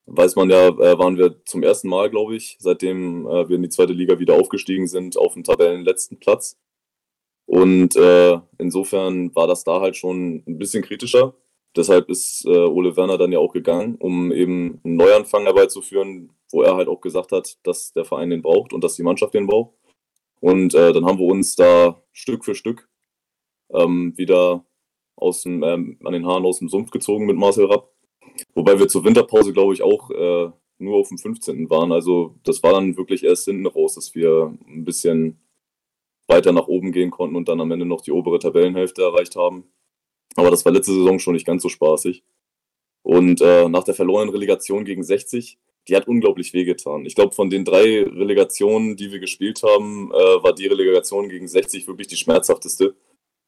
weiß 0.06 0.36
man 0.36 0.50
ja, 0.50 0.68
äh, 0.68 0.98
waren 0.98 1.16
wir 1.16 1.44
zum 1.44 1.62
ersten 1.62 1.88
Mal, 1.88 2.10
glaube 2.10 2.36
ich, 2.36 2.56
seitdem 2.60 3.26
äh, 3.26 3.48
wir 3.48 3.56
in 3.56 3.62
die 3.62 3.68
zweite 3.68 3.92
Liga 3.92 4.18
wieder 4.18 4.34
aufgestiegen 4.34 4.86
sind, 4.86 5.16
auf 5.16 5.34
dem 5.34 5.44
Tabellenletzten 5.44 6.18
Platz. 6.18 6.58
Und 7.46 7.96
äh, 7.96 8.38
insofern 8.58 9.34
war 9.34 9.46
das 9.46 9.64
da 9.64 9.80
halt 9.80 9.96
schon 9.96 10.42
ein 10.46 10.58
bisschen 10.58 10.82
kritischer. 10.82 11.34
Deshalb 11.76 12.10
ist 12.10 12.44
äh, 12.46 12.66
Ole 12.66 12.96
Werner 12.96 13.16
dann 13.16 13.32
ja 13.32 13.38
auch 13.38 13.52
gegangen, 13.52 13.96
um 13.96 14.32
eben 14.32 14.80
einen 14.84 14.96
Neuanfang 14.96 15.44
herbeizuführen, 15.44 16.30
wo 16.50 16.62
er 16.62 16.74
halt 16.76 16.88
auch 16.88 17.00
gesagt 17.00 17.30
hat, 17.32 17.58
dass 17.62 17.92
der 17.92 18.04
Verein 18.04 18.30
den 18.30 18.42
braucht 18.42 18.72
und 18.72 18.82
dass 18.82 18.96
die 18.96 19.04
Mannschaft 19.04 19.34
den 19.34 19.46
braucht. 19.46 19.74
Und 20.40 20.74
äh, 20.74 20.92
dann 20.92 21.04
haben 21.04 21.18
wir 21.18 21.26
uns 21.26 21.54
da 21.54 22.02
Stück 22.12 22.44
für 22.44 22.54
Stück 22.54 22.88
ähm, 23.72 24.14
wieder 24.16 24.64
aus 25.16 25.42
dem, 25.42 25.62
ähm, 25.62 25.98
an 26.04 26.12
den 26.12 26.26
Haaren 26.26 26.44
aus 26.44 26.58
dem 26.58 26.68
Sumpf 26.68 26.90
gezogen 26.90 27.26
mit 27.26 27.36
Marcel 27.36 27.66
Rapp. 27.66 27.92
Wobei 28.54 28.78
wir 28.78 28.88
zur 28.88 29.04
Winterpause, 29.04 29.52
glaube 29.52 29.74
ich, 29.74 29.82
auch 29.82 30.10
äh, 30.10 30.50
nur 30.78 30.96
auf 30.96 31.08
dem 31.08 31.18
15. 31.18 31.68
waren. 31.70 31.92
Also 31.92 32.36
das 32.42 32.62
war 32.62 32.72
dann 32.72 32.96
wirklich 32.96 33.22
erst 33.22 33.44
hinten 33.44 33.66
raus, 33.66 33.94
dass 33.94 34.14
wir 34.14 34.56
ein 34.66 34.84
bisschen 34.84 35.38
weiter 36.26 36.52
nach 36.52 36.68
oben 36.68 36.92
gehen 36.92 37.10
konnten 37.10 37.36
und 37.36 37.48
dann 37.48 37.60
am 37.60 37.70
Ende 37.70 37.86
noch 37.86 38.00
die 38.00 38.12
obere 38.12 38.38
Tabellenhälfte 38.38 39.02
erreicht 39.02 39.36
haben. 39.36 39.64
Aber 40.36 40.50
das 40.50 40.64
war 40.64 40.72
letzte 40.72 40.92
Saison 40.92 41.18
schon 41.18 41.34
nicht 41.34 41.46
ganz 41.46 41.62
so 41.62 41.68
spaßig. 41.68 42.22
Und 43.02 43.40
äh, 43.40 43.68
nach 43.68 43.84
der 43.84 43.94
verlorenen 43.94 44.30
Relegation 44.30 44.84
gegen 44.84 45.02
60, 45.02 45.58
die 45.88 45.96
hat 45.96 46.06
unglaublich 46.06 46.52
wehgetan. 46.52 47.06
Ich 47.06 47.14
glaube, 47.14 47.34
von 47.34 47.50
den 47.50 47.64
drei 47.64 48.02
Relegationen, 48.02 48.96
die 48.96 49.10
wir 49.10 49.18
gespielt 49.18 49.62
haben, 49.62 50.10
äh, 50.12 50.42
war 50.42 50.54
die 50.54 50.66
Relegation 50.66 51.28
gegen 51.28 51.48
60 51.48 51.88
wirklich 51.88 52.08
die 52.08 52.16
schmerzhafteste, 52.16 52.94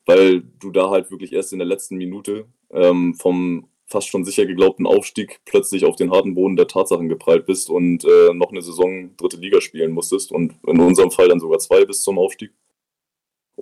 weil 0.07 0.43
du 0.59 0.71
da 0.71 0.91
halt 0.91 1.11
wirklich 1.11 1.33
erst 1.33 1.53
in 1.53 1.59
der 1.59 1.69
letzten 1.69 1.97
Minute 1.97 2.47
ähm, 2.71 3.15
vom 3.15 3.69
fast 3.87 4.09
schon 4.09 4.25
sicher 4.25 4.47
geglaubten 4.47 4.87
Aufstieg 4.87 5.41
plötzlich 5.45 5.85
auf 5.85 5.97
den 5.97 6.11
harten 6.11 6.35
Boden 6.35 6.57
der 6.57 6.67
Tatsachen 6.67 7.09
geprallt 7.09 7.45
bist 7.45 7.69
und 7.69 8.05
äh, 8.05 8.33
noch 8.33 8.51
eine 8.51 8.63
Saison 8.63 9.15
dritte 9.19 9.37
Liga 9.37 9.61
spielen 9.61 9.93
musstest 9.93 10.33
und 10.33 10.55
in 10.67 10.81
unserem 10.81 11.11
Fall 11.11 11.29
dann 11.29 11.41
sogar 11.41 11.59
zwei 11.59 11.85
bis 11.85 12.03
zum 12.03 12.19
Aufstieg. 12.19 12.53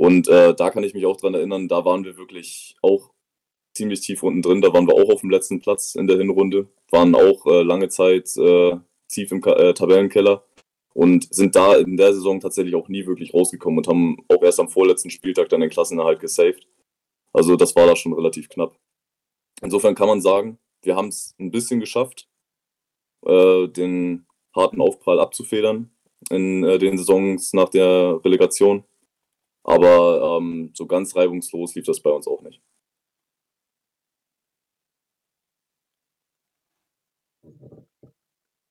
Und 0.00 0.28
äh, 0.28 0.54
da 0.54 0.70
kann 0.70 0.82
ich 0.82 0.94
mich 0.94 1.04
auch 1.04 1.18
dran 1.18 1.34
erinnern, 1.34 1.68
da 1.68 1.84
waren 1.84 2.06
wir 2.06 2.16
wirklich 2.16 2.74
auch 2.80 3.10
ziemlich 3.76 4.00
tief 4.00 4.22
unten 4.22 4.40
drin. 4.40 4.62
Da 4.62 4.72
waren 4.72 4.86
wir 4.88 4.94
auch 4.94 5.12
auf 5.12 5.20
dem 5.20 5.28
letzten 5.28 5.60
Platz 5.60 5.94
in 5.94 6.06
der 6.06 6.16
Hinrunde, 6.16 6.68
waren 6.90 7.14
auch 7.14 7.44
äh, 7.44 7.62
lange 7.62 7.90
Zeit 7.90 8.34
äh, 8.38 8.78
tief 9.08 9.30
im 9.30 9.42
Ka 9.42 9.52
äh, 9.56 9.74
Tabellenkeller 9.74 10.42
und 10.94 11.28
sind 11.34 11.54
da 11.54 11.76
in 11.76 11.98
der 11.98 12.14
Saison 12.14 12.40
tatsächlich 12.40 12.74
auch 12.76 12.88
nie 12.88 13.04
wirklich 13.04 13.34
rausgekommen 13.34 13.76
und 13.76 13.88
haben 13.88 14.16
auch 14.28 14.42
erst 14.42 14.58
am 14.58 14.70
vorletzten 14.70 15.10
Spieltag 15.10 15.50
dann 15.50 15.60
den 15.60 15.68
Klassenerhalt 15.68 16.18
gesaved. 16.18 16.66
Also 17.34 17.56
das 17.56 17.76
war 17.76 17.86
da 17.86 17.94
schon 17.94 18.14
relativ 18.14 18.48
knapp. 18.48 18.78
Insofern 19.60 19.94
kann 19.94 20.08
man 20.08 20.22
sagen, 20.22 20.58
wir 20.82 20.96
haben 20.96 21.08
es 21.08 21.34
ein 21.38 21.50
bisschen 21.50 21.78
geschafft, 21.78 22.26
äh, 23.26 23.68
den 23.68 24.24
harten 24.56 24.80
Aufprall 24.80 25.20
abzufedern 25.20 25.90
in 26.30 26.64
äh, 26.64 26.78
den 26.78 26.96
Saisons 26.96 27.52
nach 27.52 27.68
der 27.68 28.18
Relegation. 28.24 28.84
Aber 29.64 30.38
ähm, 30.38 30.72
so 30.74 30.86
ganz 30.86 31.14
reibungslos 31.16 31.74
lief 31.74 31.84
das 31.86 32.00
bei 32.00 32.10
uns 32.10 32.26
auch 32.26 32.42
nicht. 32.42 32.60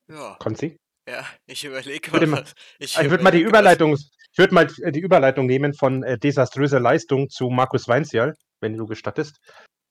Ja. 0.10 0.36
Konzi? 0.40 0.78
Ja, 1.08 1.26
ich 1.48 1.64
überlege 1.66 2.12
mal. 2.12 2.26
mal- 2.28 2.46
Ich 2.80 2.98
würde 3.10 3.24
mal 3.24 3.32
die 3.32 3.42
Überleitung, 3.42 3.94
ich 3.96 4.38
würde 4.38 4.54
mal 4.54 4.68
äh, 4.82 4.92
die 4.92 5.00
Überleitung 5.00 5.46
nehmen 5.46 5.74
von 5.74 6.04
äh, 6.04 6.18
desaströser 6.18 6.80
Leistung 6.80 7.30
zu 7.30 7.50
Markus 7.50 7.88
Weinzierl, 7.88 8.36
wenn 8.62 8.78
du 8.78 8.86
gestattest. 8.86 9.40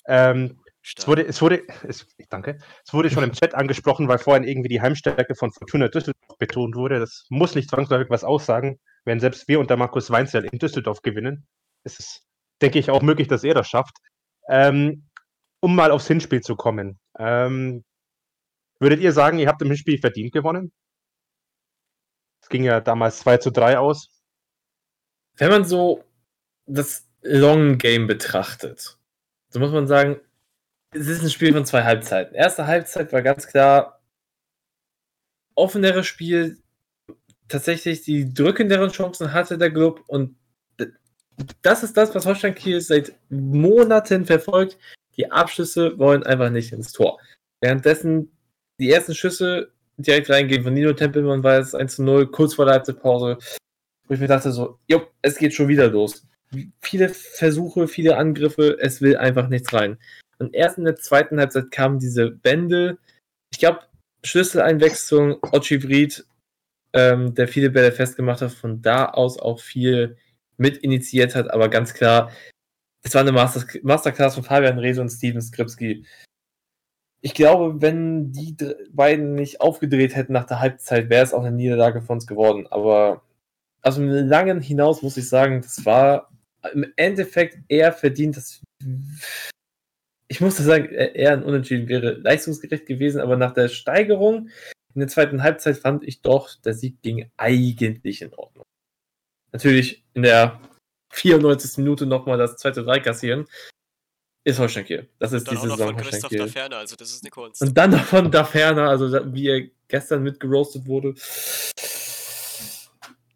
Ähm, 0.06 0.61
es 0.96 1.06
wurde, 1.06 1.26
es 1.26 1.42
wurde, 1.42 1.62
es, 1.87 2.06
danke, 2.30 2.58
es 2.87 2.92
wurde 2.94 3.11
schon 3.11 3.24
im 3.24 3.32
Chat 3.32 3.54
angesprochen, 3.54 4.08
weil 4.08 4.18
vorhin 4.18 4.44
irgendwie 4.44 4.68
die 4.68 4.80
Heimstärke 4.80 5.34
von 5.34 5.52
Fortuna 5.52 5.88
Düsseldorf 5.88 6.38
betont 6.38 6.76
wurde. 6.76 6.98
Das 6.98 7.26
muss 7.30 7.54
nicht 7.54 7.68
zwangsläufig 7.68 8.08
was 8.11 8.24
aussagen, 8.24 8.78
wenn 9.09 9.21
selbst 9.21 9.49
wir 9.49 9.59
unter 9.59 9.77
Markus 9.77 10.11
Weinzierl 10.11 10.44
in 10.44 10.59
Düsseldorf 10.59 11.03
gewinnen. 11.03 11.47
Es 11.85 11.99
ist, 11.99 12.23
denke 12.62 12.79
ich, 12.79 12.90
auch 12.90 13.03
möglich, 13.03 13.27
dass 13.27 13.42
er 13.42 13.55
das 13.55 13.68
schafft. 13.68 13.97
Ähm, 14.49 15.09
um 15.61 15.75
mal 15.75 15.90
aufs 15.90 16.07
Hinspiel 16.07 16.40
zu 16.40 16.55
kommen. 16.55 17.01
Ähm, 17.18 17.85
würdet 18.79 19.01
ihr 19.01 19.12
sagen, 19.12 19.38
ihr 19.38 19.49
habt 19.49 19.61
im 19.62 19.68
Hinspiel 19.68 19.99
verdient 19.99 20.33
gewonnen? 20.33 20.73
Es 22.42 22.49
ging 22.49 22.62
ja 22.62 22.81
damals 22.81 23.18
2 23.21 23.38
zu 23.38 23.51
3 23.51 23.79
aus. 23.79 24.09
Wenn 25.37 25.51
man 25.51 25.64
so 25.64 26.05
das 26.66 27.09
Long 27.23 27.79
Game 27.79 28.07
betrachtet, 28.07 28.99
so 29.49 29.59
muss 29.59 29.73
man 29.73 29.87
sagen, 29.87 30.21
es 30.90 31.07
ist 31.07 31.23
ein 31.23 31.31
Spiel 31.31 31.53
von 31.53 31.66
zwei 31.66 31.85
Halbzeiten. 31.85 32.35
Erste 32.35 32.66
Halbzeit 32.66 33.12
war 33.12 33.23
ganz 33.23 33.47
klar 33.47 34.01
offeneres 35.55 36.07
Spiel, 36.07 36.62
tatsächlich 37.48 38.02
die 38.02 38.32
drückenderen 38.32 38.90
Chancen 38.90 39.32
hatte 39.32 39.58
der 39.58 39.70
Club 39.70 40.02
und 40.06 40.37
das 41.62 41.82
ist 41.82 41.96
das, 41.96 42.14
was 42.14 42.26
Holstein 42.26 42.54
Kiel 42.54 42.80
seit 42.80 43.12
Monaten 43.30 44.26
verfolgt. 44.26 44.76
Die 45.16 45.30
Abschlüsse 45.30 45.98
wollen 45.98 46.24
einfach 46.24 46.50
nicht 46.50 46.72
ins 46.72 46.92
Tor. 46.92 47.18
Währenddessen 47.61 48.32
die 48.80 48.90
ersten 48.90 49.14
Schüsse 49.14 49.72
direkt 49.96 50.30
reingehen 50.30 50.62
von 50.62 50.74
Nino 50.74 50.92
Tempelmann 50.92 51.42
war 51.42 51.58
es 51.58 51.74
1 51.74 51.96
zu 51.96 52.02
0, 52.02 52.28
kurz 52.30 52.54
vor 52.54 52.64
der 52.64 52.74
Halbzeitpause, 52.74 53.38
wo 54.06 54.14
ich 54.14 54.20
mir 54.20 54.28
dachte 54.28 54.52
so, 54.52 54.78
jo, 54.87 55.02
es 55.22 55.37
geht 55.37 55.54
schon 55.54 55.68
wieder 55.68 55.88
los. 55.88 56.26
Viele 56.80 57.08
Versuche, 57.08 57.88
viele 57.88 58.16
Angriffe, 58.16 58.78
es 58.80 59.00
will 59.00 59.16
einfach 59.16 59.48
nichts 59.48 59.72
rein. 59.72 59.98
Und 60.38 60.54
erst 60.54 60.78
in 60.78 60.84
der 60.84 60.96
zweiten 60.96 61.38
Halbzeit 61.38 61.70
kamen 61.70 61.98
diese 61.98 62.38
Wände. 62.42 62.98
Ich 63.50 63.58
glaube, 63.58 63.80
Schlüsseleinwechslung, 64.22 65.38
Ochivrit, 65.52 66.24
ähm, 66.92 67.35
der 67.35 67.48
viele 67.48 67.70
Bälle 67.70 67.92
festgemacht 67.92 68.42
hat, 68.42 68.53
von 68.53 68.83
da 68.83 69.07
aus 69.07 69.38
auch 69.38 69.61
viel 69.61 70.16
mit 70.57 70.79
initiiert 70.79 71.35
hat, 71.35 71.51
aber 71.51 71.68
ganz 71.68 71.94
klar, 71.94 72.31
es 73.03 73.14
war 73.14 73.22
eine 73.22 73.33
Master 73.33 73.64
Masterclass 73.83 74.35
von 74.35 74.44
Fabian 74.44 74.79
Rehse 74.79 75.01
und 75.01 75.11
Steven 75.11 75.40
Skripski. 75.40 76.05
Ich 77.20 77.35
glaube, 77.35 77.81
wenn 77.83 78.33
die 78.33 78.57
beiden 78.92 79.35
nicht 79.35 79.61
aufgedreht 79.61 80.14
hätten 80.14 80.33
nach 80.33 80.46
der 80.46 80.61
Halbzeit, 80.61 81.11
wäre 81.11 81.24
es 81.24 81.35
auch 81.35 81.42
eine 81.42 81.57
Niederlage 81.57 82.01
von 82.01 82.16
uns 82.16 82.27
geworden. 82.27 82.66
Aber 82.70 83.22
aus 83.83 83.96
einem 83.96 84.29
langen 84.29 84.61
hinaus 84.61 85.03
muss 85.03 85.16
ich 85.16 85.29
sagen, 85.29 85.61
das 85.62 85.85
war 85.85 86.31
im 86.72 86.92
Endeffekt 86.96 87.59
eher 87.68 87.92
verdient, 87.92 88.37
dass 88.37 88.62
ich 90.29 90.40
muss 90.40 90.57
sagen, 90.59 90.90
eher 90.90 91.33
ein 91.33 91.42
Unentschieden 91.42 91.88
wäre 91.88 92.12
leistungsgerecht 92.12 92.87
gewesen, 92.87 93.20
aber 93.20 93.37
nach 93.37 93.55
der 93.55 93.68
Steigerung 93.68 94.51
in 94.98 95.02
der 95.02 95.08
zweiten 95.08 95.44
Halbzeit 95.44 95.76
fand 95.76 96.02
ich 96.02 96.22
doch, 96.22 96.52
der 96.64 96.74
Sieg 96.74 97.00
ging 97.02 97.30
eigentlich 97.37 98.20
in 98.20 98.34
Ordnung. 98.34 98.64
Natürlich 99.52 100.04
in 100.12 100.22
der 100.22 100.61
94. 101.12 101.78
Minute 101.78 102.04
nochmal 102.04 102.37
das 102.37 102.56
zweite 102.56 102.82
3 102.82 102.98
kassieren. 102.98 103.46
Ist 104.42 104.58
Holstein 104.58 104.84
Kiel. 104.84 105.08
Das 105.20 105.32
ist 105.32 105.46
dann 105.46 105.54
diese 105.54 105.66
auch 105.66 105.68
noch 105.68 105.76
Saison 105.76 105.94
von 105.94 106.02
Christoph 106.02 106.52
da 106.52 106.78
also 106.78 106.96
das 106.96 107.12
ist 107.12 107.22
eine 107.22 107.30
Kunst. 107.30 107.62
Und 107.62 107.78
dann 107.78 107.92
noch 107.92 108.02
von 108.02 108.28
da 108.32 108.42
ferner, 108.42 108.88
also 108.88 109.08
wie 109.32 109.46
er 109.46 109.70
gestern 109.87 110.24
mitgeroastet 110.24 110.84
wurde. 110.87 111.14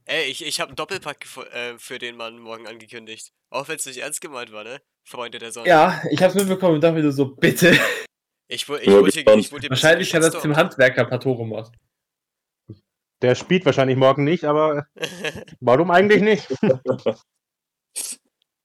Ey, 0.04 0.24
ich, 0.24 0.44
ich 0.44 0.60
habe 0.60 0.70
einen 0.70 0.76
Doppelpack 0.76 1.26
äh, 1.52 1.78
für 1.78 2.00
den 2.00 2.16
Mann 2.16 2.40
morgen 2.40 2.66
angekündigt. 2.66 3.32
Auch 3.50 3.68
wenn 3.68 3.76
es 3.76 3.86
nicht 3.86 3.98
ernst 3.98 4.20
gemeint 4.20 4.50
war, 4.50 4.64
ne? 4.64 4.82
Freunde 5.04 5.38
der 5.38 5.52
Sonne. 5.52 5.68
Ja, 5.68 6.02
ich 6.10 6.20
hab's 6.20 6.34
mitbekommen 6.34 6.74
und 6.74 6.80
dachte 6.80 7.00
mir 7.00 7.12
so, 7.12 7.26
bitte. 7.26 7.78
Ich, 8.52 8.68
wu- 8.68 8.76
ich, 8.76 8.86
Ja, 8.86 9.00
gespannt. 9.00 9.40
ich 9.40 9.50
bisschen 9.50 9.70
Wahrscheinlich 9.70 10.14
hat 10.14 10.22
das 10.22 10.40
Tim 10.40 10.56
Handwerker 10.56 11.02
ein 11.02 11.08
paar 11.08 11.20
Tore 11.20 11.38
gemacht. 11.44 11.72
Der 13.22 13.34
spielt 13.34 13.64
wahrscheinlich 13.64 13.96
morgen 13.96 14.24
nicht, 14.24 14.44
aber 14.44 14.86
warum 15.60 15.90
eigentlich 15.90 16.22
nicht? 16.22 16.48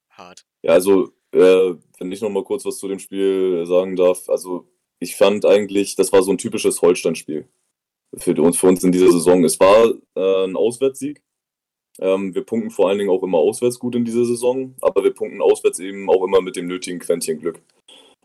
Hart. 0.10 0.46
Ja, 0.64 0.74
also, 0.74 1.12
äh, 1.32 1.74
wenn 2.00 2.12
ich 2.12 2.22
noch 2.22 2.30
mal 2.30 2.44
kurz 2.44 2.66
was 2.66 2.78
zu 2.78 2.88
dem 2.88 3.00
Spiel 3.00 3.66
sagen 3.66 3.96
darf, 3.96 4.28
also 4.30 4.68
ich 5.00 5.16
fand 5.16 5.46
eigentlich, 5.46 5.96
das 5.96 6.12
war 6.12 6.24
so 6.24 6.32
ein 6.32 6.38
typisches 6.40 6.82
Holstein-Spiel 6.82 7.48
für 8.18 8.42
uns, 8.42 8.58
für 8.58 8.68
uns 8.68 8.84
in 8.84 8.92
dieser 8.92 9.12
Saison. 9.12 9.44
Es 9.44 9.60
war 9.60 9.94
äh, 10.16 10.46
ein 10.46 10.56
Auswärtssieg. 10.56 11.22
Ähm, 12.00 12.34
wir 12.34 12.44
punkten 12.44 12.72
vor 12.72 12.90
allen 12.90 12.98
Dingen 12.98 13.10
auch 13.12 13.24
immer 13.24 13.38
auswärts 13.38 13.80
gut 13.80 13.96
in 13.96 14.06
dieser 14.06 14.26
Saison, 14.26 14.76
aber 14.82 15.04
wir 15.04 15.14
punkten 15.14 15.42
auswärts 15.42 15.80
eben 15.80 16.10
auch 16.10 16.24
immer 16.24 16.42
mit 16.42 16.56
dem 16.56 16.68
nötigen 16.68 17.00
Quäntchen 17.00 17.40
Glück. 17.40 17.62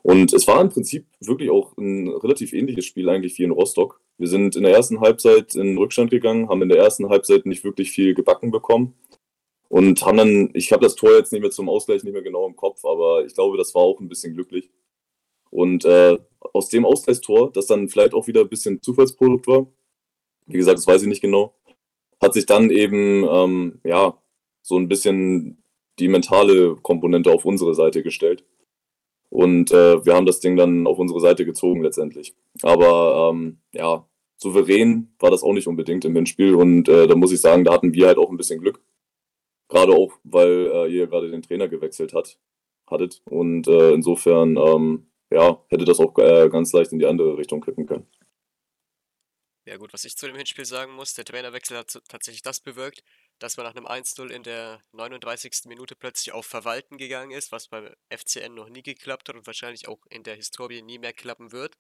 Und 0.03 0.33
es 0.33 0.49
war 0.49 0.61
im 0.61 0.69
Prinzip 0.69 1.07
wirklich 1.21 1.51
auch 1.51 1.77
ein 1.77 2.09
relativ 2.09 2.53
ähnliches 2.53 2.85
Spiel 2.87 3.09
eigentlich 3.09 3.39
wie 3.39 3.45
in 3.45 3.53
Rostock. 3.53 4.01
Wir 4.19 4.29
sind 4.29 4.57
in 4.57 4.65
der 4.65 4.73
ersten 4.73 5.01
Halbzeit 5.01 5.55
in 5.55 5.79
Rückstand 5.79 6.11
gegangen, 6.11 6.49
haben 6.49 6.63
in 6.63 6.69
der 6.69 6.79
ersten 6.79 7.09
Halbzeit 7.09 7.47
nicht 7.47 7.65
wirklich 7.65 7.93
viel 7.93 8.15
gebacken 8.15 8.51
bekommen 8.51 8.95
und 9.69 10.05
haben 10.05 10.19
dann, 10.19 10.51
ich 10.53 10.71
habe 10.71 10.83
das 10.85 10.97
Tor 10.97 11.17
jetzt 11.17 11.33
nicht 11.33 11.41
mehr 11.41 11.51
zum 11.51 11.69
Ausgleich 11.69 12.05
nicht 12.05 12.13
mehr 12.13 12.23
genau 12.23 12.47
im 12.47 12.57
Kopf, 12.57 12.85
aber 12.85 13.25
ich 13.25 13.33
glaube, 13.33 13.57
das 13.57 13.75
war 13.75 13.83
auch 13.83 14.01
ein 14.01 14.09
bisschen 14.09 14.35
glücklich. 14.35 14.71
Und 15.51 15.85
äh, 15.85 16.19
aus 16.53 16.69
dem 16.69 16.85
Ausgleichstor, 16.85 17.51
das 17.53 17.67
dann 17.67 17.89
vielleicht 17.89 18.13
auch 18.13 18.27
wieder 18.27 18.43
ein 18.43 18.49
bisschen 18.49 18.83
Zufallsprodukt 18.83 19.47
war, 19.47 19.67
wie 20.47 20.59
gesagt, 20.59 20.79
das 20.79 20.87
weiß 20.87 21.03
ich 21.03 21.09
nicht 21.09 21.23
genau, 21.23 21.55
hat 22.21 22.35
sich 22.35 22.45
dann 22.45 22.71
eben, 22.71 23.25
ähm, 23.25 23.81
ja, 23.85 24.19
so 24.63 24.77
ein 24.77 24.89
bisschen 24.89 25.63
die 25.99 26.09
mentale 26.09 26.77
Komponente 26.77 27.31
auf 27.33 27.45
unsere 27.45 27.75
Seite 27.75 28.03
gestellt. 28.03 28.45
Und 29.33 29.73
äh, 29.73 30.05
wir 30.05 30.15
haben 30.15 30.27
das 30.27 30.41
Ding 30.41 30.57
dann 30.57 30.87
auf 30.87 30.99
unsere 30.99 31.19
Seite 31.19 31.47
gezogen 31.47 31.83
letztendlich. 31.83 32.35
Aber 32.61 33.31
ähm, 33.33 33.63
ja, 33.73 34.07
souverän 34.37 35.15
war 35.19 35.31
das 35.31 35.43
auch 35.43 35.55
nicht 35.55 35.67
unbedingt 35.67 36.05
im 36.05 36.15
Hinspiel. 36.15 36.55
Und 36.55 36.87
äh, 36.91 37.07
da 37.07 37.15
muss 37.15 37.33
ich 37.33 37.41
sagen, 37.41 37.65
da 37.65 37.73
hatten 37.73 37.95
wir 37.95 38.09
halt 38.09 38.19
auch 38.19 38.29
ein 38.29 38.37
bisschen 38.37 38.61
Glück. 38.61 38.83
Gerade 39.69 39.95
auch, 39.95 40.13
weil 40.25 40.71
äh, 40.71 40.95
ihr 40.95 41.07
gerade 41.07 41.31
den 41.31 41.41
Trainer 41.41 41.67
gewechselt 41.69 42.13
hat, 42.13 42.39
hattet. 42.87 43.23
Und 43.25 43.67
äh, 43.69 43.93
insofern, 43.93 44.59
ähm, 44.59 45.07
ja, 45.31 45.65
hätte 45.69 45.87
das 45.87 45.99
auch 45.99 46.15
äh, 46.19 46.51
ganz 46.51 46.71
leicht 46.75 46.93
in 46.93 46.99
die 46.99 47.07
andere 47.07 47.39
Richtung 47.39 47.63
kippen 47.63 47.87
können. 47.87 48.07
Ja 49.65 49.79
gut, 49.79 49.95
was 49.95 50.05
ich 50.05 50.15
zu 50.15 50.27
dem 50.27 50.37
Hinspiel 50.37 50.67
sagen 50.67 50.93
muss, 50.93 51.15
der 51.15 51.25
Trainerwechsel 51.25 51.79
hat 51.79 52.03
tatsächlich 52.07 52.43
das 52.43 52.61
bewirkt, 52.61 53.03
dass 53.43 53.57
man 53.57 53.67
nach 53.67 53.75
einem 53.75 53.87
1-0 53.87 54.31
in 54.31 54.45
der 54.45 54.85
39. 54.93 55.65
Minute 55.65 55.97
plötzlich 55.97 56.33
auf 56.33 56.47
Verwalten 56.47 56.97
gegangen 56.97 57.33
ist, 57.33 57.51
was 57.51 57.67
beim 57.67 57.93
FCN 58.09 58.55
noch 58.55 58.69
nie 58.69 58.83
geklappt 58.83 59.29
hat 59.29 59.35
und 59.35 59.47
wahrscheinlich 59.49 59.89
auch 59.89 60.07
in 60.11 60.23
der 60.23 60.37
Historie 60.37 60.81
nie 60.81 60.99
mehr 60.99 61.13
klappen 61.13 61.51
wird. 61.51 61.77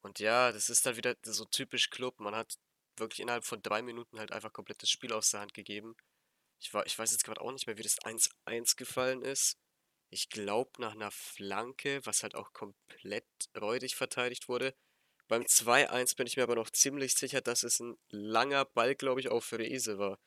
Und 0.00 0.18
ja, 0.18 0.50
das 0.50 0.70
ist 0.70 0.86
dann 0.86 0.96
wieder 0.96 1.14
so 1.22 1.44
typisch 1.44 1.90
Club. 1.90 2.20
Man 2.20 2.34
hat 2.34 2.58
wirklich 2.96 3.20
innerhalb 3.20 3.44
von 3.44 3.60
drei 3.60 3.82
Minuten 3.82 4.18
halt 4.18 4.32
einfach 4.32 4.52
komplett 4.52 4.82
das 4.82 4.88
Spiel 4.88 5.12
aus 5.12 5.30
der 5.30 5.40
Hand 5.40 5.52
gegeben. 5.52 5.94
Ich, 6.58 6.72
war, 6.72 6.86
ich 6.86 6.98
weiß 6.98 7.12
jetzt 7.12 7.24
gerade 7.24 7.42
auch 7.42 7.52
nicht 7.52 7.66
mehr, 7.66 7.76
wie 7.76 7.82
das 7.82 7.98
1-1 8.00 8.76
gefallen 8.76 9.20
ist. 9.22 9.58
Ich 10.08 10.30
glaube 10.30 10.70
nach 10.78 10.92
einer 10.92 11.10
Flanke, 11.10 12.00
was 12.06 12.22
halt 12.22 12.34
auch 12.34 12.54
komplett 12.54 13.26
räudig 13.60 13.94
verteidigt 13.94 14.48
wurde. 14.48 14.74
Beim 15.28 15.42
2-1 15.42 16.16
bin 16.16 16.26
ich 16.26 16.38
mir 16.38 16.44
aber 16.44 16.56
noch 16.56 16.70
ziemlich 16.70 17.14
sicher, 17.14 17.42
dass 17.42 17.62
es 17.62 17.78
ein 17.78 17.98
langer 18.08 18.64
Ball, 18.64 18.94
glaube 18.94 19.20
ich, 19.20 19.28
auf 19.28 19.52
Reese 19.52 19.98
war. 19.98 20.18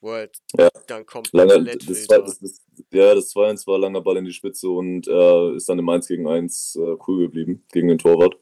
Wo 0.00 0.12
er 0.12 0.30
Ja, 0.58 0.68
dann 0.86 1.04
komplett 1.06 1.32
Langer, 1.48 1.64
das, 1.64 2.06
zwei- 2.06 2.18
war. 2.18 2.24
das, 2.26 2.38
das, 2.38 2.64
ja, 2.92 3.14
das 3.14 3.30
2-1 3.34 3.66
war 3.66 3.78
langer 3.78 4.00
Ball 4.00 4.16
in 4.18 4.24
die 4.24 4.32
Spitze 4.32 4.68
und 4.68 5.08
äh, 5.08 5.56
ist 5.56 5.68
dann 5.68 5.78
im 5.78 5.88
1 5.88 6.06
gegen 6.06 6.28
1 6.28 6.76
äh, 6.76 6.96
cool 7.06 7.18
geblieben 7.26 7.64
gegen 7.72 7.88
den 7.88 7.98
Torwart. 7.98 8.38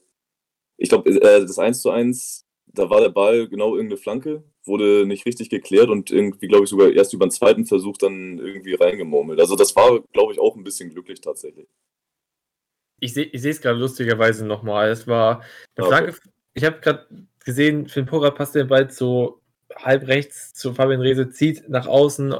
Ich 0.76 0.90
glaube, 0.90 1.08
äh, 1.10 1.40
das 1.40 1.58
1 1.58 1.80
zu 1.80 1.90
1, 1.90 2.44
da 2.66 2.90
war 2.90 3.00
der 3.00 3.08
Ball 3.08 3.48
genau 3.48 3.74
irgendeine 3.74 3.96
Flanke, 3.96 4.44
wurde 4.64 5.06
nicht 5.06 5.24
richtig 5.24 5.48
geklärt 5.48 5.88
und 5.88 6.10
irgendwie, 6.10 6.48
glaube 6.48 6.64
ich, 6.64 6.70
sogar 6.70 6.90
erst 6.90 7.14
über 7.14 7.24
den 7.26 7.30
zweiten 7.30 7.64
Versuch 7.64 7.96
dann 7.96 8.38
irgendwie 8.38 8.74
reingemurmelt. 8.74 9.40
Also 9.40 9.56
das 9.56 9.74
war, 9.74 10.00
glaube 10.12 10.34
ich, 10.34 10.38
auch 10.38 10.56
ein 10.56 10.64
bisschen 10.64 10.90
glücklich 10.90 11.22
tatsächlich. 11.22 11.66
Ich 13.00 13.14
sehe 13.14 13.24
ich 13.24 13.44
es 13.44 13.60
gerade 13.60 13.78
lustigerweise 13.78 14.46
nochmal. 14.46 14.90
Es 14.90 15.06
war 15.06 15.42
eine 15.76 15.86
Okay. 15.86 15.88
Flanke. 15.88 16.18
Ich 16.54 16.64
habe 16.64 16.80
gerade 16.80 17.06
gesehen, 17.44 17.88
Finn 17.88 18.06
Pora 18.06 18.30
passt 18.30 18.54
den 18.54 18.68
Ball 18.68 18.90
so 18.90 19.40
halb 19.74 20.06
rechts 20.06 20.52
zu 20.54 20.74
Fabian 20.74 21.00
Rehse, 21.00 21.30
zieht 21.30 21.68
nach 21.68 21.86
außen 21.86 22.34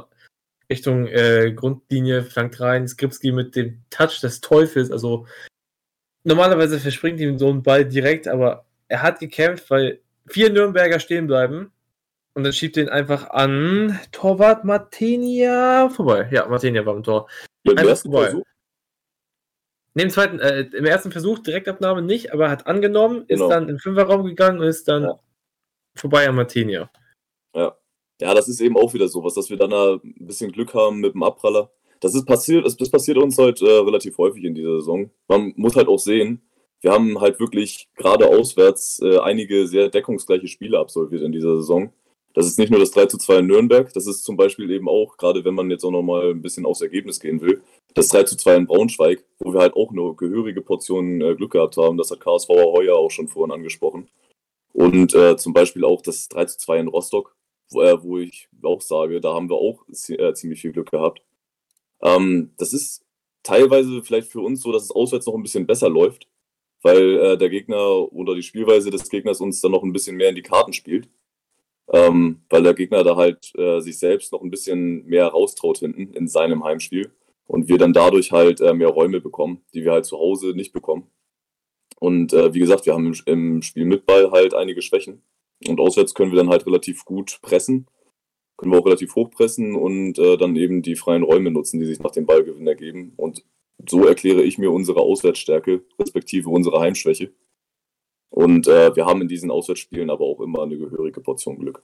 Richtung 0.69 1.07
äh, 1.07 1.51
Grundlinie, 1.53 2.23
flankt 2.23 2.59
rein. 2.59 2.87
Skripski 2.87 3.31
mit 3.31 3.55
dem 3.55 3.81
Touch 3.89 4.19
des 4.21 4.41
Teufels. 4.41 4.91
Also 4.91 5.27
normalerweise 6.23 6.79
verspringt 6.79 7.19
ihm 7.19 7.37
so 7.37 7.49
ein 7.49 7.63
Ball 7.63 7.85
direkt, 7.85 8.27
aber 8.27 8.65
er 8.87 9.01
hat 9.01 9.19
gekämpft, 9.19 9.69
weil 9.69 9.99
vier 10.27 10.49
Nürnberger 10.51 10.99
stehen 10.99 11.27
bleiben. 11.27 11.71
Und 12.33 12.43
dann 12.43 12.53
schiebt 12.53 12.75
den 12.75 12.89
einfach 12.89 13.29
an 13.31 13.99
Torwart 14.11 14.63
Martenia 14.63 15.89
vorbei. 15.89 16.27
Ja, 16.31 16.45
Martenia 16.47 16.85
war 16.85 16.95
im 16.95 17.03
Tor. 17.03 17.27
Ja, 17.63 17.71
im 17.71 17.77
ersten 17.87 18.11
vorbei. 18.11 18.25
Versuch, 18.29 18.43
Ne, 19.95 20.03
im 20.03 20.09
zweiten, 20.11 20.39
äh, 20.39 20.59
im 20.59 20.85
ersten 20.85 21.11
Versuch 21.11 21.39
Direktabnahme 21.39 22.03
nicht, 22.03 22.31
aber 22.31 22.51
hat 22.51 22.67
angenommen, 22.67 23.21
ist 23.21 23.39
Genau. 23.39 23.49
dann 23.49 23.63
in 23.63 23.69
den 23.69 23.79
Fünferraum 23.79 24.23
gegangen 24.25 24.59
und 24.59 24.67
ist 24.67 24.87
dann 24.87 25.01
Ja. 25.05 25.19
vorbei 25.95 26.29
an 26.29 26.35
Martinia. 26.35 26.91
Ja, 28.19 28.33
das 28.33 28.47
ist 28.47 28.61
eben 28.61 28.77
auch 28.77 28.93
wieder 28.93 29.07
sowas, 29.07 29.35
dass 29.35 29.49
wir 29.49 29.57
dann 29.57 29.69
da 29.69 29.93
ein 29.95 30.15
bisschen 30.19 30.51
Glück 30.51 30.73
haben 30.73 30.99
mit 30.99 31.13
dem 31.13 31.23
Abpraller. 31.23 31.71
Das 31.99 32.15
ist 32.15 32.25
passiert, 32.25 32.65
das, 32.65 32.77
das 32.77 32.89
passiert 32.89 33.17
uns 33.17 33.37
halt 33.37 33.61
äh, 33.61 33.65
relativ 33.65 34.17
häufig 34.17 34.43
in 34.43 34.55
dieser 34.55 34.79
Saison. 34.79 35.11
Man 35.27 35.53
muss 35.55 35.75
halt 35.75 35.87
auch 35.87 35.99
sehen, 35.99 36.41
wir 36.81 36.91
haben 36.91 37.19
halt 37.19 37.39
wirklich 37.39 37.89
gerade 37.95 38.27
auswärts 38.27 38.99
äh, 39.01 39.19
einige 39.19 39.67
sehr 39.67 39.89
deckungsgleiche 39.89 40.47
Spiele 40.47 40.79
absolviert 40.79 41.23
in 41.23 41.31
dieser 41.31 41.55
Saison. 41.57 41.91
Das 42.33 42.45
ist 42.45 42.59
nicht 42.59 42.69
nur 42.69 42.79
das 42.79 42.91
3 42.91 43.07
zu 43.07 43.17
2 43.17 43.37
in 43.39 43.47
Nürnberg, 43.47 43.91
das 43.93 44.05
ist 44.05 44.23
zum 44.23 44.37
Beispiel 44.37 44.69
eben 44.69 44.87
auch, 44.87 45.17
gerade 45.17 45.43
wenn 45.43 45.55
man 45.55 45.71
jetzt 45.71 45.83
auch 45.83 45.91
nochmal 45.91 46.31
ein 46.31 46.41
bisschen 46.41 46.67
aufs 46.67 46.81
Ergebnis 46.81 47.19
gehen 47.19 47.41
will, 47.41 47.63
das 47.95 48.09
3 48.09 48.23
zu 48.23 48.37
2 48.37 48.55
in 48.57 48.67
Braunschweig, 48.67 49.23
wo 49.39 49.53
wir 49.53 49.61
halt 49.61 49.73
auch 49.75 49.91
eine 49.91 50.13
gehörige 50.15 50.61
Portion 50.61 51.19
äh, 51.21 51.35
Glück 51.35 51.53
gehabt 51.53 51.77
haben. 51.77 51.97
Das 51.97 52.11
hat 52.11 52.19
KSV 52.19 52.49
Heuer 52.49 52.95
auch 52.95 53.09
schon 53.09 53.27
vorhin 53.27 53.51
angesprochen. 53.51 54.07
Und 54.73 55.15
äh, 55.15 55.35
zum 55.37 55.53
Beispiel 55.53 55.83
auch 55.83 56.03
das 56.03 56.29
3 56.29 56.45
zu 56.45 56.59
2 56.59 56.79
in 56.79 56.87
Rostock, 56.87 57.36
wo, 57.69 57.81
äh, 57.81 58.01
wo 58.01 58.17
ich 58.19 58.49
auch 58.63 58.81
sage, 58.81 59.21
da 59.21 59.33
haben 59.33 59.49
wir 59.49 59.55
auch 59.55 59.85
äh, 59.89 60.33
ziemlich 60.33 60.61
viel 60.61 60.71
Glück 60.71 60.91
gehabt. 60.91 61.21
Ähm, 62.01 62.53
das 62.57 62.73
ist 62.73 63.05
teilweise 63.43 64.03
vielleicht 64.03 64.31
für 64.31 64.41
uns 64.41 64.61
so, 64.61 64.71
dass 64.71 64.83
es 64.83 64.91
auswärts 64.91 65.25
noch 65.25 65.35
ein 65.35 65.43
bisschen 65.43 65.67
besser 65.67 65.89
läuft, 65.89 66.27
weil 66.81 67.17
äh, 67.19 67.37
der 67.37 67.49
Gegner 67.49 68.11
oder 68.13 68.35
die 68.35 68.43
Spielweise 68.43 68.91
des 68.91 69.09
Gegners 69.09 69.41
uns 69.41 69.61
dann 69.61 69.71
noch 69.71 69.83
ein 69.83 69.93
bisschen 69.93 70.17
mehr 70.17 70.29
in 70.29 70.35
die 70.35 70.41
Karten 70.41 70.73
spielt. 70.73 71.09
Ähm, 71.89 72.41
weil 72.49 72.63
der 72.63 72.73
Gegner 72.73 73.03
da 73.05 73.15
halt 73.15 73.53
äh, 73.57 73.79
sich 73.79 73.97
selbst 73.97 74.33
noch 74.33 74.41
ein 74.41 74.51
bisschen 74.51 75.05
mehr 75.05 75.27
raustraut 75.27 75.77
hinten 75.77 76.13
in 76.13 76.27
seinem 76.27 76.65
Heimspiel 76.65 77.13
und 77.45 77.69
wir 77.69 77.77
dann 77.77 77.93
dadurch 77.93 78.33
halt 78.33 78.59
äh, 78.59 78.73
mehr 78.73 78.89
Räume 78.89 79.21
bekommen, 79.21 79.63
die 79.73 79.85
wir 79.85 79.93
halt 79.93 80.05
zu 80.05 80.17
Hause 80.17 80.47
nicht 80.47 80.73
bekommen. 80.73 81.09
Und 81.99 82.33
äh, 82.33 82.53
wie 82.53 82.59
gesagt, 82.59 82.85
wir 82.85 82.93
haben 82.93 83.07
im, 83.07 83.15
im 83.25 83.61
Spiel 83.61 83.85
mit 83.85 84.05
Ball 84.05 84.31
halt 84.31 84.53
einige 84.53 84.81
Schwächen. 84.81 85.23
Und 85.65 85.79
auswärts 85.79 86.13
können 86.13 86.31
wir 86.31 86.37
dann 86.37 86.49
halt 86.49 86.65
relativ 86.65 87.05
gut 87.05 87.39
pressen, 87.41 87.87
können 88.57 88.71
wir 88.71 88.79
auch 88.79 88.85
relativ 88.85 89.15
hoch 89.15 89.31
pressen 89.31 89.75
und 89.75 90.19
äh, 90.19 90.37
dann 90.37 90.55
eben 90.55 90.81
die 90.81 90.95
freien 90.95 91.23
Räume 91.23 91.51
nutzen, 91.51 91.79
die 91.79 91.85
sich 91.85 91.99
nach 91.99 92.11
dem 92.11 92.25
Ballgewinn 92.25 92.67
ergeben. 92.67 93.13
Und 93.15 93.43
so 93.87 94.05
erkläre 94.05 94.41
ich 94.41 94.57
mir 94.57 94.71
unsere 94.71 94.99
Auswärtsstärke, 94.99 95.83
respektive 95.99 96.49
unsere 96.49 96.79
Heimschwäche. 96.79 97.31
Und 98.29 98.67
äh, 98.67 98.95
wir 98.95 99.05
haben 99.05 99.21
in 99.21 99.27
diesen 99.27 99.51
Auswärtsspielen 99.51 100.09
aber 100.09 100.25
auch 100.25 100.41
immer 100.41 100.63
eine 100.63 100.77
gehörige 100.77 101.21
Portion 101.21 101.59
Glück. 101.59 101.83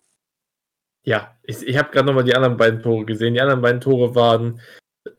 Ja, 1.05 1.37
ich, 1.43 1.61
ich 1.63 1.77
habe 1.77 1.91
gerade 1.91 2.07
nochmal 2.07 2.23
die 2.23 2.35
anderen 2.35 2.57
beiden 2.57 2.81
Tore 2.81 3.05
gesehen. 3.05 3.33
Die 3.33 3.41
anderen 3.41 3.61
beiden 3.61 3.81
Tore 3.81 4.15
waren 4.15 4.61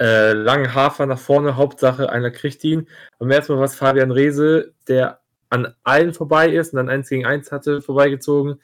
äh, 0.00 0.32
langen 0.32 0.74
Hafer 0.74 1.07
nach 1.07 1.18
vorne, 1.18 1.57
Hauptsache 1.57 2.11
einer 2.11 2.30
kriegt 2.30 2.64
ihn. 2.64 2.88
Beim 3.18 3.30
ersten 3.30 3.52
Mal 3.52 3.59
war 3.59 3.66
es 3.66 3.74
Fabian 3.74 4.11
Rehse, 4.11 4.74
der 4.88 5.24
an 5.55 5.74
allen 5.84 6.12
vorbei 6.12 6.48
ist 6.50 6.72
und 6.72 6.78
dann 6.78 6.88
1 6.88 7.09
gegen 7.09 7.24
1 7.24 7.52
hatte, 7.52 7.80
vorbeigezogen. 7.80 8.61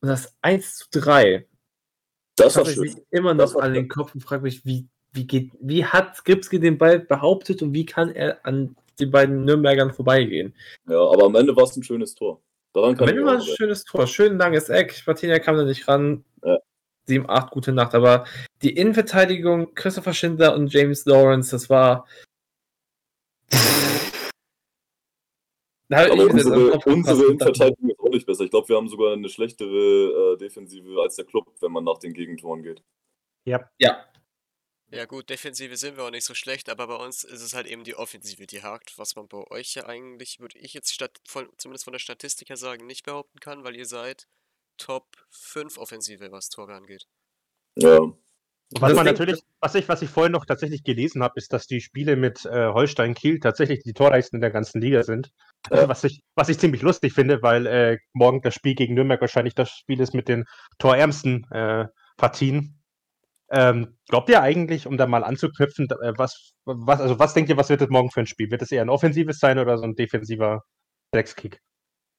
Und 0.00 0.08
das 0.08 0.34
1 0.40 0.78
zu 0.78 1.00
3 1.00 1.46
Das 2.36 2.56
war 2.56 2.66
ich 2.66 2.74
schön. 2.74 3.04
immer 3.10 3.34
noch 3.34 3.54
an 3.56 3.74
den 3.74 3.88
Kopf 3.88 4.14
und 4.14 4.22
frage 4.22 4.42
mich, 4.42 4.64
wie, 4.64 4.88
wie, 5.12 5.26
geht, 5.26 5.52
wie 5.60 5.84
hat 5.84 6.16
Skripski 6.16 6.58
den 6.58 6.78
Ball 6.78 7.00
behauptet 7.00 7.62
und 7.62 7.74
wie 7.74 7.84
kann 7.84 8.10
er 8.10 8.44
an 8.46 8.74
den 8.98 9.10
beiden 9.10 9.44
Nürnbergern 9.44 9.92
vorbeigehen? 9.92 10.54
Ja, 10.88 10.98
aber 10.98 11.26
am 11.26 11.34
Ende 11.34 11.54
war 11.54 11.64
es 11.64 11.76
ein 11.76 11.82
schönes 11.82 12.14
Tor. 12.14 12.40
Daran 12.72 12.96
kann 12.96 13.08
Am 13.08 13.08
Ende 13.10 13.26
war 13.26 13.36
auch 13.36 13.46
ein 13.46 13.56
schönes 13.56 13.84
Tor, 13.84 14.06
schön 14.06 14.38
langes 14.38 14.70
Eck. 14.70 15.02
Martina 15.06 15.38
kam 15.38 15.56
da 15.56 15.64
nicht 15.64 15.86
ran. 15.86 16.24
Ja. 16.42 16.58
7, 17.06 17.28
8, 17.28 17.50
gute 17.50 17.72
Nacht. 17.72 17.94
Aber 17.94 18.24
die 18.62 18.74
Innenverteidigung, 18.74 19.74
Christopher 19.74 20.14
Schindler 20.14 20.54
und 20.54 20.72
James 20.72 21.04
Lawrence, 21.04 21.50
das 21.50 21.68
war. 21.68 22.06
Da 25.92 26.10
Aber 26.10 26.24
unsere, 26.24 26.80
unsere 26.86 27.24
Innenverteidigung 27.26 27.90
ist 27.90 28.00
auch 28.00 28.08
nicht 28.08 28.24
besser. 28.24 28.44
Ich 28.44 28.50
glaube, 28.50 28.66
wir 28.70 28.76
haben 28.76 28.88
sogar 28.88 29.12
eine 29.12 29.28
schlechtere 29.28 30.32
äh, 30.32 30.38
Defensive 30.38 30.98
als 31.02 31.16
der 31.16 31.26
Club, 31.26 31.52
wenn 31.60 31.70
man 31.70 31.84
nach 31.84 31.98
den 31.98 32.14
Gegentoren 32.14 32.62
geht. 32.62 32.82
Ja, 33.44 33.70
Ja 34.90 35.04
gut, 35.04 35.28
Defensive 35.28 35.76
sind 35.76 35.98
wir 35.98 36.04
auch 36.04 36.10
nicht 36.10 36.24
so 36.24 36.32
schlecht, 36.32 36.70
aber 36.70 36.86
bei 36.86 36.96
uns 36.96 37.24
ist 37.24 37.42
es 37.42 37.52
halt 37.52 37.66
eben 37.66 37.84
die 37.84 37.94
Offensive, 37.94 38.46
die 38.46 38.62
hakt, 38.62 38.96
was 38.96 39.16
man 39.16 39.28
bei 39.28 39.46
euch 39.50 39.74
ja 39.74 39.84
eigentlich, 39.84 40.40
würde 40.40 40.58
ich 40.58 40.72
jetzt 40.72 40.94
statt 40.94 41.20
von, 41.28 41.50
zumindest 41.58 41.84
von 41.84 41.92
der 41.92 41.98
Statistik 41.98 42.48
her 42.48 42.56
sagen, 42.56 42.86
nicht 42.86 43.04
behaupten 43.04 43.38
kann, 43.38 43.62
weil 43.62 43.76
ihr 43.76 43.84
seid 43.84 44.26
Top 44.78 45.14
5 45.28 45.76
Offensive, 45.76 46.32
was 46.32 46.48
Tore 46.48 46.72
angeht. 46.72 47.06
Ja, 47.76 47.98
Was 48.80 48.94
man 48.94 49.04
natürlich, 49.04 49.40
was 49.60 49.74
ich, 49.74 49.88
was 49.88 50.02
ich 50.02 50.10
vorhin 50.10 50.32
noch 50.32 50.46
tatsächlich 50.46 50.84
gelesen 50.84 51.22
habe, 51.22 51.34
ist, 51.36 51.52
dass 51.52 51.66
die 51.66 51.80
Spiele 51.80 52.16
mit 52.16 52.44
äh, 52.46 52.68
Holstein 52.68 53.14
Kiel 53.14 53.38
tatsächlich 53.40 53.82
die 53.82 53.92
torreichsten 53.92 54.38
in 54.38 54.40
der 54.40 54.50
ganzen 54.50 54.80
Liga 54.80 55.02
sind. 55.02 55.30
Ja. 55.70 55.88
Was, 55.88 56.04
ich, 56.04 56.22
was 56.34 56.48
ich 56.48 56.58
ziemlich 56.58 56.82
lustig 56.82 57.12
finde, 57.12 57.42
weil 57.42 57.66
äh, 57.66 57.98
morgen 58.12 58.40
das 58.40 58.54
Spiel 58.54 58.74
gegen 58.74 58.94
Nürnberg 58.94 59.20
wahrscheinlich 59.20 59.54
das 59.54 59.70
Spiel 59.70 60.00
ist 60.00 60.14
mit 60.14 60.28
den 60.28 60.44
torärmsten 60.78 61.46
äh, 61.50 61.86
Partien. 62.16 62.80
Ähm, 63.50 63.98
glaubt 64.08 64.30
ihr 64.30 64.40
eigentlich, 64.40 64.86
um 64.86 64.96
da 64.96 65.06
mal 65.06 65.24
anzuknüpfen, 65.24 65.88
äh, 65.90 66.12
was, 66.16 66.52
was, 66.64 67.00
also 67.00 67.18
was 67.18 67.34
denkt 67.34 67.50
ihr, 67.50 67.56
was 67.56 67.68
wird 67.68 67.82
das 67.82 67.90
morgen 67.90 68.10
für 68.10 68.20
ein 68.20 68.26
Spiel? 68.26 68.50
Wird 68.50 68.62
es 68.62 68.72
eher 68.72 68.82
ein 68.82 68.90
offensives 68.90 69.38
sein 69.38 69.58
oder 69.58 69.76
so 69.76 69.84
ein 69.84 69.94
defensiver 69.94 70.62
Dreckskick? 71.12 71.60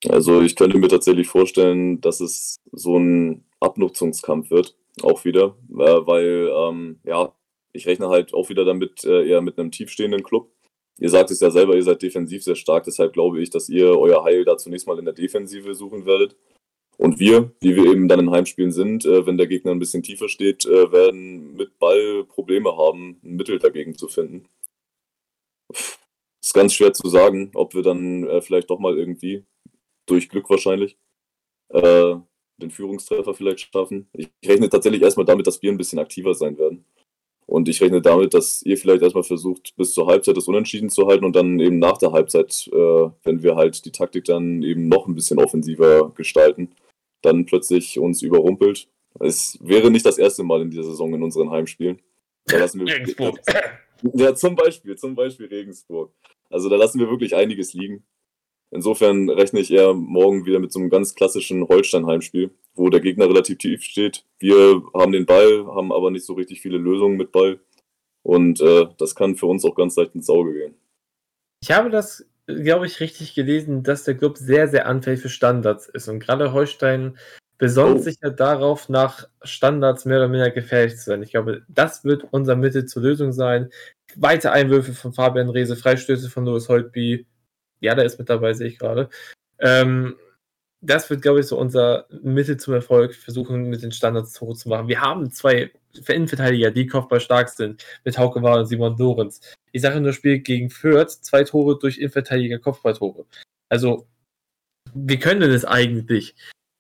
also 0.10 0.42
ich 0.42 0.56
könnte 0.56 0.78
mir 0.78 0.88
tatsächlich 0.88 1.28
vorstellen, 1.28 2.02
dass 2.02 2.20
es 2.20 2.60
so 2.72 2.98
ein 2.98 3.46
Abnutzungskampf 3.60 4.50
wird, 4.50 4.76
auch 5.02 5.26
wieder, 5.26 5.58
äh, 5.70 6.06
weil, 6.06 6.52
ähm, 6.54 7.00
ja, 7.04 7.34
ich 7.74 7.88
rechne 7.88 8.10
halt 8.10 8.34
auch 8.34 8.50
wieder 8.50 8.66
damit 8.66 9.04
äh, 9.04 9.28
eher 9.28 9.42
mit 9.42 9.58
einem 9.58 9.72
tiefstehenden 9.72 10.24
Club. 10.24 10.52
Ihr 11.00 11.10
sagt 11.10 11.32
es 11.32 11.40
ja 11.40 11.50
selber, 11.50 11.76
ihr 11.76 11.84
seid 11.84 12.02
defensiv 12.04 12.44
sehr 12.44 12.56
stark, 12.56 12.84
deshalb 12.84 13.14
glaube 13.14 13.42
ich, 13.42 13.50
dass 13.50 13.70
ihr 13.70 13.98
euer 13.98 14.24
Heil 14.24 14.46
da 14.46 14.58
zunächst 14.58 14.88
mal 14.88 15.00
in 15.00 15.06
der 15.06 15.14
Defensive 15.14 15.74
suchen 15.74 16.06
werdet. 16.06 16.36
Und 16.98 17.20
wir, 17.20 17.52
wie 17.60 17.76
wir 17.76 17.86
eben 17.92 18.08
dann 18.08 18.20
in 18.20 18.32
Heimspielen 18.32 18.72
sind, 18.72 19.06
äh, 19.06 19.26
wenn 19.26 19.38
der 19.38 19.48
Gegner 19.48 19.72
ein 19.72 19.80
bisschen 19.80 20.04
tiefer 20.04 20.30
steht, 20.30 20.66
äh, 20.66 20.92
werden 20.92 21.56
mit 21.56 21.80
Ball 21.80 22.24
Probleme 22.26 22.78
haben, 22.78 23.20
ein 23.24 23.36
Mittel 23.36 23.58
dagegen 23.58 23.98
zu 23.98 24.08
finden. 24.08 24.48
ist 26.42 26.54
ganz 26.54 26.74
schwer 26.74 26.94
zu 26.94 27.10
sagen, 27.10 27.52
ob 27.56 27.74
wir 27.74 27.82
dann 27.82 28.26
äh, 28.28 28.42
vielleicht 28.42 28.70
doch 28.70 28.80
mal 28.80 28.98
irgendwie, 28.98 29.44
durch 30.06 30.30
Glück 30.30 30.50
wahrscheinlich, 30.50 30.98
äh, 31.70 32.16
den 32.62 32.72
Führungstreffer 32.72 33.34
vielleicht 33.34 33.72
schaffen. 33.72 34.08
Ich 34.14 34.30
rechne 34.46 34.70
tatsächlich 34.70 35.02
erstmal 35.02 35.26
damit, 35.26 35.48
dass 35.48 35.62
wir 35.62 35.72
ein 35.72 35.78
bisschen 35.78 36.00
aktiver 36.00 36.34
sein 36.34 36.58
werden. 36.58 36.86
Und 37.46 37.68
ich 37.68 37.82
rechne 37.82 38.02
damit, 38.02 38.34
dass 38.34 38.64
ihr 38.64 38.78
vielleicht 38.78 39.04
erstmal 39.04 39.24
versucht, 39.24 39.76
bis 39.76 39.94
zur 39.94 40.08
Halbzeit 40.08 40.38
das 40.38 40.48
Unentschieden 40.48 40.90
zu 40.90 41.08
halten 41.08 41.26
und 41.26 41.36
dann 41.36 41.60
eben 41.60 41.78
nach 41.78 41.98
der 41.98 42.12
Halbzeit, 42.12 42.70
äh, 42.72 43.10
wenn 43.24 43.44
wir 43.44 43.56
halt 43.56 43.84
die 43.86 43.92
Taktik 43.92 44.24
dann 44.26 44.64
eben 44.64 44.88
noch 44.88 45.08
ein 45.08 45.16
bisschen 45.16 45.40
offensiver 45.40 46.12
gestalten, 46.16 46.70
dann 47.22 47.46
plötzlich 47.46 48.00
uns 48.00 48.22
überrumpelt. 48.22 48.88
Es 49.20 49.58
wäre 49.62 49.92
nicht 49.92 50.06
das 50.06 50.18
erste 50.18 50.44
Mal 50.44 50.62
in 50.62 50.72
dieser 50.72 50.84
Saison 50.84 51.14
in 51.14 51.24
unseren 51.24 51.50
Heimspielen. 51.50 52.02
Da 52.46 52.58
lassen 52.58 52.80
wir, 52.80 52.94
Regensburg. 52.94 53.40
Ja, 54.14 54.36
zum 54.36 54.56
Beispiel, 54.56 54.98
zum 54.98 55.16
Beispiel 55.16 55.48
Regensburg. 55.48 56.12
Also 56.50 56.70
da 56.70 56.76
lassen 56.76 57.00
wir 57.00 57.10
wirklich 57.10 57.36
einiges 57.36 57.74
liegen. 57.74 58.04
Insofern 58.74 59.30
rechne 59.30 59.60
ich 59.60 59.72
eher 59.72 59.94
morgen 59.94 60.46
wieder 60.46 60.60
mit 60.60 60.72
so 60.72 60.80
einem 60.80 60.90
ganz 60.90 61.14
klassischen 61.14 61.68
Holstein-Heimspiel, 61.68 62.50
wo 62.74 62.90
der 62.90 63.02
Gegner 63.02 63.30
relativ 63.30 63.60
tief 63.60 63.84
steht. 63.84 64.26
Wir 64.40 64.82
haben 64.96 65.12
den 65.12 65.28
Ball, 65.28 65.68
haben 65.68 65.92
aber 65.92 66.10
nicht 66.10 66.26
so 66.26 66.34
richtig 66.34 66.62
viele 66.62 66.80
Lösungen 66.80 67.18
mit 67.18 67.32
Ball. 67.32 67.60
Und 68.24 68.62
äh, 68.62 68.88
das 68.98 69.16
kann 69.16 69.36
für 69.36 69.46
uns 69.46 69.64
auch 69.64 69.76
ganz 69.76 69.96
leicht 69.96 70.16
ins 70.16 70.30
Auge 70.30 70.54
gehen. 70.54 70.76
Ich 71.62 71.72
habe 71.72 71.90
das, 71.90 72.26
glaube 72.48 72.88
ich, 72.88 73.00
richtig 73.00 73.36
gelesen, 73.36 73.84
dass 73.84 74.06
der 74.06 74.16
Club 74.16 74.38
sehr, 74.38 74.68
sehr 74.68 74.88
anfällig 74.88 75.22
für 75.22 75.30
Standards 75.30 75.88
ist. 75.88 76.08
Und 76.08 76.20
gerade 76.20 76.52
Holstein 76.52 77.18
besonnt 77.60 78.00
oh. 78.00 78.02
sich 78.02 78.18
ja 78.24 78.30
darauf, 78.30 78.90
nach 78.90 79.28
Standards 79.44 80.06
mehr 80.06 80.18
oder 80.18 80.32
weniger 80.32 80.50
gefährlich 80.50 80.96
zu 80.96 81.04
sein. 81.04 81.22
Ich 81.22 81.32
glaube, 81.32 81.62
das 81.68 82.04
wird 82.04 82.26
unser 82.32 82.56
Mittel 82.56 82.86
zur 82.86 83.04
Lösung 83.04 83.32
sein. 83.34 83.70
Weite 84.16 84.52
Einwürfe 84.52 84.94
von 84.94 85.14
Fabian 85.14 85.50
Rehse, 85.50 85.76
Freistöße 85.76 86.30
von 86.30 86.46
Louis 86.46 86.70
Holtby, 86.70 87.26
ja, 87.84 87.96
der 87.96 88.06
ist 88.06 88.18
mit 88.18 88.30
dabei, 88.30 88.54
sehe 88.54 88.68
ich 88.68 88.80
gerade. 88.80 89.10
Ähm, 89.60 90.16
das 90.82 91.10
wird, 91.10 91.22
glaube 91.22 91.40
ich, 91.40 91.48
so 91.48 91.58
unser 91.58 92.08
Mittel 92.22 92.58
zum 92.58 92.74
Erfolg, 92.74 93.16
versuchen 93.16 93.70
mit 93.70 93.84
den 93.84 93.92
Standards 93.92 94.34
Tore 94.34 94.56
zu 94.56 94.68
machen. 94.70 94.88
Wir 94.88 95.02
haben 95.02 95.32
zwei 95.32 95.72
Innenverteidiger, 96.08 96.72
die 96.72 96.88
Kopfball 96.88 97.22
stark 97.22 97.50
sind, 97.50 97.86
mit 98.04 98.18
Hauke 98.18 98.42
Wahl 98.42 98.60
und 98.60 98.66
Simon 98.66 98.98
Lorenz. 98.98 99.40
Ich 99.72 99.82
sage 99.82 100.02
nur, 100.02 100.14
Spiel 100.14 100.40
gegen 100.40 100.70
Fürth, 100.70 101.12
zwei 101.22 101.44
Tore 101.44 101.80
durch 101.80 101.98
Innenverteidiger 101.98 102.60
Kopfballtore. 102.60 103.26
Also, 103.70 104.08
wir 104.94 105.20
können 105.20 105.52
es 105.52 105.66
eigentlich. 105.66 106.36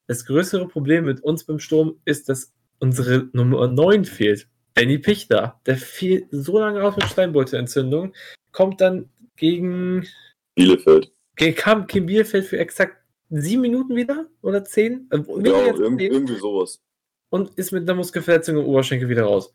Das 0.07 0.25
größere 0.25 0.67
Problem 0.67 1.05
mit 1.05 1.21
uns 1.21 1.45
beim 1.45 1.59
Sturm 1.59 1.95
ist, 2.03 2.27
dass 2.27 2.51
unsere 2.79 3.29
Nummer 3.31 3.67
9 3.67 4.03
fehlt. 4.03 4.47
Danny 4.73 4.97
Pichter, 4.97 5.61
der 5.65 5.77
fiel 5.77 6.27
so 6.31 6.59
lange 6.59 6.83
aus 6.83 6.97
mit 6.97 7.05
Steinbeutelentzündung, 7.05 8.13
kommt 8.51 8.81
dann 8.81 9.09
gegen 9.37 10.05
Bielefeld. 10.55 11.11
Kam 11.55 11.87
Kim 11.87 12.05
Bielefeld 12.05 12.45
für 12.45 12.59
exakt 12.59 12.97
sieben 13.29 13.61
Minuten 13.61 13.95
wieder? 13.95 14.27
Oder 14.41 14.63
zehn? 14.63 15.07
Äh, 15.11 15.17
ja, 15.17 15.73
irgendwie, 15.73 16.07
irgendwie 16.07 16.35
sowas. 16.35 16.81
Und 17.29 17.57
ist 17.57 17.71
mit 17.71 17.83
einer 17.83 17.95
Muskelverletzung 17.95 18.57
im 18.57 18.65
Oberschenkel 18.65 19.09
wieder 19.09 19.23
raus. 19.23 19.53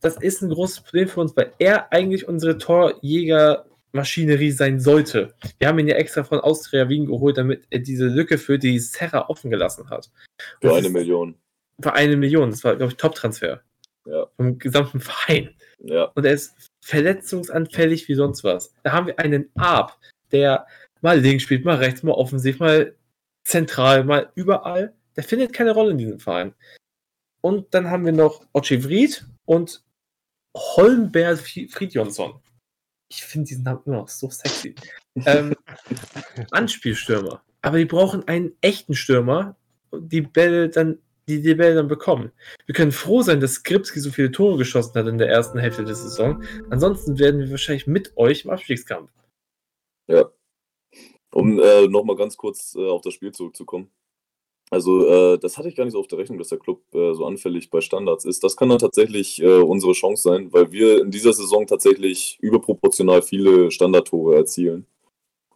Das 0.00 0.16
ist 0.16 0.42
ein 0.42 0.50
großes 0.50 0.80
Problem 0.80 1.08
für 1.08 1.20
uns, 1.20 1.36
weil 1.36 1.52
er 1.58 1.92
eigentlich 1.92 2.26
unsere 2.26 2.58
Torjägermaschinerie 2.58 4.50
sein 4.50 4.80
sollte. 4.80 5.34
Wir 5.58 5.68
haben 5.68 5.78
ihn 5.78 5.88
ja 5.88 5.96
extra 5.96 6.24
von 6.24 6.40
Austria 6.40 6.88
Wien 6.88 7.06
geholt, 7.06 7.36
damit 7.36 7.64
er 7.70 7.80
diese 7.80 8.06
Lücke 8.06 8.38
für 8.38 8.58
die 8.58 8.78
Serra 8.78 9.28
offen 9.28 9.50
gelassen 9.50 9.88
hat. 9.90 10.10
Für 10.60 10.74
eine 10.74 10.88
Million. 10.88 11.36
Für 11.80 11.92
eine 11.92 12.16
Million. 12.16 12.50
Das 12.50 12.64
war, 12.64 12.76
glaube 12.76 12.92
ich, 12.92 12.96
Top-Transfer. 12.96 13.60
Ja. 14.06 14.26
Vom 14.36 14.58
gesamten 14.58 15.00
Verein. 15.00 15.54
Ja. 15.78 16.04
Und 16.14 16.24
er 16.24 16.32
ist 16.32 16.54
verletzungsanfällig 16.80 18.08
wie 18.08 18.14
sonst 18.14 18.42
was. 18.42 18.74
Da 18.82 18.92
haben 18.92 19.06
wir 19.06 19.18
einen 19.18 19.50
Ab, 19.54 19.98
der 20.32 20.66
mal 21.00 21.18
links 21.18 21.44
spielt, 21.44 21.64
mal 21.64 21.76
rechts, 21.76 22.02
mal 22.02 22.12
offensiv, 22.12 22.58
mal 22.58 22.94
zentral, 23.44 24.04
mal 24.04 24.30
überall. 24.34 24.94
Der 25.16 25.24
findet 25.24 25.52
keine 25.52 25.72
Rolle 25.72 25.92
in 25.92 25.98
diesem 25.98 26.20
Verein. 26.20 26.54
Und 27.40 27.72
dann 27.74 27.90
haben 27.90 28.04
wir 28.04 28.12
noch 28.12 28.46
Ochivrid 28.52 29.26
und 29.46 29.82
Holmberg 30.56 31.38
Fridjonsson. 31.38 32.40
Ich 33.10 33.24
finde 33.24 33.48
diesen 33.48 33.64
Namen 33.64 33.82
immer 33.86 33.96
noch 33.96 34.08
so 34.08 34.30
sexy. 34.30 34.74
Ähm, 35.26 35.54
Anspielstürmer. 36.50 37.42
Aber 37.62 37.78
die 37.78 37.84
brauchen 37.84 38.26
einen 38.28 38.52
echten 38.60 38.94
Stürmer, 38.94 39.56
die 39.92 40.22
Bälle 40.22 40.68
dann, 40.68 40.98
die 41.28 41.42
die 41.42 41.54
Bälle 41.54 41.74
dann 41.74 41.88
bekommen. 41.88 42.30
Wir 42.66 42.74
können 42.74 42.92
froh 42.92 43.22
sein, 43.22 43.40
dass 43.40 43.54
Skripski 43.54 44.00
so 44.00 44.10
viele 44.10 44.30
Tore 44.30 44.58
geschossen 44.58 44.94
hat 44.94 45.06
in 45.06 45.18
der 45.18 45.28
ersten 45.28 45.58
Hälfte 45.58 45.84
der 45.84 45.94
Saison. 45.94 46.42
Ansonsten 46.70 47.18
werden 47.18 47.40
wir 47.40 47.50
wahrscheinlich 47.50 47.86
mit 47.86 48.16
euch 48.16 48.44
im 48.44 48.50
Abstiegskampf. 48.50 49.10
Ja. 50.10 50.30
Um 51.32 51.60
äh, 51.60 51.86
nochmal 51.86 52.16
ganz 52.16 52.36
kurz 52.36 52.74
äh, 52.74 52.88
auf 52.88 53.02
das 53.02 53.14
Spiel 53.14 53.32
zurückzukommen. 53.32 53.90
Also, 54.70 55.06
äh, 55.34 55.38
das 55.38 55.58
hatte 55.58 55.68
ich 55.68 55.74
gar 55.74 55.84
nicht 55.84 55.94
so 55.94 56.00
auf 56.00 56.06
der 56.06 56.18
Rechnung, 56.18 56.38
dass 56.38 56.48
der 56.48 56.58
Club 56.58 56.82
äh, 56.94 57.12
so 57.12 57.26
anfällig 57.26 57.70
bei 57.70 57.80
Standards 57.80 58.24
ist. 58.24 58.44
Das 58.44 58.56
kann 58.56 58.68
dann 58.68 58.78
tatsächlich 58.78 59.42
äh, 59.42 59.58
unsere 59.58 59.92
Chance 59.92 60.22
sein, 60.22 60.52
weil 60.52 60.70
wir 60.70 61.00
in 61.00 61.10
dieser 61.10 61.32
Saison 61.32 61.66
tatsächlich 61.66 62.38
überproportional 62.40 63.22
viele 63.22 63.70
Standardtore 63.72 64.36
erzielen. 64.36 64.86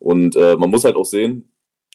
Und 0.00 0.34
äh, 0.36 0.56
man 0.56 0.70
muss 0.70 0.84
halt 0.84 0.96
auch 0.96 1.04
sehen, 1.04 1.48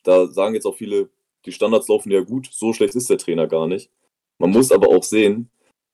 da 0.03 0.27
sagen 0.27 0.55
jetzt 0.55 0.65
auch 0.65 0.75
viele, 0.75 1.09
die 1.45 1.51
Standards 1.51 1.89
laufen 1.89 2.11
ja 2.11 2.21
gut, 2.21 2.49
so 2.51 2.71
schlecht 2.73 2.95
ist 2.95 3.09
der 3.09 3.17
Trainer 3.17 3.47
gar 3.47 3.67
nicht. 3.67 3.89
Man 4.37 4.51
muss 4.51 4.71
aber 4.71 4.87
auch 4.87 5.03
sehen, 5.03 5.49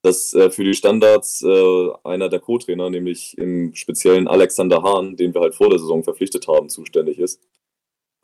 dass 0.05 0.33
äh, 0.35 0.51
für 0.51 0.63
die 0.63 0.75
Standards 0.75 1.41
äh, 1.41 1.89
einer 2.03 2.29
der 2.29 2.39
Co-Trainer, 2.39 2.89
nämlich 2.89 3.37
im 3.37 3.73
speziellen 3.73 4.27
Alexander 4.27 4.83
Hahn, 4.83 5.15
den 5.15 5.33
wir 5.33 5.41
halt 5.41 5.55
vor 5.55 5.69
der 5.69 5.79
Saison 5.79 6.03
verpflichtet 6.03 6.47
haben, 6.47 6.69
zuständig 6.69 7.17
ist. 7.17 7.41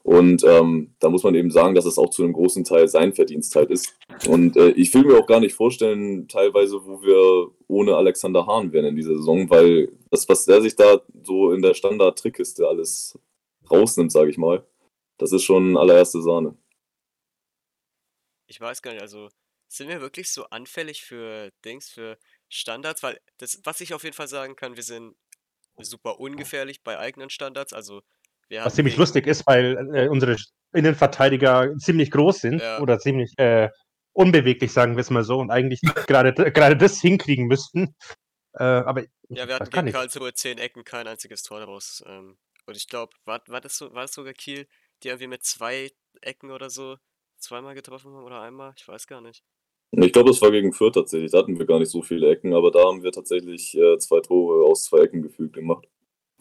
Und 0.04 0.44
ähm, 0.44 0.96
da 1.00 1.10
muss 1.10 1.24
man 1.24 1.36
eben 1.36 1.52
sagen, 1.52 1.76
dass 1.76 1.86
es 1.86 1.98
auch 1.98 2.10
zu 2.10 2.24
einem 2.24 2.34
großen 2.34 2.64
Teil 2.64 2.88
sein 2.88 3.14
Verdienst 3.14 3.56
halt 3.56 3.70
ist. 3.70 3.96
Und 4.28 4.58
äh, 4.58 4.70
ich 4.72 4.94
will 4.94 5.04
mir 5.04 5.18
auch 5.18 5.28
gar 5.28 5.40
nicht 5.40 5.56
vorstellen, 5.56 6.28
teilweise, 6.28 6.86
wo 6.86 7.02
wir 7.02 7.52
ohne 7.68 7.96
Alexander 7.96 8.46
Hahn 8.46 8.72
wären 8.72 8.86
in 8.86 8.96
dieser 8.96 9.16
Saison, 9.16 9.50
weil 9.50 9.92
das, 10.10 10.28
was 10.30 10.46
der 10.46 10.62
sich 10.62 10.76
da 10.76 11.02
so 11.24 11.52
in 11.52 11.62
der 11.62 11.74
Standard-Trickkiste 11.74 12.68
alles 12.68 13.18
rausnimmt, 13.70 14.12
sage 14.12 14.30
ich 14.30 14.38
mal, 14.38 14.66
das 15.18 15.32
ist 15.32 15.44
schon 15.44 15.78
allererste 15.78 16.22
Sahne. 16.22 16.56
Ich 18.48 18.60
weiß 18.60 18.82
gar 18.82 18.92
nicht, 18.92 19.02
also 19.02 19.30
sind 19.72 19.88
wir 19.88 20.02
wirklich 20.02 20.32
so 20.32 20.46
anfällig 20.50 21.04
für 21.04 21.52
Dings, 21.64 21.90
für 21.90 22.18
Standards? 22.50 23.04
Weil 23.04 23.20
das, 23.38 23.62
was 23.64 23.82
ich 23.82 23.94
auf 23.94 24.04
jeden 24.04 24.16
Fall 24.16 24.28
sagen 24.28 24.56
kann, 24.56 24.76
wir 24.76 24.84
sind 24.84 25.16
super 25.78 26.20
ungefährlich 26.20 26.84
bei 26.84 27.00
eigenen 27.00 27.30
Standards. 27.30 27.74
Also 27.74 28.02
was 28.50 28.76
ziemlich 28.76 28.98
lustig 28.98 29.28
ist, 29.28 29.48
weil 29.48 29.78
äh, 29.96 30.10
unsere 30.10 30.36
Innenverteidiger 30.74 31.74
ziemlich 31.78 32.12
groß 32.12 32.40
sind 32.40 32.62
ja. 32.62 32.80
oder 32.80 33.00
ziemlich 33.00 33.32
äh, 33.38 33.70
unbeweglich, 34.12 34.74
sagen 34.74 34.98
wir 34.98 35.02
es 35.02 35.10
mal 35.10 35.24
so, 35.24 35.40
und 35.40 35.52
eigentlich 35.52 35.80
gerade 36.08 36.34
gerade 36.34 36.76
das 36.76 37.00
hinkriegen 37.00 37.48
müssten. 37.48 37.96
Äh, 38.54 38.64
aber 38.64 39.04
ja, 39.30 39.48
wir 39.48 39.56
hatten 39.56 39.70
gegen 39.70 39.92
Karlsruhe 39.92 40.34
zehn 40.34 40.58
Ecken, 40.58 40.84
kein 40.84 41.08
einziges 41.08 41.44
Tor 41.44 41.60
daraus. 41.60 42.04
Ähm, 42.06 42.38
und 42.66 42.76
ich 42.76 42.88
glaube, 42.88 43.14
war, 43.24 43.42
war, 43.48 43.62
das 43.62 43.78
so, 43.78 43.94
war 43.94 44.02
das 44.02 44.14
sogar 44.14 44.34
Kiel, 44.34 44.68
die 45.04 45.08
irgendwie 45.08 45.28
mit 45.28 45.44
zwei 45.44 45.92
Ecken 46.22 46.52
oder 46.52 46.70
so 46.70 46.98
zweimal 47.38 47.74
getroffen 47.74 48.14
haben 48.14 48.26
oder 48.26 48.42
einmal? 48.42 48.74
Ich 48.78 48.88
weiß 48.88 49.08
gar 49.08 49.22
nicht. 49.22 49.44
Ich 49.92 50.14
glaube, 50.14 50.30
das 50.30 50.42
war 50.42 50.52
gegen 50.52 50.72
Fürth 50.72 50.94
tatsächlich. 50.94 51.32
Da 51.32 51.40
hatten 51.40 51.60
wir 51.60 51.66
gar 51.66 51.80
nicht 51.80 51.92
so 51.92 52.02
viele 52.02 52.30
Ecken, 52.30 52.54
aber 52.54 52.72
da 52.72 52.86
haben 52.86 53.04
wir 53.04 53.12
tatsächlich 53.12 53.78
äh, 53.78 53.98
zwei 53.98 54.22
Tore 54.22 54.66
aus 54.66 54.86
zwei 54.86 55.00
Ecken 55.00 55.22
gefügt 55.22 55.54
gemacht. 55.54 55.88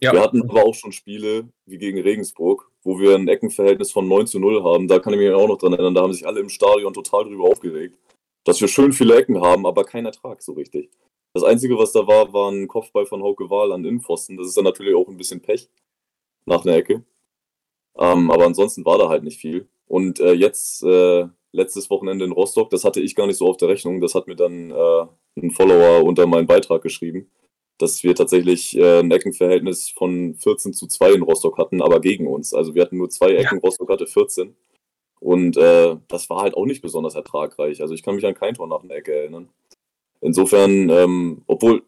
Ja. 0.01 0.13
Wir 0.13 0.21
hatten 0.21 0.49
aber 0.49 0.65
auch 0.65 0.75
schon 0.75 0.93
Spiele 0.93 1.49
wie 1.67 1.77
gegen 1.77 2.01
Regensburg, 2.01 2.71
wo 2.83 2.99
wir 2.99 3.17
ein 3.17 3.29
Eckenverhältnis 3.29 3.91
von 3.93 4.07
9 4.09 4.27
zu 4.27 4.39
0 4.39 4.63
haben. 4.63 4.89
Da 4.89 4.99
kann 4.99 5.13
ich 5.13 5.19
mich 5.19 5.31
auch 5.31 5.49
noch 5.49 5.59
dran 5.59 5.73
erinnern, 5.73 5.95
da 5.95 6.03
haben 6.03 6.13
sich 6.13 6.27
alle 6.27 6.41
im 6.41 6.49
Stadion 6.49 6.95
total 6.95 7.25
drüber 7.25 7.45
aufgeregt, 7.45 7.99
dass 8.45 8.61
wir 8.61 8.69
schön 8.69 8.93
viele 8.93 9.17
Ecken 9.17 9.41
haben, 9.41 9.67
aber 9.67 9.85
kein 9.85 10.07
Ertrag 10.07 10.43
so 10.43 10.53
richtig. 10.53 10.91
Das 11.35 11.45
Einzige, 11.45 11.77
was 11.77 11.93
da 11.93 12.07
war, 12.07 12.33
war 12.33 12.51
ein 12.51 12.67
Kopfball 12.67 13.05
von 13.05 13.23
Hauke 13.23 13.51
Wahl 13.51 13.73
an 13.73 13.85
Innenpfosten. 13.85 14.37
Das 14.37 14.49
ist 14.49 14.57
dann 14.57 14.65
natürlich 14.65 14.95
auch 14.95 15.09
ein 15.09 15.17
bisschen 15.17 15.41
Pech 15.41 15.69
nach 16.47 16.65
einer 16.65 16.77
Ecke. 16.77 17.05
Ähm, 17.99 18.31
aber 18.31 18.47
ansonsten 18.47 18.85
war 18.85 18.99
da 18.99 19.09
halt 19.09 19.23
nicht 19.23 19.41
viel. 19.41 19.69
Und 19.87 20.19
äh, 20.19 20.33
jetzt 20.33 20.83
äh, 20.83 21.29
letztes 21.53 21.91
Wochenende 21.91 22.25
in 22.25 22.33
Rostock. 22.33 22.71
Das 22.71 22.85
hatte 22.85 23.01
ich 23.01 23.15
gar 23.15 23.27
nicht 23.27 23.37
so 23.37 23.47
auf 23.47 23.57
der 23.57 23.69
Rechnung. 23.69 24.01
Das 24.01 24.15
hat 24.15 24.27
mir 24.27 24.37
dann 24.37 24.71
äh, 24.71 25.07
ein 25.37 25.51
Follower 25.51 26.05
unter 26.05 26.27
meinen 26.27 26.47
Beitrag 26.47 26.83
geschrieben, 26.83 27.31
dass 27.79 28.03
wir 28.03 28.15
tatsächlich 28.15 28.77
äh, 28.77 29.01
ein 29.01 29.11
Eckenverhältnis 29.11 29.91
von 29.91 30.35
14 30.37 30.73
zu 30.73 30.87
2 30.87 31.13
in 31.13 31.23
Rostock 31.23 31.59
hatten, 31.59 31.83
aber 31.83 32.01
gegen 32.01 32.27
uns. 32.27 32.55
Also 32.55 32.75
wir 32.75 32.83
hatten 32.83 32.99
nur 32.99 33.11
zwei 33.11 33.35
Ecken, 33.35 33.57
ja. 33.57 33.61
Rostock 33.63 33.91
hatte 33.91 34.07
14. 34.07 34.55
Und 35.21 35.57
äh, 35.57 35.97
das 36.09 36.31
war 36.31 36.43
halt 36.43 36.55
auch 36.55 36.67
nicht 36.67 36.83
besonders 36.83 37.15
ertragreich. 37.15 37.83
Also 37.83 37.95
ich 37.95 38.03
kann 38.03 38.15
mich 38.15 38.27
an 38.27 38.35
kein 38.35 38.55
Tor 38.55 38.67
nach 38.67 38.83
einer 38.83 38.95
Ecke 38.95 39.15
erinnern. 39.15 39.51
Insofern, 40.23 40.89
ähm, 40.91 41.43
obwohl 41.47 41.83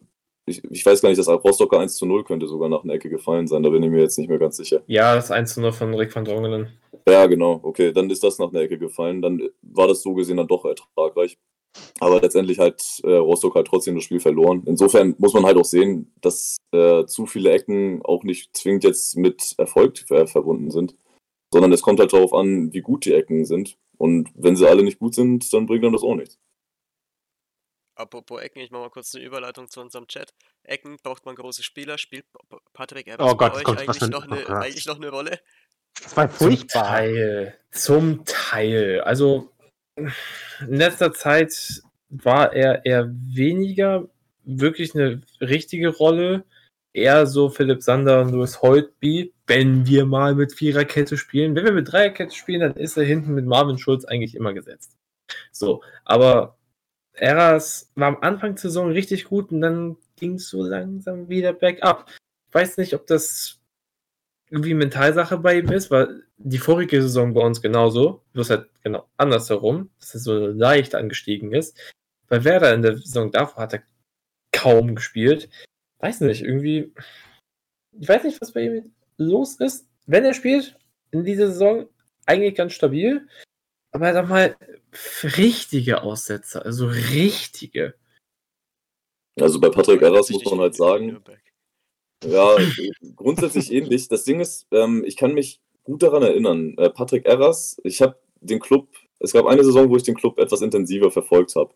ich, 0.47 0.63
ich, 0.71 0.85
weiß 0.85 1.03
gar 1.03 1.09
nicht, 1.09 1.19
das 1.19 1.29
Rostocker 1.29 1.79
1 1.79 1.97
zu 1.97 2.07
0 2.07 2.25
könnte 2.25 2.47
sogar 2.47 2.69
nach 2.69 2.85
einer 2.85 2.95
Ecke 2.95 3.09
gefallen 3.09 3.47
sein, 3.47 3.63
da 3.63 3.71
bin 3.71 3.83
ich 3.83 3.91
mir 3.91 4.01
jetzt 4.01 4.19
nicht 4.19 4.29
mehr 4.29 4.39
ganz 4.39 4.57
sicher. 4.57 4.83
Ja, 4.87 5.15
das 5.15 5.31
1 5.31 5.55
zu 5.55 5.61
0 5.61 5.73
von 5.73 5.95
Rick 5.95 6.15
van 6.15 6.25
Drongelen. 6.25 6.69
Ja, 7.09 7.27
genau, 7.27 7.61
okay, 7.63 7.93
dann 7.93 8.11
ist 8.11 8.23
das 8.23 8.39
nach 8.39 8.51
einer 8.51 8.61
Ecke 8.61 8.79
gefallen, 8.79 9.23
dann 9.23 9.49
war 9.63 9.89
das 9.89 10.03
so 10.03 10.15
gesehen 10.15 10.37
dann 10.37 10.49
doch 10.49 10.65
ertragreich. 10.65 11.39
Aber 12.01 12.21
letztendlich 12.21 12.59
hat 12.59 12.83
äh, 13.03 13.15
Rostock 13.15 13.55
halt 13.55 13.67
trotzdem 13.67 13.95
das 13.95 14.05
Spiel 14.05 14.21
verloren. 14.21 14.63
Insofern 14.67 15.15
muss 15.19 15.33
man 15.33 15.47
halt 15.47 15.57
auch 15.57 15.65
sehen, 15.65 16.13
dass 16.21 16.59
äh, 16.73 17.07
zu 17.07 17.27
viele 17.27 17.51
Ecken 17.51 18.03
auch 18.05 18.25
nicht 18.25 18.55
zwingend 18.55 18.85
jetzt 18.85 19.17
mit 19.17 19.55
Erfolg 19.57 20.11
äh, 20.11 20.27
verbunden 20.27 20.71
sind, 20.71 20.95
sondern 21.51 21.73
es 21.73 21.83
kommt 21.83 22.01
halt 22.01 22.13
darauf 22.13 22.35
an, 22.35 22.73
wie 22.75 22.83
gut 22.83 23.05
die 23.07 23.15
Ecken 23.15 23.47
sind. 23.47 23.79
Und 23.97 24.31
wenn 24.35 24.57
sie 24.57 24.69
alle 24.69 24.83
nicht 24.83 24.99
gut 24.99 25.15
sind, 25.15 25.51
dann 25.53 25.67
bringt 25.67 25.85
dann 25.85 25.93
das 25.93 26.03
auch 26.03 26.15
nichts. 26.15 26.39
Apropos 27.95 28.41
Ecken, 28.41 28.61
ich 28.61 28.71
mache 28.71 28.83
mal 28.83 28.91
kurz 28.91 29.15
eine 29.15 29.25
Überleitung 29.25 29.69
zu 29.69 29.81
unserem 29.81 30.07
Chat. 30.07 30.33
Ecken 30.65 30.97
braucht 31.03 31.27
man 31.27 31.35
große 31.35 31.63
Spieler. 31.63 31.99
Spielt 31.99 32.25
Patrick 32.73 33.07
Evans 33.07 33.31
oh 33.31 33.37
Gott, 33.37 33.53
bei 33.53 33.59
euch 33.59 33.65
Gott, 33.65 33.79
eigentlich, 33.79 34.11
noch 34.11 34.25
eine, 34.25 34.47
oh 34.49 34.53
eigentlich 34.53 34.87
noch 34.87 34.97
eine 34.97 35.11
Rolle? 35.11 35.41
Das 36.03 36.17
war 36.17 36.29
furchtbar. 36.29 36.85
Zum 36.85 36.85
Teil. 36.85 37.59
Zum 37.71 38.25
Teil. 38.25 39.01
Also 39.03 39.53
in 39.97 40.13
letzter 40.61 41.13
Zeit 41.13 41.83
war 42.09 42.53
er 42.53 42.85
eher 42.87 43.11
weniger 43.11 44.09
wirklich 44.45 44.95
eine 44.95 45.23
richtige 45.41 45.89
Rolle. 45.89 46.45
Eher 46.95 47.27
so 47.27 47.49
Philipp 47.49 47.83
Sander 47.83 48.21
und 48.21 48.33
Louis 48.33 48.61
Holtby, 48.61 49.33
wenn 49.47 49.87
wir 49.87 50.05
mal 50.05 50.35
mit 50.35 50.53
Viererkette 50.53 51.17
spielen. 51.17 51.55
Wenn 51.55 51.65
wir 51.65 51.73
mit 51.73 51.91
Dreierkette 51.91 52.35
spielen, 52.35 52.61
dann 52.61 52.75
ist 52.75 52.99
er 52.99 53.05
hinten 53.05 53.33
mit 53.33 53.47
Marvin 53.47 53.79
Schulz 53.79 54.05
eigentlich 54.05 54.35
immer 54.35 54.53
gesetzt. 54.53 54.99
So, 55.53 55.83
aber 56.05 56.59
Eras 57.15 57.91
war 57.95 58.09
am 58.09 58.19
Anfang 58.23 58.55
der 58.55 58.63
Saison 58.63 58.91
richtig 58.91 59.25
gut 59.27 59.53
und 59.53 59.61
dann 59.61 59.97
ging 60.17 60.35
es 60.35 60.49
so 60.49 60.63
langsam 60.63 61.29
wieder 61.29 61.53
bergab. 61.53 62.11
Ich 62.49 62.55
weiß 62.55 62.79
nicht, 62.79 62.95
ob 62.95 63.07
das 63.07 63.59
irgendwie 64.51 64.75
Mentalsache 64.75 65.39
bei 65.39 65.59
ihm 65.59 65.71
ist, 65.71 65.91
weil 65.91 66.25
die 66.37 66.59
vorige 66.59 67.01
Saison 67.01 67.33
bei 67.33 67.41
uns 67.41 67.63
genauso, 67.63 68.23
bloß 68.33 68.51
halt 68.51 68.69
genau 68.83 69.09
andersherum, 69.17 69.91
dass 69.99 70.15
er 70.15 70.21
so 70.21 70.47
leicht 70.49 70.95
angestiegen 70.95 71.53
ist. 71.53 71.79
Bei 72.29 72.45
Werder 72.45 72.75
in 72.75 72.83
der 72.83 72.97
Saison 72.99 73.31
davor 73.31 73.63
hat 73.63 73.73
er 73.75 73.83
kaum 74.53 74.95
gespielt. 74.95 75.49
Weiß 76.01 76.21
nicht, 76.21 76.43
irgendwie, 76.43 76.93
ich 77.93 78.09
weiß 78.09 78.25
nicht, 78.25 78.41
was 78.41 78.53
bei 78.53 78.65
ihm 78.65 78.93
los 79.17 79.57
ist. 79.57 79.89
Wenn 80.07 80.25
er 80.25 80.35
spielt, 80.35 80.77
in 81.13 81.25
dieser 81.25 81.47
Saison 81.49 81.89
eigentlich 82.27 82.55
ganz 82.55 82.73
stabil, 82.73 83.27
aber 83.93 84.13
sag 84.13 84.29
mal, 84.29 84.57
richtige 85.23 86.03
Aussetzer, 86.03 86.65
also 86.65 86.87
richtige. 86.87 87.95
Also 89.41 89.61
bei 89.61 89.71
Patrick 89.71 90.03
Erras 90.03 90.31
muss 90.31 90.45
man 90.45 90.61
halt 90.61 90.75
sagen, 90.75 91.23
ja, 92.25 92.57
grundsätzlich 93.17 93.73
ähnlich. 93.73 94.09
Das 94.09 94.25
Ding 94.25 94.41
ist, 94.41 94.67
ähm, 94.71 95.05
ich 95.07 95.17
kann 95.17 95.35
mich 95.35 95.61
gut 95.85 96.03
daran 96.03 96.23
erinnern. 96.23 96.77
Äh, 96.79 96.91
Patrick 96.91 97.27
Erras, 97.27 97.81
ich 97.85 98.03
habe 98.03 98.19
den 98.41 98.61
Club, 98.61 98.89
es 99.19 99.33
gab 99.33 99.47
eine 99.47 99.65
Saison, 99.65 99.89
wo 99.89 99.97
ich 99.97 100.03
den 100.03 100.15
Club 100.15 100.39
etwas 100.39 100.61
intensiver 100.61 101.11
verfolgt 101.11 101.55
habe. 101.57 101.75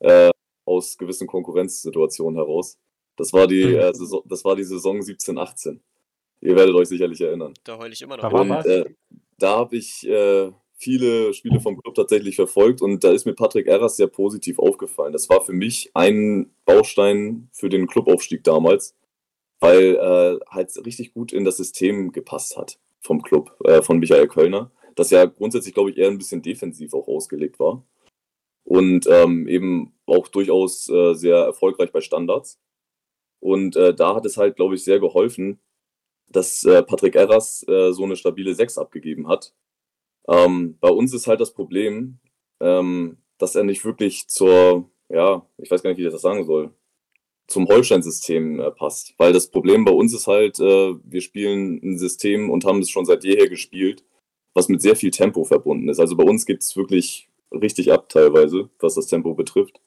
Äh, 0.00 0.30
aus 0.64 0.96
gewissen 0.96 1.26
Konkurrenzsituationen 1.26 2.36
heraus. 2.36 2.78
Das 3.16 3.32
war 3.32 3.46
die, 3.46 3.64
mhm. 3.64 3.76
äh, 3.76 3.94
Saison, 3.94 4.22
das 4.26 4.44
war 4.44 4.56
die 4.56 4.64
Saison 4.64 5.02
17, 5.02 5.38
18. 5.38 5.82
Ihr 6.40 6.56
werdet 6.56 6.74
euch 6.74 6.88
sicherlich 6.88 7.20
erinnern. 7.20 7.54
Da 7.64 7.78
heule 7.78 7.92
ich 7.92 8.02
immer 8.02 8.16
noch. 8.16 8.30
Da, 8.30 8.40
und, 8.40 8.66
äh, 8.66 8.84
da 9.38 9.58
habe 9.58 9.76
ich 9.76 10.06
äh, 10.08 10.50
viele 10.82 11.32
Spiele 11.34 11.60
vom 11.60 11.80
Club 11.80 11.94
tatsächlich 11.94 12.36
verfolgt 12.36 12.82
und 12.82 13.04
da 13.04 13.12
ist 13.12 13.24
mir 13.24 13.34
Patrick 13.34 13.66
Erras 13.66 13.96
sehr 13.96 14.08
positiv 14.08 14.58
aufgefallen. 14.58 15.12
Das 15.12 15.28
war 15.28 15.42
für 15.42 15.52
mich 15.52 15.90
ein 15.94 16.50
Baustein 16.64 17.48
für 17.52 17.68
den 17.68 17.86
Clubaufstieg 17.86 18.44
damals 18.44 18.94
weil 19.62 19.94
äh, 19.94 20.40
halt 20.50 20.72
richtig 20.84 21.14
gut 21.14 21.32
in 21.32 21.44
das 21.44 21.56
System 21.56 22.10
gepasst 22.10 22.56
hat 22.56 22.80
vom 23.00 23.22
Club, 23.22 23.56
äh, 23.64 23.80
von 23.80 24.00
Michael 24.00 24.26
Kölner, 24.26 24.72
das 24.96 25.10
ja 25.10 25.24
grundsätzlich, 25.24 25.72
glaube 25.72 25.90
ich, 25.90 25.98
eher 25.98 26.08
ein 26.08 26.18
bisschen 26.18 26.42
defensiv 26.42 26.92
auch 26.94 27.06
ausgelegt 27.06 27.60
war 27.60 27.84
und 28.64 29.06
ähm, 29.08 29.46
eben 29.46 29.94
auch 30.06 30.26
durchaus 30.26 30.88
äh, 30.88 31.14
sehr 31.14 31.36
erfolgreich 31.36 31.92
bei 31.92 32.00
Standards. 32.00 32.60
Und 33.38 33.76
äh, 33.76 33.94
da 33.94 34.16
hat 34.16 34.26
es 34.26 34.36
halt, 34.36 34.56
glaube 34.56 34.74
ich, 34.74 34.82
sehr 34.84 34.98
geholfen, 34.98 35.60
dass 36.28 36.64
äh, 36.64 36.82
Patrick 36.82 37.14
Erras 37.14 37.64
äh, 37.68 37.92
so 37.92 38.02
eine 38.02 38.16
stabile 38.16 38.54
6 38.54 38.78
abgegeben 38.78 39.28
hat. 39.28 39.54
Ähm, 40.28 40.78
bei 40.80 40.88
uns 40.88 41.12
ist 41.12 41.26
halt 41.26 41.40
das 41.40 41.52
Problem, 41.52 42.18
ähm, 42.60 43.18
dass 43.38 43.54
er 43.54 43.64
nicht 43.64 43.84
wirklich 43.84 44.28
zur, 44.28 44.90
ja, 45.08 45.46
ich 45.58 45.70
weiß 45.70 45.82
gar 45.82 45.90
nicht, 45.90 45.98
wie 45.98 46.06
ich 46.06 46.12
das 46.12 46.22
sagen 46.22 46.44
soll, 46.44 46.72
zum 47.48 47.66
Holstein-System 47.68 48.60
äh, 48.60 48.70
passt. 48.70 49.14
Weil 49.18 49.32
das 49.32 49.48
Problem 49.48 49.84
bei 49.84 49.92
uns 49.92 50.14
ist 50.14 50.26
halt, 50.26 50.58
äh, 50.60 50.94
wir 51.04 51.20
spielen 51.20 51.80
ein 51.82 51.98
System 51.98 52.50
und 52.50 52.64
haben 52.64 52.80
es 52.80 52.90
schon 52.90 53.04
seit 53.04 53.24
jeher 53.24 53.48
gespielt, 53.48 54.04
was 54.54 54.68
mit 54.68 54.82
sehr 54.82 54.96
viel 54.96 55.10
Tempo 55.10 55.44
verbunden 55.44 55.88
ist. 55.88 56.00
Also 56.00 56.16
bei 56.16 56.24
uns 56.24 56.46
geht 56.46 56.62
es 56.62 56.76
wirklich 56.76 57.28
richtig 57.50 57.92
ab 57.92 58.08
teilweise, 58.08 58.70
was 58.80 58.94
das 58.94 59.06
Tempo 59.06 59.34
betrifft. 59.34 59.80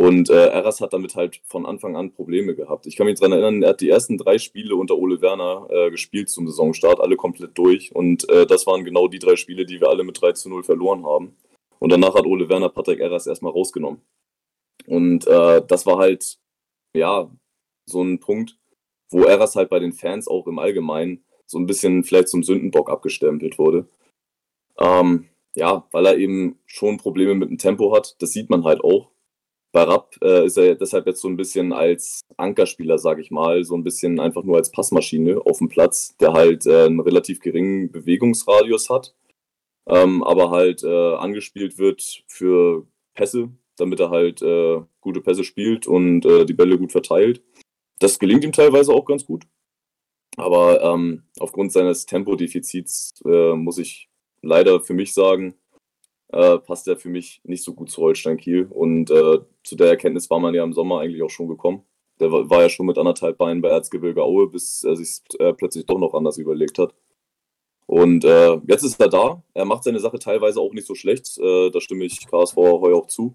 Und 0.00 0.30
äh, 0.30 0.46
Eras 0.46 0.80
hat 0.80 0.94
damit 0.94 1.14
halt 1.14 1.42
von 1.44 1.66
Anfang 1.66 1.94
an 1.94 2.10
Probleme 2.10 2.54
gehabt. 2.54 2.86
Ich 2.86 2.96
kann 2.96 3.04
mich 3.04 3.20
daran 3.20 3.32
erinnern, 3.32 3.62
er 3.62 3.68
hat 3.68 3.82
die 3.82 3.90
ersten 3.90 4.16
drei 4.16 4.38
Spiele 4.38 4.74
unter 4.74 4.96
Ole 4.96 5.20
Werner 5.20 5.66
äh, 5.68 5.90
gespielt 5.90 6.30
zum 6.30 6.48
Saisonstart, 6.48 7.00
alle 7.00 7.16
komplett 7.16 7.58
durch. 7.58 7.94
Und 7.94 8.26
äh, 8.30 8.46
das 8.46 8.66
waren 8.66 8.82
genau 8.82 9.08
die 9.08 9.18
drei 9.18 9.36
Spiele, 9.36 9.66
die 9.66 9.78
wir 9.78 9.90
alle 9.90 10.02
mit 10.02 10.18
3 10.18 10.32
zu 10.32 10.48
0 10.48 10.62
verloren 10.62 11.04
haben. 11.04 11.36
Und 11.80 11.92
danach 11.92 12.14
hat 12.14 12.24
Ole 12.24 12.48
Werner 12.48 12.70
Patrick 12.70 12.98
Eras 12.98 13.26
erstmal 13.26 13.52
rausgenommen. 13.52 14.00
Und 14.86 15.26
äh, 15.26 15.60
das 15.68 15.84
war 15.84 15.98
halt 15.98 16.38
ja, 16.96 17.30
so 17.84 18.02
ein 18.02 18.20
Punkt, 18.20 18.56
wo 19.10 19.24
Eras 19.24 19.54
halt 19.54 19.68
bei 19.68 19.80
den 19.80 19.92
Fans 19.92 20.28
auch 20.28 20.46
im 20.46 20.58
Allgemeinen 20.58 21.26
so 21.44 21.58
ein 21.58 21.66
bisschen 21.66 22.04
vielleicht 22.04 22.28
zum 22.28 22.42
Sündenbock 22.42 22.88
abgestempelt 22.88 23.58
wurde. 23.58 23.86
Ähm, 24.78 25.28
ja, 25.54 25.86
weil 25.92 26.06
er 26.06 26.16
eben 26.16 26.58
schon 26.64 26.96
Probleme 26.96 27.34
mit 27.34 27.50
dem 27.50 27.58
Tempo 27.58 27.94
hat. 27.94 28.16
Das 28.22 28.32
sieht 28.32 28.48
man 28.48 28.64
halt 28.64 28.82
auch. 28.82 29.10
Rapp 29.74 30.16
äh, 30.22 30.46
ist 30.46 30.56
er 30.56 30.74
deshalb 30.74 31.06
jetzt 31.06 31.20
so 31.20 31.28
ein 31.28 31.36
bisschen 31.36 31.72
als 31.72 32.20
Ankerspieler, 32.36 32.98
sage 32.98 33.22
ich 33.22 33.30
mal, 33.30 33.64
so 33.64 33.74
ein 33.74 33.84
bisschen 33.84 34.18
einfach 34.20 34.42
nur 34.42 34.56
als 34.56 34.70
Passmaschine 34.70 35.40
auf 35.44 35.58
dem 35.58 35.68
Platz, 35.68 36.16
der 36.18 36.32
halt 36.32 36.66
äh, 36.66 36.86
einen 36.86 37.00
relativ 37.00 37.40
geringen 37.40 37.90
Bewegungsradius 37.90 38.90
hat, 38.90 39.14
ähm, 39.88 40.22
aber 40.24 40.50
halt 40.50 40.82
äh, 40.82 41.14
angespielt 41.14 41.78
wird 41.78 42.24
für 42.26 42.86
Pässe, 43.14 43.50
damit 43.76 44.00
er 44.00 44.10
halt 44.10 44.42
äh, 44.42 44.80
gute 45.00 45.20
Pässe 45.20 45.44
spielt 45.44 45.86
und 45.86 46.24
äh, 46.26 46.44
die 46.44 46.54
Bälle 46.54 46.78
gut 46.78 46.92
verteilt. 46.92 47.42
Das 48.00 48.18
gelingt 48.18 48.44
ihm 48.44 48.52
teilweise 48.52 48.92
auch 48.92 49.04
ganz 49.04 49.24
gut. 49.24 49.44
Aber 50.36 50.82
ähm, 50.82 51.24
aufgrund 51.38 51.72
seines 51.72 52.06
Tempodefizits 52.06 53.10
äh, 53.24 53.54
muss 53.54 53.78
ich 53.78 54.08
leider 54.42 54.80
für 54.80 54.94
mich 54.94 55.12
sagen, 55.12 55.54
äh, 56.32 56.58
passt 56.58 56.88
er 56.88 56.96
für 56.96 57.08
mich 57.08 57.40
nicht 57.44 57.64
so 57.64 57.74
gut 57.74 57.90
zu 57.90 58.02
Holstein 58.02 58.36
Kiel. 58.36 58.66
Und 58.70 59.10
äh, 59.10 59.38
zu 59.64 59.76
der 59.76 59.88
Erkenntnis 59.88 60.30
war 60.30 60.40
man 60.40 60.54
ja 60.54 60.64
im 60.64 60.72
Sommer 60.72 61.00
eigentlich 61.00 61.22
auch 61.22 61.30
schon 61.30 61.48
gekommen. 61.48 61.82
Der 62.20 62.30
war, 62.30 62.48
war 62.50 62.62
ja 62.62 62.68
schon 62.68 62.86
mit 62.86 62.98
anderthalb 62.98 63.38
Beinen 63.38 63.62
bei 63.62 63.68
Erzgebirge 63.68 64.22
Aue, 64.22 64.48
bis 64.48 64.84
er 64.84 64.96
sich 64.96 65.20
äh, 65.38 65.52
plötzlich 65.52 65.86
doch 65.86 65.98
noch 65.98 66.14
anders 66.14 66.38
überlegt 66.38 66.78
hat. 66.78 66.94
Und 67.86 68.22
jetzt 68.22 68.84
ist 68.84 69.00
er 69.00 69.08
da. 69.08 69.42
Er 69.52 69.64
macht 69.64 69.82
seine 69.82 69.98
Sache 69.98 70.20
teilweise 70.20 70.60
auch 70.60 70.72
nicht 70.72 70.86
so 70.86 70.94
schlecht. 70.94 71.36
da 71.38 71.80
stimme 71.80 72.04
ich 72.04 72.24
KSV 72.24 72.54
Heu 72.54 72.94
auch 72.94 73.08
zu. 73.08 73.34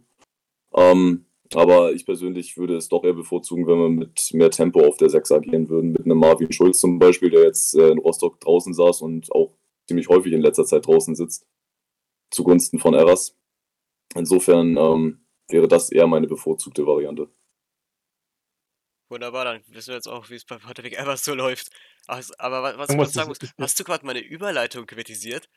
Ähm, 0.73 1.25
aber 1.53 1.93
ich 1.93 2.05
persönlich 2.05 2.57
würde 2.57 2.75
es 2.75 2.89
doch 2.89 3.03
eher 3.03 3.13
bevorzugen, 3.13 3.67
wenn 3.67 3.77
wir 3.77 3.89
mit 3.89 4.33
mehr 4.33 4.49
Tempo 4.49 4.81
auf 4.81 4.97
der 4.97 5.09
6 5.09 5.31
agieren 5.31 5.69
würden. 5.69 5.91
Mit 5.91 6.05
einem 6.05 6.17
Marvin 6.17 6.51
Schulz 6.51 6.79
zum 6.79 6.97
Beispiel, 6.97 7.29
der 7.29 7.43
jetzt 7.43 7.75
äh, 7.75 7.89
in 7.89 7.99
Rostock 7.99 8.39
draußen 8.39 8.73
saß 8.73 9.01
und 9.01 9.31
auch 9.31 9.51
ziemlich 9.87 10.09
häufig 10.09 10.33
in 10.33 10.41
letzter 10.41 10.65
Zeit 10.65 10.87
draußen 10.87 11.15
sitzt. 11.15 11.45
Zugunsten 12.31 12.79
von 12.79 12.93
Eras. 12.93 13.37
Insofern 14.15 14.77
ähm, 14.77 15.25
wäre 15.49 15.67
das 15.67 15.91
eher 15.91 16.07
meine 16.07 16.27
bevorzugte 16.27 16.85
Variante. 16.85 17.29
Wunderbar, 19.09 19.45
dann 19.45 19.63
wissen 19.67 19.89
wir 19.89 19.95
jetzt 19.95 20.07
auch, 20.07 20.29
wie 20.29 20.35
es 20.35 20.45
bei 20.45 20.57
Patrick 20.57 20.97
Evers 20.97 21.23
so 21.23 21.35
läuft. 21.35 21.69
Aber 22.07 22.77
was 22.77 22.89
ich 22.89 23.13
sagen 23.13 23.29
muss, 23.29 23.37
hast 23.59 23.79
du 23.79 23.83
gerade 23.83 24.05
meine 24.05 24.19
Überleitung 24.19 24.85
kritisiert? 24.87 25.47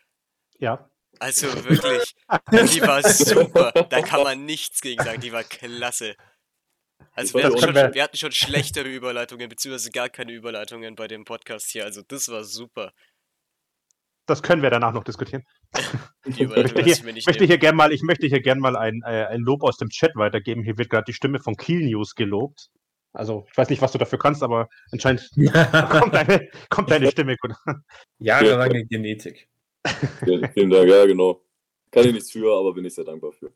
Ja. 0.59 0.91
Also 1.19 1.47
wirklich, 1.65 2.15
die 2.73 2.83
war 2.83 3.03
super. 3.09 3.73
Da 3.73 4.03
kann 4.03 4.23
man 4.23 4.45
nichts 4.45 4.81
gegen 4.81 5.03
sagen. 5.03 5.21
Die 5.21 5.33
war 5.33 5.45
klasse. 5.45 6.15
Also 7.13 7.39
wir 7.39 7.45
hatten, 7.45 7.59
schon, 7.59 7.75
wir 7.75 8.03
hatten, 8.03 8.17
schon, 8.17 8.33
schlechtere 8.33 8.89
Überleitungen, 8.89 9.49
beziehungsweise 9.49 9.91
gar 9.91 10.09
keine 10.09 10.33
Überleitungen 10.33 10.95
bei 10.95 11.09
dem 11.09 11.25
Podcast 11.25 11.71
hier. 11.71 11.85
Also 11.85 12.03
das 12.03 12.29
war 12.29 12.45
super. 12.45 12.93
Das 14.29 14.43
können 14.43 14.61
wir 14.61 14.69
danach 14.69 14.93
noch 14.93 15.05
diskutieren. 15.05 15.45
Ich 16.27 16.47
möchte 16.47 16.83
hier, 16.83 16.95
ich 17.17 17.27
möchte 17.27 17.47
hier 17.47 17.57
gern 17.57 17.75
mal, 17.75 17.91
ich 17.91 18.03
möchte 18.03 18.27
hier 18.27 18.43
gern 18.43 18.59
mal 18.59 18.77
ein, 18.77 19.01
äh, 19.03 19.25
ein 19.29 19.41
Lob 19.41 19.63
aus 19.63 19.79
dem 19.79 19.89
Chat 19.89 20.15
weitergeben. 20.15 20.63
Hier 20.63 20.77
wird 20.77 20.91
gerade 20.91 21.07
die 21.07 21.15
Stimme 21.15 21.41
von 21.41 21.57
Kiel 21.57 21.87
News 21.87 22.15
gelobt. 22.15 22.69
Also 23.15 23.47
ich 23.51 23.57
weiß 23.57 23.71
nicht, 23.71 23.81
was 23.81 23.93
du 23.93 23.99
dafür 23.99 24.19
kannst, 24.19 24.43
aber 24.43 24.69
anscheinend 24.93 25.31
kommt, 25.91 26.13
deine, 26.13 26.51
kommt 26.69 26.91
deine 26.91 27.11
Stimme 27.11 27.37
gut. 27.39 27.53
Jahrelange 28.19 28.85
Genetik. 28.85 29.49
Vielen, 30.23 30.53
vielen 30.53 30.69
Dank, 30.69 30.91
ja, 30.91 31.07
genau. 31.07 31.43
Kann 31.91 32.05
ich 32.05 32.13
nichts 32.13 32.31
für, 32.31 32.55
aber 32.55 32.75
bin 32.75 32.85
ich 32.85 32.95
sehr 32.95 33.05
dankbar 33.05 33.33
für. 33.33 33.51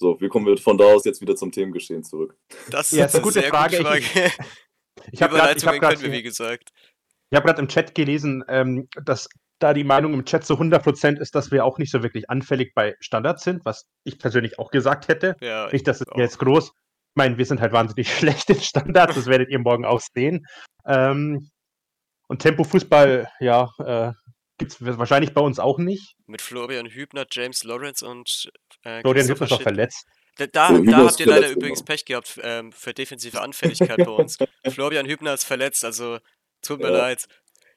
So, 0.00 0.20
wie 0.20 0.28
kommen 0.28 0.46
wir 0.46 0.56
von 0.58 0.76
da 0.76 0.84
aus 0.84 1.04
jetzt 1.04 1.20
wieder 1.20 1.36
zum 1.36 1.52
Themengeschehen 1.52 2.02
zurück? 2.02 2.36
Das 2.70 2.90
ist 2.90 2.98
ja, 2.98 3.06
eine 3.06 3.20
gute 3.20 3.42
Frage. 3.42 3.76
Gute 3.76 3.88
Frage. 3.88 4.32
Ich, 5.06 5.12
ich 5.12 5.22
habe 5.22 5.38
gerade, 5.78 6.12
wie 6.12 6.22
gesagt. 6.22 6.72
Ich 7.34 7.36
habe 7.36 7.48
gerade 7.48 7.62
im 7.62 7.66
Chat 7.66 7.96
gelesen, 7.96 8.44
ähm, 8.46 8.88
dass 8.94 9.28
da 9.58 9.74
die 9.74 9.82
Meinung 9.82 10.14
im 10.14 10.24
Chat 10.24 10.44
zu 10.44 10.54
100% 10.54 11.18
ist, 11.18 11.34
dass 11.34 11.50
wir 11.50 11.64
auch 11.64 11.78
nicht 11.78 11.90
so 11.90 12.04
wirklich 12.04 12.30
anfällig 12.30 12.74
bei 12.76 12.94
Standards 13.00 13.42
sind, 13.42 13.64
was 13.64 13.88
ich 14.04 14.20
persönlich 14.20 14.60
auch 14.60 14.70
gesagt 14.70 15.08
hätte. 15.08 15.34
Ja, 15.40 15.68
nicht, 15.72 15.88
dass 15.88 16.00
es 16.00 16.06
auch. 16.06 16.16
jetzt 16.16 16.38
groß. 16.38 16.66
Ich 16.68 17.16
meine, 17.16 17.36
wir 17.36 17.44
sind 17.44 17.60
halt 17.60 17.72
wahnsinnig 17.72 18.14
schlecht 18.16 18.50
in 18.50 18.60
Standards, 18.60 19.16
das 19.16 19.26
werdet 19.26 19.48
ihr 19.50 19.58
morgen 19.58 19.84
auch 19.84 20.00
sehen. 20.14 20.46
Ähm, 20.86 21.50
und 22.28 22.38
Tempo-Fußball, 22.38 23.28
ja, 23.40 23.68
äh, 23.84 24.12
gibt 24.56 24.70
es 24.70 24.80
wahrscheinlich 24.80 25.34
bei 25.34 25.40
uns 25.40 25.58
auch 25.58 25.78
nicht. 25.78 26.14
Mit 26.28 26.40
Florian 26.40 26.86
Hübner, 26.86 27.26
James 27.28 27.64
Lawrence 27.64 28.06
und 28.06 28.48
äh, 28.84 29.00
Florian 29.00 29.26
Hübner 29.26 29.42
ist 29.42 29.50
doch 29.50 29.56
Schick. 29.56 29.62
verletzt. 29.64 30.06
Da, 30.36 30.46
da, 30.46 30.68
da 30.78 30.96
habt 30.98 31.20
ihr 31.20 31.26
leider 31.26 31.50
übrigens 31.50 31.80
genau. 31.80 31.86
Pech 31.86 32.04
gehabt 32.04 32.40
ähm, 32.42 32.72
für 32.72 32.92
defensive 32.92 33.40
Anfälligkeit 33.40 33.98
bei 33.98 34.10
uns. 34.10 34.36
Florian 34.68 35.06
Hübner 35.06 35.34
ist 35.34 35.44
verletzt, 35.44 35.84
also 35.84 36.18
tut 36.64 36.80
mir 36.80 36.90
Ja. 36.90 36.98
leid. 36.98 37.26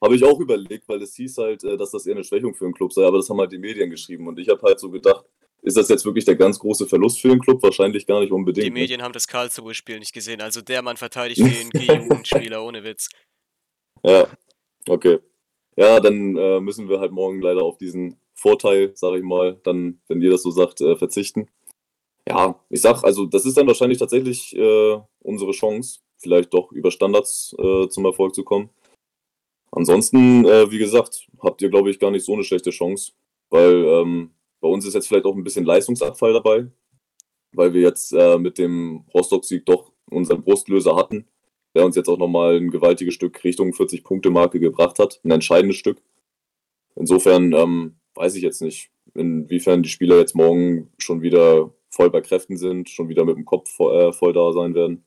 Habe 0.02 0.16
ich 0.16 0.24
auch 0.24 0.40
überlegt, 0.40 0.88
weil 0.88 1.02
es 1.02 1.16
hieß 1.16 1.38
halt, 1.38 1.64
äh, 1.64 1.76
dass 1.78 1.92
das 1.92 2.06
eher 2.06 2.16
eine 2.16 2.24
Schwächung 2.24 2.54
für 2.54 2.66
den 2.66 2.74
Club 2.74 2.94
sei, 2.94 3.06
aber 3.06 3.18
das 3.18 3.30
haben 3.30 3.40
halt 3.40 3.52
die 3.52 3.58
Medien 3.58 3.90
geschrieben. 3.90 4.28
Und 4.28 4.38
ich 4.40 4.48
habe 4.50 4.62
halt 4.62 4.80
so 4.80 4.92
gedacht, 4.92 5.26
ist 5.64 5.76
das 5.76 5.90
jetzt 5.90 6.06
wirklich 6.06 6.24
der 6.26 6.36
ganz 6.36 6.60
große 6.60 6.86
Verlust 6.86 7.20
für 7.20 7.30
den 7.30 7.40
Club? 7.40 7.62
Wahrscheinlich 7.64 8.06
gar 8.06 8.20
nicht 8.22 8.32
unbedingt. 8.32 8.66
Die 8.66 8.70
ne? 8.70 8.80
Medien 8.80 9.02
haben 9.02 9.12
das 9.12 9.28
Karlsruhe-Spiel 9.28 10.00
nicht 10.00 10.14
gesehen, 10.14 10.42
also 10.42 10.62
der 10.62 10.82
Mann 10.82 10.98
verteidigt 10.98 11.42
ein 11.42 11.70
G-Jugendspieler, 11.72 12.64
ohne 12.64 12.84
Witz. 12.84 13.10
Ja, 14.04 14.28
okay. 14.88 15.20
Ja, 15.76 16.00
dann 16.00 16.38
äh, 16.38 16.60
müssen 16.60 16.90
wir 16.90 17.00
halt 17.00 17.12
morgen 17.12 17.42
leider 17.42 17.64
auf 17.64 17.78
diesen 17.78 18.20
Vorteil, 18.34 18.92
sage 18.96 19.18
ich 19.18 19.24
mal, 19.24 19.60
dann, 19.64 20.00
wenn 20.08 20.22
ihr 20.22 20.32
das 20.32 20.44
so 20.44 20.52
sagt, 20.52 20.80
äh, 20.82 20.96
verzichten. 20.96 21.50
Ja, 22.28 22.60
ich 22.70 22.82
sag, 22.82 23.04
also 23.04 23.26
das 23.26 23.46
ist 23.46 23.58
dann 23.58 23.68
wahrscheinlich 23.68 23.98
tatsächlich 23.98 24.56
äh, 24.56 25.00
unsere 25.20 25.52
Chance, 25.52 26.00
vielleicht 26.18 26.54
doch 26.54 26.72
über 26.72 26.92
Standards 26.92 27.56
äh, 27.60 27.88
zum 27.90 28.06
Erfolg 28.06 28.36
zu 28.36 28.44
kommen. 28.44 28.70
Ansonsten, 29.72 30.46
äh, 30.46 30.72
wie 30.72 30.78
gesagt, 30.78 31.28
habt 31.40 31.62
ihr, 31.62 31.70
glaube 31.70 31.90
ich, 31.90 32.00
gar 32.00 32.12
nicht 32.12 32.26
so 32.26 32.34
eine 32.34 32.44
schlechte 32.44 32.72
Chance, 32.72 33.14
weil 33.50 33.86
ähm, 33.86 34.32
bei 34.60 34.68
uns 34.68 34.86
ist 34.86 34.94
jetzt 34.94 35.08
vielleicht 35.08 35.26
auch 35.26 35.36
ein 35.36 35.44
bisschen 35.44 35.66
Leistungsabfall 35.66 36.34
dabei, 36.34 36.68
weil 37.54 37.74
wir 37.74 37.82
jetzt 37.82 38.14
äh, 38.14 38.38
mit 38.38 38.58
dem 38.58 39.06
Rostock-Sieg 39.14 39.66
doch 39.66 39.92
unseren 40.10 40.44
Brustlöser 40.44 40.96
hatten 40.96 41.28
der 41.78 41.86
uns 41.86 41.96
jetzt 41.96 42.10
auch 42.10 42.18
nochmal 42.18 42.58
ein 42.58 42.72
gewaltiges 42.72 43.14
Stück 43.14 43.44
Richtung 43.44 43.72
40-Punkte-Marke 43.72 44.60
gebracht 44.60 44.98
hat. 44.98 45.20
Ein 45.24 45.32
entscheidendes 45.32 45.78
Stück. 45.78 46.02
Insofern 46.96 47.54
ähm, 47.54 47.98
weiß 48.16 48.34
ich 48.36 48.42
jetzt 48.42 48.64
nicht, 48.64 48.90
inwiefern 49.14 49.84
die 49.84 49.90
Spieler 49.90 50.18
jetzt 50.18 50.36
morgen 50.36 50.90
schon 50.98 51.22
wieder 51.22 51.72
voll 51.90 52.10
bei 52.10 52.22
Kräften 52.22 52.58
sind, 52.58 52.90
schon 52.90 53.10
wieder 53.10 53.26
mit 53.26 53.38
dem 53.38 53.46
Kopf 53.46 53.70
voll, 53.70 53.96
äh, 53.96 54.12
voll 54.12 54.34
da 54.34 54.52
sein 54.54 54.74
werden. 54.74 55.06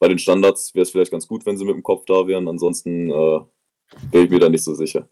Bei 0.00 0.08
den 0.08 0.18
Standards 0.18 0.74
wäre 0.74 0.82
es 0.82 0.90
vielleicht 0.90 1.12
ganz 1.12 1.28
gut, 1.28 1.46
wenn 1.46 1.56
sie 1.56 1.64
mit 1.64 1.74
dem 1.74 1.82
Kopf 1.84 2.04
da 2.06 2.26
wären. 2.26 2.48
Ansonsten 2.48 3.10
äh, 3.10 3.40
wäre 4.10 4.24
ich 4.24 4.30
mir 4.30 4.40
da 4.40 4.48
nicht 4.48 4.64
so 4.64 4.74
sicher. 4.74 5.08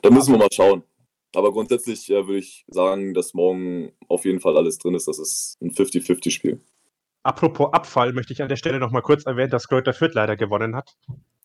Da 0.00 0.10
müssen 0.10 0.32
wir 0.32 0.38
mal 0.38 0.48
schauen. 0.52 0.82
Aber 1.34 1.52
grundsätzlich 1.52 2.08
äh, 2.08 2.26
würde 2.26 2.38
ich 2.38 2.64
sagen, 2.68 3.12
dass 3.12 3.34
morgen 3.34 3.92
auf 4.08 4.24
jeden 4.24 4.40
Fall 4.40 4.56
alles 4.56 4.78
drin 4.78 4.94
ist. 4.94 5.08
Das 5.08 5.18
ist 5.18 5.58
ein 5.60 5.72
50-50-Spiel. 5.72 6.60
Apropos 7.24 7.72
Abfall 7.72 8.12
möchte 8.14 8.32
ich 8.32 8.40
an 8.40 8.48
der 8.48 8.56
Stelle 8.56 8.78
noch 8.78 8.92
mal 8.92 9.02
kurz 9.02 9.26
erwähnen, 9.26 9.50
dass 9.50 9.68
Kräuter 9.68 9.92
Fürth 9.92 10.14
leider 10.14 10.36
gewonnen 10.36 10.74
hat 10.76 10.94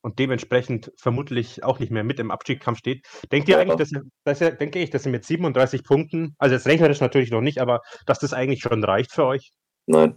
und 0.02 0.20
dementsprechend 0.20 0.94
vermutlich 0.98 1.64
auch 1.64 1.80
nicht 1.80 1.91
mehr 1.91 2.04
mit 2.04 2.20
im 2.20 2.30
Abstiegskampf 2.32 2.78
steht. 2.78 3.06
Denkt 3.32 3.50
ihr 3.50 3.56
Ja. 3.56 3.62
eigentlich, 3.62 3.78
dass, 3.78 3.91
ihr- 3.91 4.04
dass 4.24 4.39
ihr, 4.39 4.52
denke 4.52 4.80
ich, 4.80 4.91
dass 4.91 5.06
ihr 5.06 5.12
mit 5.12 5.26
37 5.26 5.84
Punkten, 5.84 6.36
also 6.38 6.54
jetzt 6.56 6.68
rechnerisch 6.68 7.02
natürlich 7.02 7.32
noch 7.32 7.41
nicht, 7.41 7.60
aber 7.60 7.82
dass 8.06 8.20
das 8.20 8.34
eigentlich 8.34 8.62
schon 8.62 8.84
reicht 8.84 9.12
für 9.12 9.26
euch? 9.26 9.52
Nein. 9.88 10.16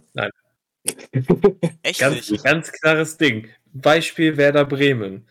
Echt 1.83 1.99
Ganz, 1.99 2.29
nicht? 2.31 2.43
ganz 2.43 2.71
klares 2.71 3.17
Ding. 3.17 3.47
Beispiel 3.73 4.37
Werder 4.37 4.65
Bremen 4.65 5.27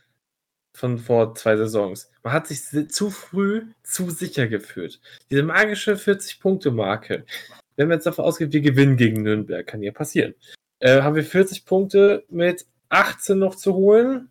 von 0.74 0.98
vor 0.98 1.34
zwei 1.34 1.56
Saisons. 1.56 2.10
Man 2.22 2.32
hat 2.32 2.46
sich 2.46 2.62
si- 2.62 2.88
zu 2.88 3.10
früh 3.10 3.62
zu 3.82 4.10
sicher 4.10 4.46
gefühlt. 4.46 5.00
Diese 5.30 5.42
magische 5.42 5.96
40-Punkte-Marke. 5.96 7.24
Wenn 7.76 7.88
man 7.88 7.96
jetzt 7.98 8.06
davon 8.06 8.24
ausgeht, 8.24 8.52
wir 8.52 8.60
gewinnen 8.60 8.96
gegen 8.96 9.22
Nürnberg, 9.22 9.66
kann 9.66 9.82
ja 9.82 9.92
passieren. 9.92 10.34
Äh, 10.80 11.00
haben 11.02 11.16
wir 11.16 11.24
40 11.24 11.64
Punkte 11.64 12.24
mit 12.28 12.66
18 12.90 13.38
noch 13.38 13.54
zu 13.54 13.74
holen 13.74 14.28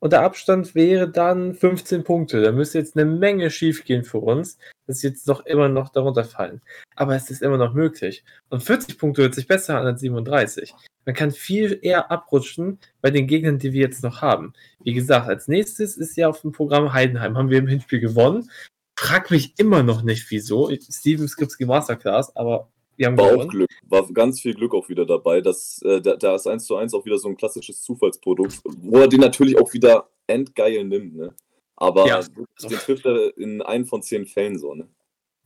und 0.00 0.12
der 0.12 0.22
Abstand 0.22 0.74
wäre 0.74 1.08
dann 1.08 1.54
15 1.54 2.04
Punkte. 2.04 2.42
Da 2.42 2.52
müsste 2.52 2.78
jetzt 2.78 2.96
eine 2.96 3.04
Menge 3.10 3.50
schiefgehen 3.50 4.04
für 4.04 4.18
uns, 4.18 4.58
dass 4.86 5.00
sie 5.00 5.08
jetzt 5.08 5.26
noch 5.26 5.44
immer 5.46 5.68
noch 5.68 5.90
darunter 5.90 6.24
fallen. 6.24 6.60
Aber 6.94 7.14
es 7.16 7.30
ist 7.30 7.42
immer 7.42 7.58
noch 7.58 7.74
möglich. 7.74 8.24
Und 8.48 8.62
40 8.62 8.98
Punkte 8.98 9.22
hört 9.22 9.34
sich 9.34 9.46
besser 9.46 9.78
an 9.78 9.86
als 9.86 10.00
37. 10.00 10.74
Man 11.04 11.14
kann 11.14 11.30
viel 11.30 11.78
eher 11.82 12.10
abrutschen 12.10 12.78
bei 13.00 13.10
den 13.10 13.26
Gegnern, 13.26 13.58
die 13.58 13.72
wir 13.72 13.82
jetzt 13.82 14.02
noch 14.02 14.22
haben. 14.22 14.52
Wie 14.82 14.92
gesagt, 14.94 15.28
als 15.28 15.48
nächstes 15.48 15.96
ist 15.96 16.16
ja 16.16 16.28
auf 16.28 16.40
dem 16.40 16.52
Programm 16.52 16.92
Heidenheim. 16.92 17.36
Haben 17.36 17.50
wir 17.50 17.58
im 17.58 17.68
Hinspiel 17.68 18.00
gewonnen. 18.00 18.50
Frag 18.98 19.30
mich 19.30 19.54
immer 19.58 19.82
noch 19.82 20.02
nicht, 20.02 20.30
wieso. 20.30 20.70
Steven 20.74 21.28
Skripski 21.28 21.66
Masterclass, 21.66 22.34
aber 22.34 22.70
wir 22.96 23.06
haben 23.06 23.18
War 23.18 23.26
auch 23.26 23.30
gewonnen. 23.32 23.50
Glück, 23.50 23.70
war 23.88 24.06
ganz 24.12 24.40
viel 24.40 24.54
Glück 24.54 24.74
auch 24.74 24.88
wieder 24.88 25.04
dabei. 25.04 25.40
dass 25.40 25.80
äh, 25.82 26.00
da, 26.00 26.16
da 26.16 26.34
ist 26.34 26.46
1 26.46 26.64
zu 26.64 26.76
1 26.76 26.94
auch 26.94 27.04
wieder 27.04 27.18
so 27.18 27.28
ein 27.28 27.36
klassisches 27.36 27.82
Zufallsprodukt, 27.82 28.60
wo 28.64 28.98
er 28.98 29.08
den 29.08 29.20
natürlich 29.20 29.58
auch 29.58 29.72
wieder 29.72 30.08
endgeil 30.26 30.84
nimmt, 30.84 31.14
ne? 31.16 31.34
Aber 31.76 32.06
Ja. 32.06 32.20
den 32.22 32.78
trifft 32.78 33.04
er 33.06 33.36
in 33.36 33.62
einen 33.62 33.86
von 33.86 34.02
zehn 34.02 34.26
Fällen 34.26 34.58
so, 34.58 34.74
ne? 34.74 34.88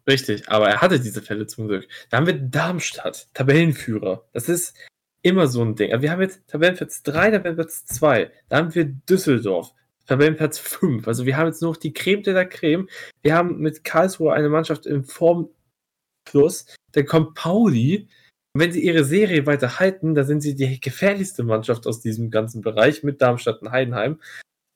Richtig, 0.08 0.48
aber 0.48 0.68
er 0.68 0.80
hatte 0.80 0.98
diese 0.98 1.22
Fälle 1.22 1.46
zum 1.46 1.68
Glück. 1.68 1.86
Da 2.08 2.16
haben 2.16 2.26
wir 2.26 2.34
Darmstadt, 2.38 3.28
Tabellenführer. 3.34 4.24
Das 4.32 4.48
ist 4.48 4.74
immer 5.22 5.46
so 5.46 5.62
ein 5.62 5.74
Ding. 5.76 5.92
Also 5.92 6.02
wir 6.02 6.10
haben 6.10 6.22
jetzt 6.22 6.46
Tabellenplatz 6.48 7.02
3, 7.02 7.32
Tabellenplatz 7.32 7.84
2. 7.84 8.30
Da 8.48 8.56
haben 8.56 8.74
wir 8.74 8.86
Düsseldorf, 8.86 9.72
Tabellenplatz 10.06 10.58
5. 10.58 11.06
Also 11.06 11.26
wir 11.26 11.36
haben 11.36 11.48
jetzt 11.48 11.60
nur 11.60 11.72
noch 11.72 11.76
die 11.76 11.92
Creme 11.92 12.22
de 12.22 12.32
la 12.32 12.44
Creme. 12.44 12.88
Wir 13.22 13.34
haben 13.34 13.58
mit 13.58 13.84
Karlsruhe 13.84 14.32
eine 14.32 14.48
Mannschaft 14.48 14.86
im 14.86 15.04
Formplus. 15.04 16.66
Dann 16.92 17.06
kommt 17.06 17.34
Pauli. 17.34 18.08
Und 18.52 18.62
wenn 18.62 18.72
sie 18.72 18.82
ihre 18.82 19.04
Serie 19.04 19.46
weiter 19.46 19.78
halten, 19.78 20.14
dann 20.14 20.26
sind 20.26 20.40
sie 20.40 20.54
die 20.56 20.80
gefährlichste 20.80 21.44
Mannschaft 21.44 21.86
aus 21.86 22.00
diesem 22.00 22.30
ganzen 22.30 22.62
Bereich 22.62 23.02
mit 23.04 23.20
Darmstadt 23.20 23.62
und 23.62 23.70
Heidenheim. 23.70 24.20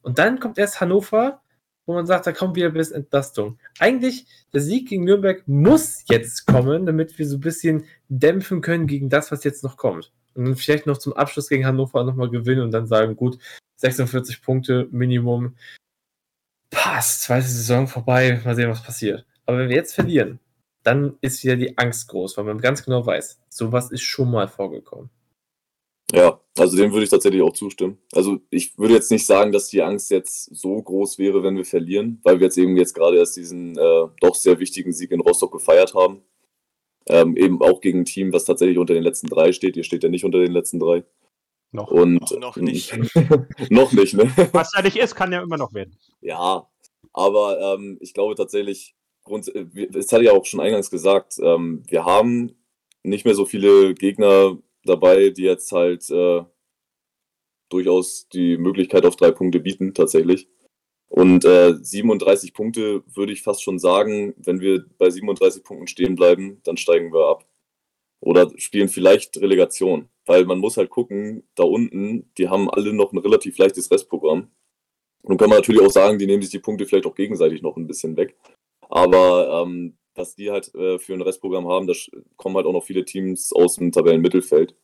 Und 0.02 0.18
dann 0.18 0.38
kommt 0.38 0.58
erst 0.58 0.80
Hannover, 0.80 1.40
wo 1.86 1.94
man 1.94 2.06
sagt, 2.06 2.26
da 2.26 2.32
kommt 2.32 2.56
wieder 2.56 2.70
bis 2.70 2.90
Entlastung. 2.90 3.58
Eigentlich, 3.78 4.26
der 4.52 4.60
Sieg 4.60 4.88
gegen 4.88 5.04
Nürnberg 5.04 5.46
muss 5.46 6.04
jetzt 6.08 6.46
kommen, 6.46 6.86
damit 6.86 7.18
wir 7.18 7.26
so 7.26 7.36
ein 7.36 7.40
bisschen 7.40 7.84
dämpfen 8.08 8.60
können 8.60 8.86
gegen 8.86 9.08
das, 9.08 9.30
was 9.30 9.44
jetzt 9.44 9.62
noch 9.62 9.76
kommt. 9.76 10.12
Und 10.34 10.46
dann 10.46 10.56
vielleicht 10.56 10.86
noch 10.86 10.98
zum 10.98 11.12
Abschluss 11.12 11.48
gegen 11.48 11.66
Hannover 11.66 12.04
nochmal 12.04 12.30
gewinnen 12.30 12.62
und 12.62 12.70
dann 12.70 12.86
sagen, 12.86 13.16
gut, 13.16 13.38
46 13.76 14.42
Punkte 14.42 14.88
Minimum. 14.90 15.56
Passt, 16.70 17.22
zweite 17.22 17.46
Saison 17.46 17.86
vorbei, 17.86 18.40
mal 18.44 18.56
sehen, 18.56 18.70
was 18.70 18.82
passiert. 18.82 19.24
Aber 19.46 19.58
wenn 19.58 19.68
wir 19.68 19.76
jetzt 19.76 19.94
verlieren, 19.94 20.40
dann 20.82 21.16
ist 21.20 21.44
wieder 21.44 21.56
die 21.56 21.78
Angst 21.78 22.08
groß, 22.08 22.36
weil 22.36 22.44
man 22.44 22.60
ganz 22.60 22.84
genau 22.84 23.04
weiß, 23.04 23.40
sowas 23.48 23.90
ist 23.90 24.02
schon 24.02 24.30
mal 24.30 24.48
vorgekommen. 24.48 25.10
Ja, 26.12 26.40
also 26.56 26.76
dem 26.76 26.92
würde 26.92 27.04
ich 27.04 27.10
tatsächlich 27.10 27.42
auch 27.42 27.52
zustimmen. 27.52 27.98
Also 28.12 28.38
ich 28.50 28.78
würde 28.78 28.94
jetzt 28.94 29.10
nicht 29.10 29.26
sagen, 29.26 29.50
dass 29.50 29.68
die 29.68 29.82
Angst 29.82 30.10
jetzt 30.10 30.54
so 30.54 30.80
groß 30.80 31.18
wäre, 31.18 31.42
wenn 31.42 31.56
wir 31.56 31.64
verlieren, 31.64 32.20
weil 32.22 32.38
wir 32.38 32.46
jetzt 32.46 32.58
eben 32.58 32.76
jetzt 32.76 32.94
gerade 32.94 33.18
erst 33.18 33.36
diesen 33.36 33.76
äh, 33.76 34.06
doch 34.20 34.34
sehr 34.34 34.58
wichtigen 34.60 34.92
Sieg 34.92 35.10
in 35.10 35.20
Rostock 35.20 35.52
gefeiert 35.52 35.94
haben. 35.94 36.22
Ähm, 37.06 37.36
eben 37.36 37.60
auch 37.60 37.80
gegen 37.80 38.00
ein 38.00 38.04
Team, 38.04 38.32
was 38.32 38.44
tatsächlich 38.44 38.78
unter 38.78 38.94
den 38.94 39.02
letzten 39.02 39.26
drei 39.26 39.52
steht. 39.52 39.76
Ihr 39.76 39.84
steht 39.84 40.04
ja 40.04 40.08
nicht 40.08 40.24
unter 40.24 40.38
den 40.38 40.52
letzten 40.52 40.78
drei. 40.78 41.04
Noch. 41.72 41.90
Und 41.90 42.30
Noch 42.38 42.56
nicht. 42.56 42.96
noch 43.70 43.92
nicht, 43.92 44.14
ne? 44.14 44.32
Was 44.52 44.72
ja 44.74 44.82
nicht 44.82 44.96
ist, 44.96 45.16
kann 45.16 45.32
ja 45.32 45.42
immer 45.42 45.56
noch 45.56 45.74
werden. 45.74 45.98
Ja, 46.20 46.68
aber 47.12 47.74
ähm, 47.74 47.98
ich 48.00 48.14
glaube 48.14 48.36
tatsächlich, 48.36 48.94
Grund, 49.24 49.52
äh, 49.54 49.88
das 49.90 50.12
hatte 50.12 50.22
ich 50.22 50.28
ja 50.30 50.36
auch 50.36 50.44
schon 50.44 50.60
eingangs 50.60 50.88
gesagt, 50.88 51.38
ähm, 51.42 51.82
wir 51.88 52.04
haben 52.04 52.54
nicht 53.02 53.24
mehr 53.24 53.34
so 53.34 53.44
viele 53.44 53.94
Gegner 53.94 54.56
dabei, 54.84 55.30
die 55.30 55.42
jetzt 55.42 55.72
halt 55.72 56.08
äh, 56.10 56.44
durchaus 57.68 58.28
die 58.28 58.56
Möglichkeit 58.56 59.04
auf 59.06 59.16
drei 59.16 59.30
Punkte 59.30 59.60
bieten, 59.60 59.94
tatsächlich. 59.94 60.48
Und 61.08 61.44
äh, 61.44 61.74
37 61.80 62.54
Punkte 62.54 63.04
würde 63.14 63.32
ich 63.32 63.42
fast 63.42 63.62
schon 63.62 63.78
sagen, 63.78 64.34
wenn 64.36 64.60
wir 64.60 64.84
bei 64.98 65.10
37 65.10 65.62
Punkten 65.62 65.86
stehen 65.86 66.16
bleiben, 66.16 66.60
dann 66.64 66.76
steigen 66.76 67.12
wir 67.12 67.28
ab. 67.28 67.46
Oder 68.20 68.50
spielen 68.56 68.88
vielleicht 68.88 69.36
Relegation. 69.36 70.08
Weil 70.26 70.44
man 70.46 70.58
muss 70.58 70.76
halt 70.76 70.90
gucken, 70.90 71.46
da 71.54 71.64
unten, 71.64 72.32
die 72.38 72.48
haben 72.48 72.70
alle 72.70 72.92
noch 72.92 73.12
ein 73.12 73.18
relativ 73.18 73.58
leichtes 73.58 73.90
Restprogramm. 73.90 74.50
Nun 75.22 75.38
kann 75.38 75.50
man 75.50 75.58
natürlich 75.58 75.82
auch 75.82 75.90
sagen, 75.90 76.18
die 76.18 76.26
nehmen 76.26 76.42
sich 76.42 76.50
die 76.50 76.58
Punkte 76.58 76.86
vielleicht 76.86 77.06
auch 77.06 77.14
gegenseitig 77.14 77.62
noch 77.62 77.76
ein 77.76 77.86
bisschen 77.86 78.16
weg. 78.16 78.36
Aber 78.88 79.62
ähm, 79.62 79.96
was 80.14 80.34
die 80.34 80.50
halt 80.50 80.74
äh, 80.74 80.98
für 80.98 81.14
ein 81.14 81.22
Restprogramm 81.22 81.68
haben, 81.68 81.86
da 81.86 81.94
kommen 82.36 82.56
halt 82.56 82.66
auch 82.66 82.72
noch 82.72 82.84
viele 82.84 83.04
Teams 83.04 83.52
aus 83.52 83.76
dem 83.76 83.92
Tabellenmittelfeld. 83.92 84.74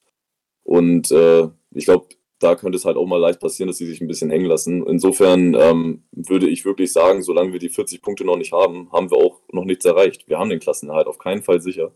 Und 0.63 1.11
äh, 1.11 1.49
ich 1.73 1.85
glaube, 1.85 2.09
da 2.39 2.55
könnte 2.55 2.77
es 2.77 2.85
halt 2.85 2.97
auch 2.97 3.07
mal 3.07 3.19
leicht 3.19 3.41
passieren, 3.41 3.69
dass 3.69 3.77
sie 3.77 3.87
sich 3.87 4.01
ein 4.01 4.09
bisschen 4.09 4.31
hängen 4.31 4.47
lassen. 4.47 4.87
Insofern 4.87 5.55
ähm, 5.55 6.05
würde 6.13 6.49
ich 6.49 6.65
wirklich 6.65 6.93
sagen, 6.93 7.23
solange 7.23 7.53
wir 7.53 7.59
die 7.59 7.69
40 7.69 8.01
Punkte 8.03 8.25
noch 8.25 8.37
nicht 8.37 8.53
haben, 8.53 8.91
haben 8.93 9.11
wir 9.11 9.19
auch 9.19 9.41
noch 9.53 9.65
nichts 9.65 9.85
erreicht. 9.85 10.27
Wir 10.29 10.39
haben 10.39 10.51
den 10.51 10.61
Klassenerhalt 10.61 11.07
auf 11.07 11.19
keinen 11.19 11.43
Fall 11.43 11.61
sicher. 11.61 11.93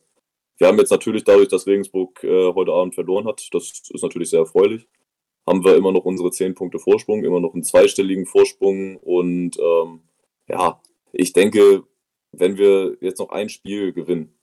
Wir 0.59 0.69
haben 0.69 0.79
jetzt 0.79 0.91
natürlich 0.91 1.25
dadurch, 1.25 1.49
dass 1.49 1.67
Regensburg 1.67 2.23
äh, 2.23 2.53
heute 2.53 2.73
Abend 2.73 2.95
verloren 2.95 3.27
hat, 3.27 3.49
das 3.53 3.83
ist 3.89 4.03
natürlich 4.03 4.31
sehr 4.31 4.41
erfreulich, 4.41 4.87
haben 5.47 5.65
wir 5.65 5.77
immer 5.77 5.91
noch 5.93 6.05
unsere 6.05 6.31
10 6.31 6.55
Punkte 6.55 6.79
Vorsprung, 6.79 7.25
immer 7.25 7.41
noch 7.41 7.55
einen 7.55 7.65
zweistelligen 7.65 8.27
Vorsprung 8.27 8.97
und 8.99 9.59
ähm, 9.59 10.03
ja, 10.49 10.81
ich 11.13 11.33
denke, 11.33 11.85
wenn 12.39 12.59
wir 12.59 12.97
jetzt 13.01 13.19
noch 13.19 13.31
ein 13.31 13.49
Spiel 13.49 13.93
gewinnen, 13.93 14.39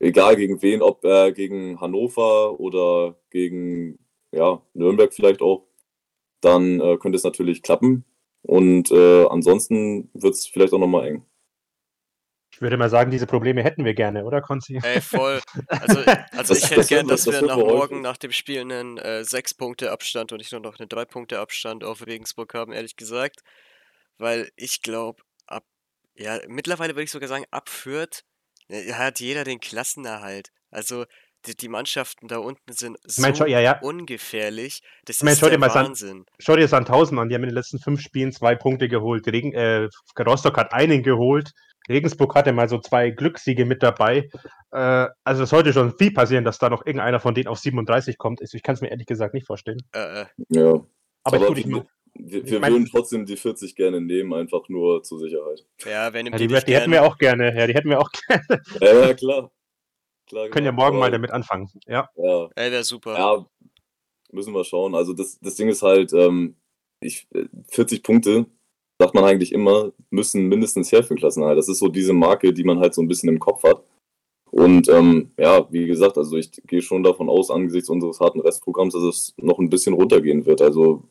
egal 0.00 0.36
gegen 0.36 0.62
wen, 0.62 0.82
ob 0.82 1.04
äh, 1.04 1.32
gegen 1.32 1.80
Hannover 1.80 2.58
oder 2.60 3.16
gegen 3.30 3.98
ja, 4.32 4.62
Nürnberg 4.74 5.12
vielleicht 5.12 5.42
auch, 5.42 5.66
dann 6.40 6.80
äh, 6.80 6.96
könnte 6.98 7.16
es 7.16 7.24
natürlich 7.24 7.62
klappen. 7.62 8.04
Und 8.42 8.90
äh, 8.90 9.26
ansonsten 9.26 10.10
wird 10.14 10.34
es 10.34 10.46
vielleicht 10.46 10.72
auch 10.72 10.78
nochmal 10.78 11.06
eng. 11.06 11.26
Ich 12.52 12.60
würde 12.60 12.76
mal 12.76 12.90
sagen, 12.90 13.10
diese 13.10 13.26
Probleme 13.26 13.62
hätten 13.62 13.84
wir 13.84 13.94
gerne, 13.94 14.24
oder, 14.24 14.42
Konzi? 14.42 14.78
Ey, 14.82 15.00
voll. 15.00 15.40
Also, 15.68 16.00
also 16.32 16.54
ich 16.54 16.70
hätte 16.70 16.84
gern, 16.86 17.08
dass 17.08 17.26
wir 17.26 17.40
nach 17.42 17.56
morgen, 17.56 18.02
nach 18.02 18.18
dem 18.18 18.32
Spiel, 18.32 18.60
einen 18.60 18.98
äh, 18.98 19.22
6-Punkte-Abstand 19.24 20.32
und 20.32 20.38
nicht 20.38 20.52
nur 20.52 20.60
noch 20.60 20.78
einen 20.78 20.88
3-Punkte-Abstand 20.88 21.82
auf 21.82 22.06
Regensburg 22.06 22.52
haben, 22.54 22.72
ehrlich 22.72 22.96
gesagt. 22.96 23.40
Weil 24.18 24.50
ich 24.56 24.82
glaube, 24.82 25.22
ja, 26.14 26.40
mittlerweile 26.48 26.94
würde 26.94 27.04
ich 27.04 27.10
sogar 27.10 27.28
sagen, 27.28 27.44
ab 27.50 27.68
Fürth 27.68 28.24
äh, 28.68 28.92
hat 28.92 29.20
jeder 29.20 29.44
den 29.44 29.60
Klassenerhalt. 29.60 30.50
Also, 30.70 31.04
die, 31.46 31.56
die 31.56 31.68
Mannschaften 31.68 32.28
da 32.28 32.38
unten 32.38 32.72
sind 32.72 32.98
so 33.04 33.22
Mensch, 33.22 33.40
ja, 33.40 33.60
ja. 33.60 33.80
ungefährlich. 33.80 34.80
Das 35.04 35.22
Mensch, 35.22 35.34
ist 35.34 35.40
schau 35.40 35.46
der 35.46 35.56
dir 35.56 35.60
mal 35.60 35.74
Wahnsinn. 35.74 36.18
San, 36.18 36.36
schau 36.38 36.56
dir 36.56 36.68
Sandhausen 36.68 37.18
an, 37.18 37.28
die 37.28 37.34
haben 37.34 37.42
in 37.42 37.48
den 37.48 37.56
letzten 37.56 37.80
fünf 37.80 38.00
Spielen 38.00 38.32
zwei 38.32 38.54
Punkte 38.54 38.88
geholt. 38.88 39.26
Regen, 39.26 39.52
äh, 39.52 39.88
Rostock 40.18 40.56
hat 40.56 40.72
einen 40.72 41.02
geholt. 41.02 41.52
Regensburg 41.88 42.34
hatte 42.36 42.52
mal 42.52 42.68
so 42.68 42.78
zwei 42.78 43.10
Glückssiege 43.10 43.64
mit 43.64 43.82
dabei. 43.82 44.30
Äh, 44.70 45.08
also 45.24 45.42
es 45.42 45.50
sollte 45.50 45.72
schon 45.72 45.96
viel 45.96 46.12
passieren, 46.12 46.44
dass 46.44 46.58
da 46.58 46.70
noch 46.70 46.86
irgendeiner 46.86 47.18
von 47.18 47.34
denen 47.34 47.48
auf 47.48 47.58
37 47.58 48.18
kommt. 48.18 48.40
Ich 48.40 48.62
kann 48.62 48.74
es 48.74 48.80
mir 48.80 48.90
ehrlich 48.90 49.06
gesagt 49.06 49.34
nicht 49.34 49.46
vorstellen. 49.46 49.82
Äh, 49.92 50.22
äh, 50.22 50.26
Ja. 50.48 50.74
Aber, 51.24 51.36
Aber 51.36 51.56
ich, 51.56 51.66
würde 51.66 51.86
wir, 52.14 52.46
wir, 52.46 52.60
mein- 52.60 52.72
würden 52.72 52.86
trotzdem 52.86 53.26
die 53.26 53.36
40 53.36 53.74
gerne 53.74 54.00
nehmen, 54.00 54.32
einfach 54.34 54.68
nur 54.68 55.02
zur 55.02 55.18
Sicherheit. 55.18 55.64
ja, 55.84 56.10
nimmt 56.10 56.30
ja, 56.30 56.38
die, 56.38 56.46
die, 56.48 56.64
die 56.66 56.74
hätten 56.74 56.90
wir 56.92 57.02
auch 57.04 57.18
gerne. 57.18 57.56
Ja, 57.58 57.66
die 57.66 57.74
hätten 57.74 57.88
wir 57.90 58.00
auch 58.00 58.10
gerne. 58.28 58.62
Ja, 58.80 59.06
ja 59.08 59.14
klar. 59.14 59.50
klar 60.28 60.48
Können 60.50 60.66
ja 60.66 60.70
genau. 60.72 60.82
morgen 60.84 60.98
mal 60.98 61.06
Aber, 61.06 61.12
damit 61.12 61.30
anfangen. 61.30 61.68
Ja. 61.86 62.08
Ja, 62.16 62.48
Ey, 62.56 62.70
wäre 62.70 62.84
super. 62.84 63.14
ja, 63.16 63.46
müssen 64.30 64.52
wir 64.54 64.64
schauen. 64.64 64.94
Also 64.94 65.12
das, 65.12 65.38
das 65.40 65.54
Ding 65.56 65.68
ist 65.68 65.82
halt, 65.82 66.12
ähm, 66.12 66.56
ich, 67.00 67.26
äh, 67.34 67.46
40 67.68 68.02
Punkte, 68.02 68.46
sagt 68.98 69.14
man 69.14 69.24
eigentlich 69.24 69.52
immer, 69.52 69.92
müssen 70.10 70.46
mindestens 70.48 70.92
her 70.92 71.02
für 71.02 71.14
den 71.14 71.18
Klassenerhalt. 71.18 71.58
Das 71.58 71.68
ist 71.68 71.78
so 71.78 71.88
diese 71.88 72.12
Marke, 72.12 72.52
die 72.52 72.64
man 72.64 72.78
halt 72.78 72.94
so 72.94 73.02
ein 73.02 73.08
bisschen 73.08 73.28
im 73.28 73.40
Kopf 73.40 73.64
hat. 73.64 73.82
Und 74.50 74.86
ähm, 74.90 75.32
ja, 75.38 75.66
wie 75.72 75.86
gesagt, 75.86 76.18
also 76.18 76.36
ich 76.36 76.52
gehe 76.66 76.82
schon 76.82 77.02
davon 77.02 77.30
aus, 77.30 77.50
angesichts 77.50 77.88
unseres 77.88 78.20
harten 78.20 78.40
Restprogramms, 78.40 78.92
dass 78.92 79.02
es 79.02 79.34
noch 79.38 79.58
ein 79.58 79.70
bisschen 79.70 79.94
runtergehen 79.94 80.44
wird. 80.44 80.60
Also 80.60 81.02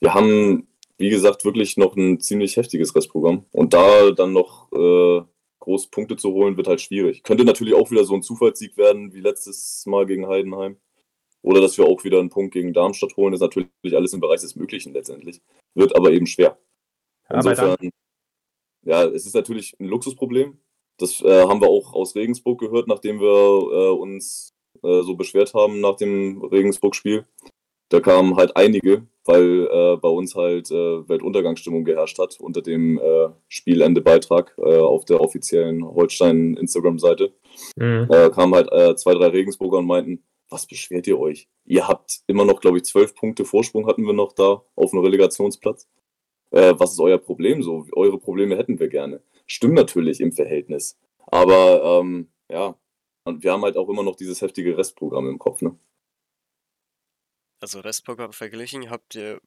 wir 0.00 0.14
haben, 0.14 0.66
wie 0.98 1.10
gesagt, 1.10 1.44
wirklich 1.44 1.76
noch 1.76 1.96
ein 1.96 2.20
ziemlich 2.20 2.56
heftiges 2.56 2.94
Restprogramm. 2.94 3.44
Und 3.52 3.74
da 3.74 4.10
dann 4.10 4.32
noch 4.32 4.72
äh, 4.72 5.22
groß 5.60 5.88
Punkte 5.88 6.16
zu 6.16 6.32
holen, 6.32 6.56
wird 6.56 6.68
halt 6.68 6.80
schwierig. 6.80 7.22
Könnte 7.22 7.44
natürlich 7.44 7.74
auch 7.74 7.90
wieder 7.90 8.04
so 8.04 8.14
ein 8.14 8.22
Zufallssieg 8.22 8.76
werden, 8.76 9.12
wie 9.12 9.20
letztes 9.20 9.84
Mal 9.86 10.06
gegen 10.06 10.26
Heidenheim. 10.26 10.76
Oder 11.42 11.60
dass 11.60 11.78
wir 11.78 11.86
auch 11.86 12.04
wieder 12.04 12.18
einen 12.18 12.28
Punkt 12.28 12.52
gegen 12.52 12.72
Darmstadt 12.72 13.16
holen, 13.16 13.32
ist 13.32 13.40
natürlich 13.40 13.68
alles 13.94 14.12
im 14.12 14.20
Bereich 14.20 14.40
des 14.40 14.56
Möglichen 14.56 14.92
letztendlich. 14.92 15.40
Wird 15.74 15.96
aber 15.96 16.10
eben 16.10 16.26
schwer. 16.26 16.58
Insofern, 17.30 17.76
ja, 18.82 19.04
es 19.04 19.26
ist 19.26 19.34
natürlich 19.34 19.74
ein 19.78 19.86
Luxusproblem. 19.86 20.58
Das 20.98 21.22
äh, 21.22 21.46
haben 21.46 21.60
wir 21.60 21.68
auch 21.68 21.94
aus 21.94 22.14
Regensburg 22.14 22.60
gehört, 22.60 22.88
nachdem 22.88 23.20
wir 23.20 23.28
äh, 23.28 23.90
uns 23.90 24.52
äh, 24.82 25.02
so 25.02 25.14
beschwert 25.14 25.54
haben 25.54 25.80
nach 25.80 25.96
dem 25.96 26.42
Regensburg-Spiel. 26.42 27.26
Da 27.88 28.00
kamen 28.00 28.36
halt 28.36 28.56
einige, 28.56 29.06
weil 29.30 29.66
äh, 29.70 29.96
bei 29.96 30.08
uns 30.08 30.34
halt 30.34 30.70
äh, 30.70 31.08
Weltuntergangsstimmung 31.08 31.84
geherrscht 31.84 32.18
hat 32.18 32.38
unter 32.40 32.62
dem 32.62 32.98
äh, 32.98 33.28
Spielendebeitrag 33.48 34.54
äh, 34.58 34.78
auf 34.78 35.04
der 35.04 35.20
offiziellen 35.20 35.84
Holstein-Instagram-Seite 35.84 37.32
Mhm. 37.76 38.08
äh, 38.10 38.30
kamen 38.30 38.54
halt 38.54 38.72
äh, 38.72 38.94
zwei, 38.96 39.12
drei 39.14 39.26
Regensburger 39.26 39.78
und 39.78 39.86
meinten, 39.86 40.22
was 40.48 40.66
beschwert 40.66 41.06
ihr 41.06 41.18
euch? 41.18 41.48
Ihr 41.64 41.86
habt 41.86 42.20
immer 42.26 42.44
noch, 42.44 42.60
glaube 42.60 42.78
ich, 42.78 42.84
zwölf 42.84 43.14
Punkte 43.14 43.44
Vorsprung 43.44 43.86
hatten 43.86 44.04
wir 44.04 44.12
noch 44.12 44.32
da 44.32 44.62
auf 44.76 44.92
einem 44.92 45.02
Relegationsplatz. 45.02 45.88
Was 46.50 46.92
ist 46.92 47.00
euer 47.00 47.18
Problem 47.18 47.62
so? 47.62 47.86
Eure 47.92 48.18
Probleme 48.18 48.56
hätten 48.56 48.80
wir 48.80 48.88
gerne. 48.88 49.20
Stimmt 49.46 49.74
natürlich 49.74 50.20
im 50.20 50.32
Verhältnis. 50.32 50.98
Aber 51.26 52.00
ähm, 52.00 52.28
ja, 52.50 52.74
und 53.24 53.44
wir 53.44 53.52
haben 53.52 53.62
halt 53.62 53.76
auch 53.76 53.88
immer 53.88 54.02
noch 54.02 54.16
dieses 54.16 54.42
heftige 54.42 54.76
Restprogramm 54.76 55.28
im 55.28 55.38
Kopf, 55.38 55.62
ne? 55.62 55.76
Also 57.60 57.80
Restprogramm 57.80 58.32
verglichen 58.32 58.88
habt 58.90 59.14
ihr, 59.14 59.40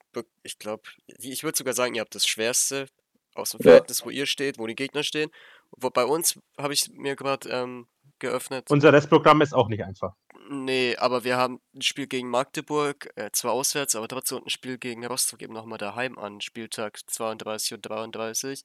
ich 0.43 0.59
glaube, 0.59 0.83
ich 1.07 1.43
würde 1.43 1.57
sogar 1.57 1.73
sagen, 1.73 1.95
ihr 1.95 2.01
habt 2.01 2.13
das 2.15 2.27
Schwerste 2.27 2.87
aus 3.33 3.51
dem 3.51 3.59
Ja. 3.59 3.63
Verhältnis, 3.71 4.05
wo 4.05 4.09
ihr 4.11 4.27
steht, 4.27 4.59
wo 4.59 4.67
die 4.67 4.75
Gegner 4.75 5.03
stehen. 5.03 5.31
Wo 5.71 5.89
bei 5.89 6.05
uns 6.05 6.39
habe 6.57 6.73
ich 6.73 6.89
mir 6.93 7.15
gerade 7.15 7.49
ähm, 7.49 7.87
geöffnet. 8.19 8.69
unser 8.69 8.93
Restprogramm 8.93 9.41
ist 9.41 9.53
auch 9.55 9.67
nicht 9.67 9.83
einfach. 9.83 10.13
Nee, 10.49 10.95
aber 10.97 11.23
wir 11.23 11.37
haben 11.37 11.59
ein 11.73 11.81
Spiel 11.81 12.05
gegen 12.05 12.29
Magdeburg, 12.29 13.09
äh, 13.15 13.31
zwar 13.31 13.53
auswärts, 13.53 13.95
aber 13.95 14.07
trotzdem 14.07 14.37
und 14.39 14.45
ein 14.47 14.49
Spiel 14.49 14.77
gegen 14.77 15.03
Rostock 15.05 15.41
eben 15.41 15.53
nochmal 15.53 15.77
daheim 15.79 16.19
an, 16.19 16.41
Spieltag 16.41 16.99
32 17.07 17.73
und 17.75 17.81
33. 17.81 18.61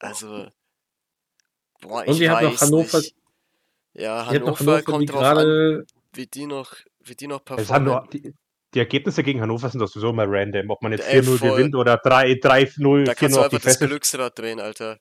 Also, 0.00 0.48
boah, 1.80 2.04
Und 2.06 2.14
ich 2.14 2.20
ihr 2.22 2.32
habt 2.32 2.42
noch 2.42 2.52
weiß 2.52 2.60
Hannover- 2.62 2.98
nicht. 2.98 3.14
Ja, 3.92 4.26
Hannover 4.26 4.58
Hannover, 4.58 4.82
kommt 4.82 5.10
drauf 5.10 5.22
an. 5.22 5.86
Wie 6.12 6.26
die 6.26 6.46
noch, 6.46 6.74
wie 7.00 7.14
die 7.14 7.26
noch 7.26 7.42
Es 7.56 7.70
haben 7.70 7.84
nur, 7.84 8.00
performen. 8.02 8.10
die, 8.10 8.34
die 8.74 8.78
Ergebnisse 8.78 9.22
gegen 9.22 9.40
Hannover 9.40 9.68
sind 9.68 9.80
doch 9.80 9.88
sowieso 9.88 10.10
immer 10.10 10.26
random. 10.28 10.70
Ob 10.70 10.82
man 10.82 10.92
jetzt 10.92 11.06
Ey, 11.08 11.20
4-0 11.20 11.38
voll. 11.38 11.50
gewinnt 11.50 11.74
oder 11.74 11.94
3-0, 12.02 13.04
Da 13.04 13.14
kannst 13.14 13.36
du 13.36 13.40
4-0 13.40 13.42
auf 13.44 13.48
die 13.48 13.56
einfach 13.56 13.68
das. 13.70 13.78
Glücksrad 13.80 14.38
drehen, 14.38 14.60
Alter. 14.60 14.98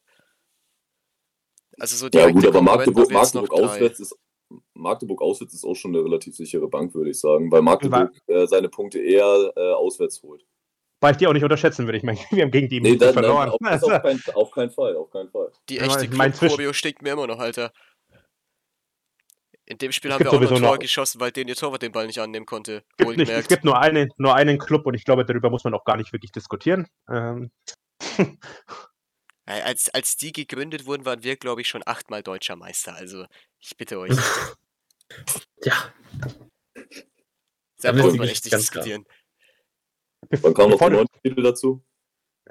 Also 1.79 1.95
so 1.95 2.09
Ja, 2.17 2.29
gut, 2.29 2.45
aber 2.45 2.61
Magdeburg, 2.61 3.09
Magdeburg 3.11 3.53
auswärts 3.53 3.99
ist. 3.99 4.15
Magdeburg 4.73 5.21
auswärts 5.21 5.53
ist 5.53 5.63
auch 5.63 5.75
schon 5.75 5.95
eine 5.95 6.03
relativ 6.03 6.35
sichere 6.35 6.67
Bank, 6.67 6.93
würde 6.95 7.11
ich 7.11 7.19
sagen, 7.19 7.51
weil 7.51 7.61
Magdeburg 7.61 8.11
äh, 8.27 8.47
seine 8.47 8.67
Punkte 8.69 8.99
eher 8.99 9.53
äh, 9.55 9.71
auswärts 9.73 10.21
holt. 10.23 10.43
Weil 11.01 11.11
ich 11.11 11.17
die 11.17 11.27
auch 11.27 11.33
nicht 11.33 11.43
unterschätzen 11.43 11.85
würde. 11.85 11.97
Ich 11.99 12.03
meine, 12.03 12.17
wir 12.31 12.43
haben 12.43 12.51
gegen 12.51 12.67
die 12.67 12.81
Nee, 12.81 12.95
dann, 12.97 13.13
verloren. 13.13 13.51
dann 13.61 13.73
auf, 13.73 13.81
das 13.81 13.83
auf, 13.83 14.01
keinen, 14.01 14.21
auf 14.33 14.51
keinen 14.51 14.71
Fall, 14.71 14.95
auf 14.97 15.09
keinen 15.11 15.29
Fall. 15.29 15.51
Die 15.69 15.75
Ja, 15.75 15.83
echte 15.83 16.09
zwischen- 16.09 16.13
Club-Choreo 16.33 16.73
stinkt 16.73 17.01
mir 17.03 17.13
immer 17.13 17.27
noch, 17.27 17.39
Alter. 17.39 17.71
In 19.71 19.77
dem 19.77 19.91
Spiel 19.91 20.09
Es 20.11 20.15
haben 20.15 20.23
wir 20.25 20.29
auch 20.29 20.33
noch 20.33 20.41
ein 20.41 20.47
sowieso 20.47 20.61
Tor 20.65 20.73
noch- 20.73 20.79
geschossen, 20.79 21.19
weil 21.21 21.31
den 21.31 21.47
ihr 21.47 21.55
Torwart 21.55 21.81
den 21.83 21.91
Ball 21.91 22.07
nicht 22.07 22.19
annehmen 22.19 22.45
konnte. 22.47 22.83
Es 22.97 23.05
gibt, 23.05 23.17
nicht, 23.17 23.29
es 23.29 23.47
gibt 23.47 23.63
nur, 23.63 23.79
einen, 23.79 24.09
nur 24.17 24.33
einen 24.35 24.57
Club 24.57 24.85
und 24.87 24.95
ich 24.95 25.05
glaube, 25.05 25.25
darüber 25.25 25.49
muss 25.51 25.63
man 25.63 25.73
auch 25.75 25.85
gar 25.85 25.95
nicht 25.95 26.11
wirklich 26.11 26.31
diskutieren. 26.31 26.87
Ähm, 27.09 27.51
Ey, 29.45 29.61
Als, 29.61 29.89
als 29.93 30.15
die 30.17 30.31
gegründet 30.31 30.85
wurden, 30.85 31.05
waren 31.05 31.23
wir, 31.23 31.35
glaube 31.37 31.61
ich, 31.61 31.67
schon 31.67 31.81
achtmal 31.85 32.21
deutscher 32.23 32.55
Meister. 32.55 32.95
Also, 32.95 33.25
ich 33.59 33.75
bitte 33.77 33.99
euch. 33.99 34.11
Ja, 35.63 35.91
Da 37.81 37.89
ist 37.89 37.95
man 38.17 38.27
echt 38.27 38.45
nicht 38.45 38.53
diskutieren. 38.53 39.05
Dann 40.29 40.53
kam 40.53 40.69
noch 40.69 40.77
du- 40.79 40.89
neunte 40.89 41.19
Titel 41.23 41.41
dazu. 41.41 41.83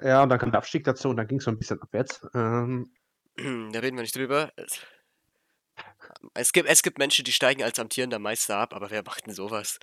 ja, 0.03 0.23
und 0.25 0.29
dann 0.29 0.39
kam 0.41 0.51
der 0.51 0.59
Abstieg 0.59 0.83
dazu 0.85 1.09
und 1.09 1.17
dann 1.17 1.27
ging 1.29 1.39
es 1.39 1.45
so 1.45 1.51
ein 1.53 1.59
bisschen 1.59 1.81
abwärts. 1.81 2.21
Ähm, 2.35 2.93
Da 3.37 3.79
reden 3.79 3.97
wir 3.97 4.03
nicht 4.03 4.17
drüber. 4.17 4.53
Es- 6.35 6.53
gibt, 6.53 6.69
es 6.69 6.83
gibt 6.83 6.99
Menschen, 6.99 7.25
die 7.25 7.33
steigen 7.33 7.63
als 7.63 7.79
amtierender 7.79 8.19
Meister 8.19 8.57
ab, 8.59 8.75
aber 8.75 8.91
wer 8.91 9.03
macht 9.03 9.27
denn 9.27 9.35
sowas? 9.35 9.79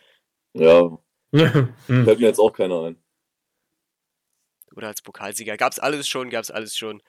Ja, 0.53 0.97
Hm. 1.33 1.73
fällt 2.05 2.19
mir 2.19 2.27
jetzt 2.27 2.39
auch 2.39 2.53
keiner 2.53 2.81
ein. 2.83 3.03
Oder 4.75 4.87
als 4.87 5.01
Pokalsieger. 5.01 5.57
Gab's 5.57 5.79
alles 5.79 6.07
schon, 6.07 6.29
gab's 6.29 6.51
alles 6.51 6.75
schon. 6.77 7.01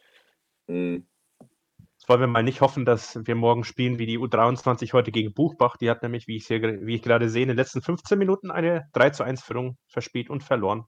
Hm. 0.68 1.07
Jetzt 1.41 2.09
wollen 2.09 2.20
wir 2.20 2.27
mal 2.27 2.43
nicht 2.43 2.61
hoffen, 2.61 2.85
dass 2.85 3.18
wir 3.27 3.35
morgen 3.35 3.64
spielen 3.64 3.99
wie 3.99 4.07
die 4.07 4.18
U23 4.18 4.93
heute 4.93 5.11
gegen 5.11 5.33
Buchbach. 5.35 5.77
Die 5.77 5.91
hat 5.91 6.03
nämlich, 6.03 6.27
wie 6.29 6.37
ich, 6.37 6.47
hier, 6.47 6.61
wie 6.62 6.95
ich 6.95 7.03
gerade 7.03 7.29
sehe, 7.29 7.43
in 7.43 7.49
den 7.49 7.57
letzten 7.57 7.83
15 7.83 8.18
Minuten 8.18 8.51
eine 8.51 8.89
3 8.93 9.11
zu 9.11 9.24
1 9.24 9.43
Führung 9.43 9.77
verspielt 9.89 10.31
und 10.31 10.45
verloren. 10.45 10.85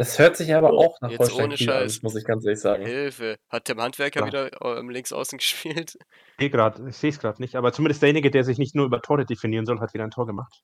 Das 0.00 0.18
hört 0.18 0.34
sich 0.38 0.54
aber 0.54 0.72
auch 0.72 0.98
nach 1.02 1.10
Jetzt 1.10 1.18
Holstein 1.20 1.44
ohne 1.44 1.54
Kiel 1.56 1.70
an, 1.70 1.80
Scheiß. 1.82 2.02
muss 2.02 2.16
ich 2.16 2.24
ganz 2.24 2.42
ehrlich 2.46 2.58
sagen. 2.60 2.86
Hilfe. 2.86 3.36
Hat 3.50 3.66
Tim 3.66 3.82
Handwerker 3.82 4.20
Ja. 4.20 4.26
wieder 4.26 4.78
ähm, 4.78 4.88
links 4.88 5.12
außen 5.12 5.36
gespielt? 5.38 5.98
Ich 5.98 6.38
sehe 6.38 6.48
grad- 6.50 6.80
ich 6.88 6.96
sehe 6.96 7.10
es 7.10 7.18
gerade 7.18 7.42
nicht, 7.42 7.54
aber 7.54 7.70
zumindest 7.74 8.00
derjenige, 8.00 8.30
der 8.30 8.42
sich 8.44 8.56
nicht 8.56 8.74
nur 8.74 8.86
über 8.86 9.02
Tore 9.02 9.26
definieren 9.26 9.66
soll, 9.66 9.78
hat 9.78 9.92
wieder 9.92 10.04
ein 10.04 10.10
Tor 10.10 10.26
gemacht. 10.26 10.62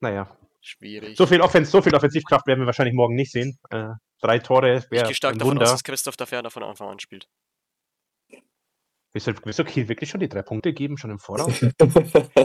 Naja, 0.00 0.38
Schwierig. 0.60 1.16
so 1.16 1.26
viel, 1.26 1.40
Offens 1.40 1.70
so 1.72 1.82
viel 1.82 1.96
Offensivkraft 1.96 2.46
werden 2.46 2.60
wir 2.60 2.66
wahrscheinlich 2.66 2.94
morgen 2.94 3.16
nicht 3.16 3.32
sehen. 3.32 3.58
Äh, 3.70 3.88
drei 4.20 4.38
Tore 4.38 4.76
ich 4.84 4.90
wäre 4.92 5.06
gehe 5.06 5.14
stark 5.16 5.34
ein 5.34 5.38
davon 5.40 5.54
Wunder. 5.54 5.64
aus, 5.64 5.72
dass 5.72 5.82
Christoph 5.82 6.16
da 6.16 6.26
Ferner 6.26 6.52
von 6.52 6.62
Anfang 6.62 6.88
an 6.90 7.00
spielt. 7.00 7.28
Willst 9.12 9.26
du, 9.26 9.32
willst 9.44 9.58
du 9.58 9.64
Kiel 9.64 9.88
wirklich 9.88 10.10
schon 10.10 10.20
die 10.20 10.28
drei 10.28 10.42
Punkte 10.42 10.72
geben, 10.72 10.96
schon 10.96 11.10
im 11.10 11.18
Voraus? 11.18 11.60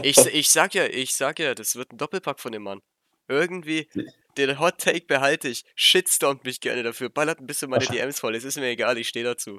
Ich, 0.02 0.16
ich 0.26 0.50
sag 0.50 0.74
ja, 0.74 0.86
ich 0.86 1.14
sag 1.14 1.38
ja, 1.38 1.54
das 1.54 1.76
wird 1.76 1.92
ein 1.92 1.98
Doppelpack 1.98 2.40
von 2.40 2.50
dem 2.50 2.62
Mann. 2.62 2.80
Irgendwie, 3.28 3.88
den 4.36 4.58
Hot 4.58 4.78
Take 4.78 5.06
behalte 5.06 5.48
ich. 5.48 5.64
Shitstormt 5.74 6.44
mich 6.44 6.60
gerne 6.60 6.82
dafür. 6.82 7.08
Ballert 7.08 7.40
ein 7.40 7.46
bisschen 7.46 7.70
meine 7.70 7.84
DMs 7.84 8.20
voll. 8.20 8.34
Es 8.34 8.44
ist 8.44 8.56
mir 8.58 8.68
egal, 8.68 8.98
ich 8.98 9.08
stehe 9.08 9.24
dazu. 9.24 9.58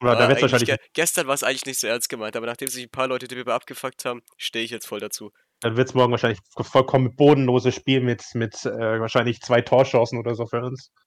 Oder 0.00 0.16
da 0.16 0.28
wahrscheinlich, 0.28 0.68
ge 0.68 0.76
gestern 0.92 1.26
war 1.26 1.34
es 1.34 1.42
eigentlich 1.42 1.66
nicht 1.66 1.80
so 1.80 1.86
ernst 1.86 2.08
gemeint, 2.08 2.36
aber 2.36 2.46
nachdem 2.46 2.68
sich 2.68 2.84
ein 2.84 2.90
paar 2.90 3.08
Leute 3.08 3.28
darüber 3.28 3.54
abgefuckt 3.54 4.04
haben, 4.04 4.22
stehe 4.36 4.64
ich 4.64 4.70
jetzt 4.70 4.86
voll 4.86 5.00
dazu. 5.00 5.30
dann 5.60 5.76
wird 5.76 5.88
es 5.88 5.94
morgen 5.94 6.10
wahrscheinlich 6.10 6.40
vollkommen 6.60 7.14
bodenloses 7.16 7.74
Spiel 7.74 8.00
mit, 8.00 8.22
mit 8.34 8.54
äh, 8.66 9.00
wahrscheinlich 9.00 9.40
zwei 9.40 9.62
Torchancen 9.62 10.18
oder 10.18 10.34
so 10.34 10.46
für 10.46 10.60
uns. 10.60 10.90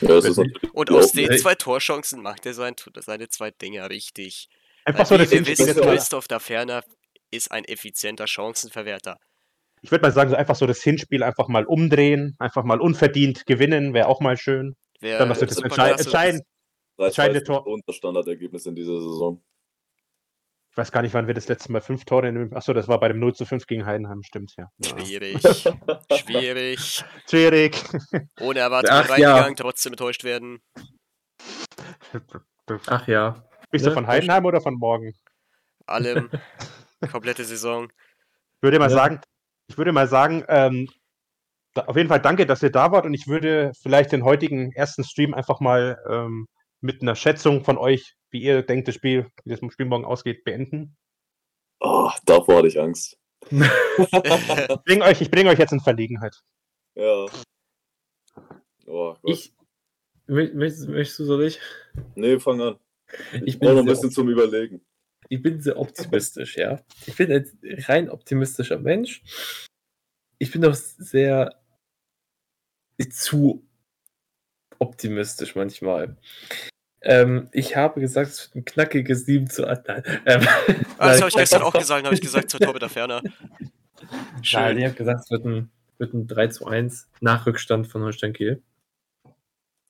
Ja, 0.00 0.20
Und 0.72 0.90
aus 0.92 1.10
den 1.10 1.36
zwei 1.36 1.56
Torchancen 1.56 2.22
macht 2.22 2.46
er 2.46 2.54
sein, 2.54 2.76
seine 2.98 3.28
zwei 3.28 3.50
Dinger 3.50 3.90
richtig. 3.90 4.48
Einfach 4.84 5.04
so 5.04 5.12
Weil 5.12 5.24
das 5.24 5.32
wie 5.32 5.44
wir 5.44 5.46
wissen, 5.46 5.74
Christoph 5.80 6.28
da 6.28 6.38
Ferner 6.38 6.84
ist 7.32 7.50
ein 7.50 7.64
effizienter 7.64 8.28
Chancenverwerter. 8.28 9.18
Ich 9.82 9.90
würde 9.90 10.02
mal 10.02 10.12
sagen, 10.12 10.30
so 10.30 10.36
einfach 10.36 10.56
so 10.56 10.66
das 10.66 10.82
Hinspiel 10.82 11.22
einfach 11.22 11.48
mal 11.48 11.64
umdrehen, 11.64 12.36
einfach 12.38 12.64
mal 12.64 12.80
unverdient 12.80 13.46
gewinnen, 13.46 13.94
wäre 13.94 14.08
auch 14.08 14.20
mal 14.20 14.36
schön. 14.36 14.74
Wer 15.00 15.18
Dann 15.18 15.28
machst 15.28 15.40
du 15.42 15.46
das 15.46 15.58
entscheid 15.58 15.98
entscheidende 15.98 17.40
3-2 17.40 17.44
Tor. 17.44 17.66
und 17.66 17.82
das 17.86 17.96
Standardergebnis 17.96 18.66
in 18.66 18.74
dieser 18.74 19.00
Saison. 19.00 19.42
Ich 20.72 20.76
weiß 20.76 20.92
gar 20.92 21.02
nicht, 21.02 21.14
wann 21.14 21.26
wir 21.26 21.34
das 21.34 21.48
letzte 21.48 21.72
Mal 21.72 21.80
fünf 21.80 22.04
Tore 22.04 22.28
in 22.28 22.34
dem. 22.36 22.54
Achso, 22.54 22.72
das 22.74 22.86
war 22.86 23.00
bei 23.00 23.08
dem 23.08 23.18
0 23.18 23.34
zu 23.34 23.44
5 23.46 23.66
gegen 23.66 23.86
Heidenheim, 23.86 24.22
stimmt, 24.22 24.54
ja. 24.56 24.68
Schwierig. 24.84 25.40
Schwierig. 26.12 27.04
Schwierig. 27.28 27.82
Ohne 28.40 28.60
Erwartungen 28.60 29.00
Ach 29.02 29.18
ja. 29.18 29.30
reingegangen, 29.32 29.56
trotzdem 29.56 29.94
enttäuscht 29.94 30.22
werden. 30.24 30.60
Ach 32.86 33.08
ja. 33.08 33.42
Bist 33.70 33.84
du 33.84 33.90
Ne? 33.90 33.94
von 33.94 34.06
Heidenheim 34.06 34.44
oder 34.44 34.60
von 34.60 34.74
morgen? 34.74 35.12
Allem. 35.86 36.30
Komplette 37.10 37.44
Saison. 37.44 37.84
Ich 38.56 38.62
würde 38.62 38.78
mal 38.78 38.90
Ja. 38.90 38.96
sagen, 38.96 39.20
ich 39.70 39.78
würde 39.78 39.92
mal 39.92 40.08
sagen, 40.08 40.44
ähm, 40.48 40.88
da, 41.74 41.82
auf 41.82 41.96
jeden 41.96 42.08
Fall 42.08 42.20
danke, 42.20 42.44
dass 42.44 42.62
ihr 42.62 42.70
da 42.72 42.90
wart 42.90 43.06
und 43.06 43.14
ich 43.14 43.28
würde 43.28 43.70
vielleicht 43.80 44.10
den 44.10 44.24
heutigen 44.24 44.72
ersten 44.72 45.04
Stream 45.04 45.32
einfach 45.32 45.60
mal 45.60 45.98
ähm, 46.10 46.46
mit 46.80 47.00
einer 47.02 47.14
Schätzung 47.14 47.62
von 47.64 47.78
euch, 47.78 48.16
wie 48.30 48.42
ihr 48.42 48.62
denkt, 48.62 48.88
das 48.88 48.96
Spiel, 48.96 49.30
wie 49.44 49.50
das 49.50 49.60
Spiel 49.72 49.86
morgen 49.86 50.04
ausgeht, 50.04 50.42
beenden. 50.44 50.96
Oh, 51.78 52.10
davor 52.24 52.56
hatte 52.56 52.68
ich 52.68 52.80
Angst. 52.80 53.16
Ich 53.50 54.84
bringe 54.84 55.04
euch, 55.04 55.20
ich 55.20 55.30
bring 55.30 55.46
euch 55.46 55.58
jetzt 55.58 55.72
in 55.72 55.80
Verlegenheit. 55.80 56.34
Ja. 56.94 57.26
Oh 58.86 59.14
Gott. 59.14 59.20
Ich. 59.24 59.54
Mö- 60.28 60.52
Möchtest, 60.54 60.88
möchtest 60.88 61.18
du, 61.20 61.24
soll 61.24 61.44
ich? 61.44 61.60
nee, 62.16 62.38
fang 62.38 62.60
an. 62.60 62.78
Ich 63.32 63.42
Ich 63.42 63.58
bin 63.58 63.68
brauche 63.68 63.74
noch 63.76 63.82
ein 63.82 63.86
bisschen 63.86 64.10
zum 64.10 64.28
Überlegen. 64.28 64.84
Ich 65.30 65.40
bin 65.40 65.60
sehr 65.60 65.78
optimistisch, 65.78 66.56
ja. 66.56 66.80
Ich 67.06 67.14
bin 67.16 67.30
ein 67.30 67.46
rein 67.86 68.10
optimistischer 68.10 68.78
Mensch. 68.78 69.22
Ich 70.38 70.50
bin 70.50 70.64
auch 70.64 70.74
sehr 70.74 71.54
zu 73.10 73.64
optimistisch 74.80 75.54
manchmal. 75.54 76.16
Ähm, 77.02 77.48
ich 77.52 77.76
habe 77.76 78.00
gesagt, 78.00 78.30
es 78.30 78.42
wird 78.46 78.56
ein 78.56 78.64
knackiges 78.64 79.24
7 79.24 79.48
zu 79.48 79.68
8. 79.68 79.86
Nein, 79.86 80.02
ähm, 80.26 80.48
Ah, 80.98 81.08
das 81.08 81.20
habe 81.20 81.28
ich 81.28 81.34
nein, 81.34 81.42
gestern 81.42 81.62
auch 81.62 81.72
gesagt, 81.72 82.04
habe 82.04 82.14
ich 82.14 82.20
gesagt 82.20 82.50
zur 82.50 82.60
Torhüter 82.60 82.88
Ferner. 82.88 83.22
Nein, 83.22 84.42
Schön. 84.42 84.78
ich 84.78 84.84
habe 84.84 84.94
gesagt, 84.94 85.20
es 85.24 85.30
wird 85.30 85.44
ein, 85.46 85.70
wird 85.98 86.12
ein 86.12 86.26
3 86.26 86.48
zu 86.48 86.66
1 86.66 87.08
nach 87.20 87.46
Rückstand 87.46 87.86
von 87.86 88.02
Holstein 88.02 88.32
Kiel. 88.32 88.62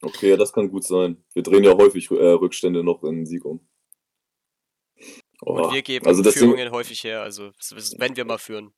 Okay, 0.03 0.30
ja, 0.30 0.36
das 0.36 0.53
kann 0.53 0.70
gut 0.70 0.84
sein. 0.84 1.16
Wir 1.32 1.43
drehen 1.43 1.64
ja 1.64 1.74
häufig 1.74 2.11
äh, 2.11 2.14
Rückstände 2.14 2.84
noch 2.84 3.03
in 3.05 3.24
Sieg 3.24 3.45
um. 3.47 3.61
Oh, 5.43 5.53
Und 5.55 5.72
wir 5.74 5.82
geben 5.82 6.07
also 6.07 6.22
Führungen 6.30 6.70
häufig 6.70 7.03
her, 7.05 7.22
also 7.22 7.51
wenn 7.99 8.16
wir 8.16 8.24
mal 8.24 8.38
führen. 8.38 8.72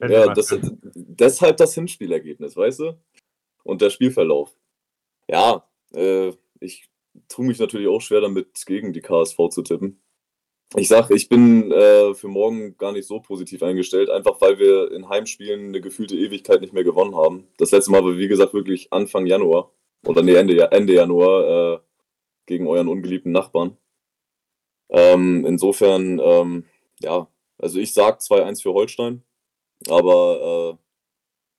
Ja, 0.00 0.26
mal- 0.26 0.34
das, 0.34 0.56
deshalb 0.94 1.56
das 1.56 1.74
Hinspielergebnis, 1.74 2.56
weißt 2.56 2.80
du? 2.80 3.00
Und 3.64 3.82
der 3.82 3.90
Spielverlauf. 3.90 4.56
Ja, 5.28 5.68
äh, 5.92 6.32
ich 6.60 6.88
tue 7.28 7.44
mich 7.46 7.58
natürlich 7.58 7.88
auch 7.88 8.00
schwer 8.00 8.20
damit, 8.20 8.64
gegen 8.66 8.92
die 8.92 9.00
KSV 9.00 9.36
zu 9.50 9.62
tippen. 9.62 10.00
Ich 10.76 10.88
sag, 10.88 11.10
ich 11.10 11.28
bin 11.30 11.72
äh, 11.72 12.14
für 12.14 12.28
morgen 12.28 12.76
gar 12.76 12.92
nicht 12.92 13.06
so 13.06 13.20
positiv 13.20 13.62
eingestellt, 13.62 14.10
einfach 14.10 14.40
weil 14.40 14.58
wir 14.58 14.92
in 14.92 15.08
Heimspielen 15.08 15.68
eine 15.68 15.80
gefühlte 15.80 16.14
Ewigkeit 16.14 16.60
nicht 16.60 16.74
mehr 16.74 16.84
gewonnen 16.84 17.16
haben. 17.16 17.48
Das 17.56 17.70
letzte 17.70 17.90
Mal 17.90 18.04
war, 18.04 18.18
wie 18.18 18.28
gesagt, 18.28 18.52
wirklich 18.52 18.92
Anfang 18.92 19.26
Januar 19.26 19.72
oder 20.06 20.22
nee, 20.22 20.34
Ende, 20.34 20.70
Ende 20.70 20.92
Januar 20.92 21.74
äh, 21.74 21.78
gegen 22.46 22.66
euren 22.66 22.88
ungeliebten 22.88 23.32
Nachbarn. 23.32 23.78
Ähm, 24.90 25.44
insofern, 25.46 26.18
ähm, 26.18 26.64
ja, 27.00 27.28
also 27.58 27.78
ich 27.78 27.92
sag 27.92 28.20
2-1 28.20 28.62
für 28.62 28.72
Holstein. 28.72 29.22
Aber 29.88 30.76
äh, 30.76 30.84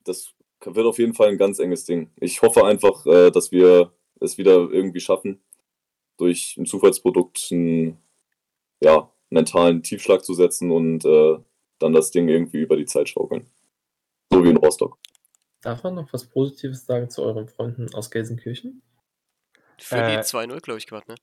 das 0.03 0.33
wird 0.65 0.85
auf 0.85 0.99
jeden 0.99 1.13
Fall 1.13 1.29
ein 1.29 1.37
ganz 1.37 1.59
enges 1.59 1.85
Ding. 1.85 2.11
Ich 2.17 2.41
hoffe 2.41 2.65
einfach, 2.65 3.05
äh, 3.05 3.31
dass 3.31 3.51
wir 3.51 3.93
es 4.19 4.37
wieder 4.37 4.69
irgendwie 4.71 4.99
schaffen, 4.99 5.41
durch 6.17 6.57
ein 6.57 6.65
Zufallsprodukt 6.65 7.47
einen 7.51 7.97
ja, 8.81 9.11
mentalen 9.29 9.83
Tiefschlag 9.83 10.23
zu 10.23 10.33
setzen 10.33 10.71
und 10.71 11.05
äh, 11.05 11.37
dann 11.79 11.93
das 11.93 12.11
Ding 12.11 12.27
irgendwie 12.27 12.59
über 12.59 12.75
die 12.75 12.85
Zeit 12.85 13.09
schaukeln. 13.09 13.49
So 14.31 14.43
wie 14.43 14.49
in 14.49 14.57
Rostock. 14.57 14.97
Darf 15.61 15.83
man 15.83 15.95
noch 15.95 16.11
was 16.13 16.25
Positives 16.25 16.85
sagen 16.85 17.09
zu 17.09 17.23
euren 17.23 17.47
Freunden 17.47 17.93
aus 17.93 18.11
Gelsenkirchen? 18.11 18.81
Für 19.77 19.97
Äh, 19.97 20.17
die 20.17 20.23
2-0, 20.23 20.61
glaube 20.61 20.77
ich, 20.77 20.87
gerade, 20.87 21.11
ne? 21.11 21.15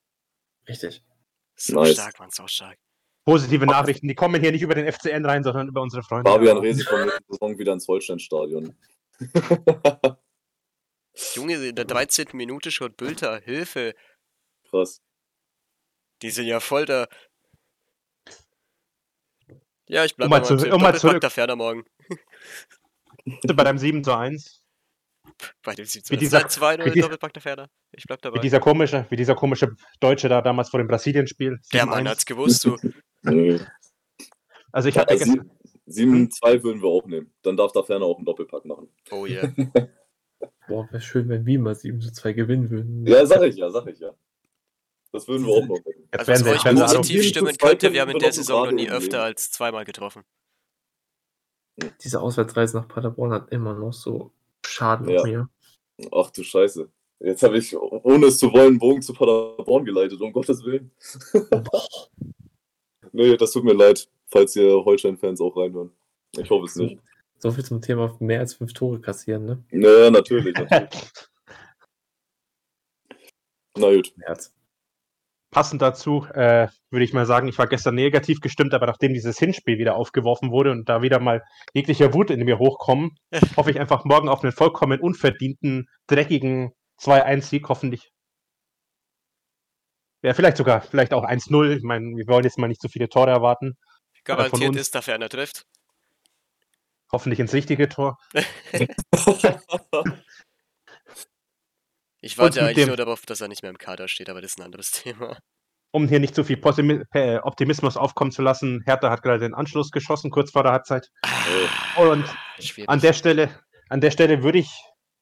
Richtig. 0.68 1.02
So 1.56 1.80
Nice. 1.80 1.94
stark, 1.94 2.18
Mann, 2.18 2.30
so 2.30 2.46
stark. 2.46 2.78
Positive 3.24 3.66
Nachrichten, 3.66 4.06
die 4.08 4.14
kommen 4.14 4.40
hier 4.40 4.52
nicht 4.52 4.62
über 4.62 4.74
den 4.74 4.86
FCN 4.92 5.24
rein, 5.24 5.42
sondern 5.42 5.68
über 5.68 5.80
unsere 5.82 6.02
Freunde. 6.02 6.30
Fabian 6.30 6.58
Rehse 6.58 6.84
kommt 6.84 7.06
nächste 7.06 7.24
Saison 7.28 7.58
wieder 7.58 7.72
ins 7.72 7.88
Holstein-Stadion. 7.88 8.76
Junge, 11.34 11.54
in 11.68 11.74
der 11.74 11.86
13. 11.86 12.28
Minute 12.34 12.70
schon 12.70 12.92
Bülter, 12.94 13.40
Hilfe. 13.40 13.94
Krass. 14.68 15.00
Die 16.22 16.30
sind 16.30 16.46
ja 16.46 16.60
voll 16.60 16.84
da. 16.84 17.08
Ja, 19.88 20.04
ich 20.04 20.14
bleib 20.16 20.26
Um 20.26 20.30
mal 20.30 20.40
mal 20.40 20.44
zu- 20.46 20.54
um 20.74 20.82
mal 20.82 20.94
zurück- 20.98 21.56
morgen. 21.56 21.84
bei 23.46 23.64
deinem 23.64 23.78
7 23.78 24.04
zu 24.04 24.14
1. 24.16 24.62
Bei 25.62 25.74
dem 25.74 25.84
17. 25.84 26.14
Wie 26.14 26.18
dieser- 26.18 26.46
2-0 26.48 26.84
wie 26.86 26.90
die- 26.92 27.00
Doppelpack 27.00 27.32
der 27.32 27.42
Ferner. 27.42 27.68
Ich 27.92 28.04
bleib 28.04 28.20
Wie 28.20 28.22
dabei. 28.22 28.38
dieser 28.40 28.60
komische, 28.60 29.06
wie 29.10 29.16
dieser 29.16 29.34
komische 29.34 29.74
Deutsche 30.00 30.28
da 30.28 30.40
damals 30.42 30.70
vor 30.70 30.78
dem 30.78 30.88
Brasilien-Spiel. 30.88 31.60
Der 31.72 31.82
7-1. 31.82 31.86
Mann 31.86 32.08
hat's 32.08 32.24
gewusst, 32.26 32.64
du. 32.64 32.76
Also 34.72 34.88
ich 34.88 34.94
Ja, 34.94 35.04
gestern, 35.04 35.50
7-2 35.86 36.62
würden 36.62 36.82
wir 36.82 36.88
auch 36.88 37.06
nehmen. 37.06 37.32
Dann 37.42 37.56
darf 37.56 37.72
da 37.72 37.82
ferner 37.82 38.04
auch 38.06 38.16
einen 38.16 38.26
Doppelpack 38.26 38.64
machen. 38.64 38.88
Oh 39.10 39.26
yeah. 39.26 39.52
Boah, 40.68 40.86
wäre 40.90 41.00
schön, 41.00 41.28
wenn 41.28 41.46
wir 41.46 41.58
mal 41.60 41.74
7 41.74 42.00
zu 42.00 42.12
2 42.12 42.32
gewinnen 42.32 42.70
würden. 42.70 43.06
Ja, 43.06 43.24
sag 43.24 43.42
ich 43.42 43.56
ja, 43.56 43.70
sag 43.70 43.86
ich 43.86 43.98
ja. 44.00 44.12
Das 45.12 45.26
würden 45.28 45.46
wir 45.46 45.52
auch 45.54 45.60
noch 45.62 45.78
machen. 45.78 46.08
jetzt 46.12 46.28
Also 46.28 46.44
was 46.44 46.66
euch 46.66 46.74
positiv 46.96 47.22
stimmen 47.24 47.54
zwei 47.54 47.68
könnte, 47.68 47.92
wir 47.92 48.00
haben 48.02 48.10
in 48.10 48.18
der 48.18 48.32
Saison 48.32 48.66
noch 48.66 48.72
nie 48.72 48.90
öfter 48.90 49.22
als 49.22 49.50
zweimal 49.50 49.84
getroffen. 49.84 50.24
Diese 52.02 52.20
Auswärtsreise 52.20 52.76
nach 52.76 52.88
Paderborn 52.88 53.32
hat 53.32 53.50
immer 53.52 53.74
noch 53.74 53.92
so 53.92 54.32
Schaden 54.76 55.08
Ja. 55.08 55.20
auf 55.20 55.24
mir. 55.26 55.48
Ach 56.12 56.30
du 56.30 56.42
Scheiße. 56.42 56.90
Jetzt 57.20 57.42
habe 57.42 57.56
ich, 57.56 57.74
ohne 57.74 58.26
es 58.26 58.38
zu 58.38 58.52
wollen, 58.52 58.78
Bogen 58.78 59.00
zu 59.00 59.14
Paderborn 59.14 59.86
geleitet, 59.86 60.20
um 60.20 60.32
Gottes 60.32 60.62
Willen. 60.64 60.90
nee, 63.12 63.36
das 63.38 63.52
tut 63.52 63.64
mir 63.64 63.72
leid, 63.72 64.06
falls 64.26 64.54
ihr 64.56 64.84
Holstein-Fans 64.84 65.40
auch 65.40 65.56
reinhören. 65.56 65.90
Ich 66.36 66.50
hoffe 66.50 66.66
es 66.66 66.76
nicht. 66.76 66.98
So 67.38 67.50
viel 67.50 67.64
zum 67.64 67.80
Thema 67.80 68.14
mehr 68.20 68.40
als 68.40 68.54
fünf 68.54 68.74
Tore 68.74 69.00
kassieren, 69.00 69.46
ne? 69.46 69.64
Naja, 69.70 70.10
natürlich, 70.10 70.54
natürlich. 70.54 70.90
Na 73.78 73.94
gut. 73.94 74.12
Herz. 74.20 74.52
Passend 75.56 75.80
dazu 75.80 76.26
äh, 76.34 76.68
würde 76.90 77.04
ich 77.04 77.14
mal 77.14 77.24
sagen, 77.24 77.48
ich 77.48 77.56
war 77.56 77.66
gestern 77.66 77.94
negativ 77.94 78.40
gestimmt, 78.40 78.74
aber 78.74 78.84
nachdem 78.84 79.14
dieses 79.14 79.38
Hinspiel 79.38 79.78
wieder 79.78 79.96
aufgeworfen 79.96 80.50
wurde 80.50 80.70
und 80.70 80.86
da 80.86 81.00
wieder 81.00 81.18
mal 81.18 81.42
jeglicher 81.72 82.12
Wut 82.12 82.28
in 82.28 82.44
mir 82.44 82.58
hochkommen, 82.58 83.16
hoffe 83.56 83.70
ich 83.70 83.80
einfach 83.80 84.04
morgen 84.04 84.28
auf 84.28 84.44
einen 84.44 84.52
vollkommen 84.52 85.00
unverdienten, 85.00 85.86
dreckigen 86.08 86.72
2-1-Sieg, 87.00 87.70
hoffentlich. 87.70 88.10
Ja, 90.20 90.34
vielleicht 90.34 90.58
sogar, 90.58 90.82
vielleicht 90.82 91.14
auch 91.14 91.24
1-0. 91.24 91.74
Ich 91.74 91.82
meine, 91.82 92.04
wir 92.04 92.26
wollen 92.26 92.44
jetzt 92.44 92.58
mal 92.58 92.68
nicht 92.68 92.82
zu 92.82 92.90
viele 92.90 93.08
Tore 93.08 93.30
erwarten. 93.30 93.78
Garantiert 94.24 94.76
ist, 94.76 94.94
der 94.94 95.00
Ferner 95.00 95.30
trifft. 95.30 95.64
Hoffentlich 97.10 97.40
ins 97.40 97.54
richtige 97.54 97.88
Tor. 97.88 98.18
Ich 102.26 102.38
warte 102.38 102.60
eigentlich 102.60 102.76
dem- 102.76 102.88
nur 102.88 102.96
darauf, 102.96 103.24
dass 103.26 103.40
er 103.40 103.48
nicht 103.48 103.62
mehr 103.62 103.70
im 103.70 103.78
Kader 103.78 104.08
steht, 104.08 104.28
aber 104.28 104.40
das 104.40 104.52
ist 104.52 104.58
ein 104.58 104.64
anderes 104.64 104.90
Thema. 105.04 105.38
Um 105.92 106.08
hier 106.08 106.20
nicht 106.20 106.34
zu 106.34 106.44
viel 106.44 106.58
äh, 107.14 107.38
Optimismus 107.38 107.96
aufkommen 107.96 108.30
zu 108.32 108.42
lassen, 108.42 108.82
Hertha 108.84 109.08
hat 109.10 109.22
gerade 109.22 109.38
den 109.38 109.54
Anschluss 109.54 109.90
geschossen, 109.90 110.30
kurz 110.30 110.50
vor 110.50 110.62
der 110.62 110.72
Halbzeit. 110.72 111.08
Und 111.96 112.24
Schwierig. 112.58 112.88
An 112.90 113.00
der 113.00 113.12
Stelle, 113.14 113.48
an 113.88 114.00
der 114.00 114.10
Stelle 114.10 114.42
würde 114.42 114.58
ich, 114.58 114.70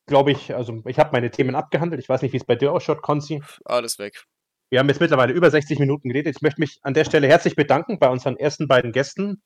glaube 0.06 0.32
ich, 0.32 0.54
also 0.54 0.82
ich 0.86 0.98
habe 0.98 1.10
meine 1.12 1.30
Themen 1.30 1.54
abgehandelt. 1.54 2.02
Ich 2.02 2.08
weiß 2.08 2.22
nicht, 2.22 2.32
wie 2.32 2.38
es 2.38 2.44
bei 2.44 2.56
dir 2.56 2.72
ausschaut, 2.72 3.02
Konzi. 3.02 3.42
Alles 3.64 3.98
weg. 3.98 4.24
Wir 4.70 4.80
haben 4.80 4.88
jetzt 4.88 5.00
mittlerweile 5.00 5.32
über 5.32 5.50
60 5.50 5.78
Minuten 5.78 6.08
geredet. 6.08 6.34
Ich 6.36 6.42
möchte 6.42 6.60
mich 6.60 6.80
an 6.82 6.94
der 6.94 7.04
Stelle 7.04 7.28
herzlich 7.28 7.54
bedanken 7.54 7.98
bei 8.00 8.08
unseren 8.08 8.36
ersten 8.36 8.66
beiden 8.66 8.90
Gästen. 8.90 9.42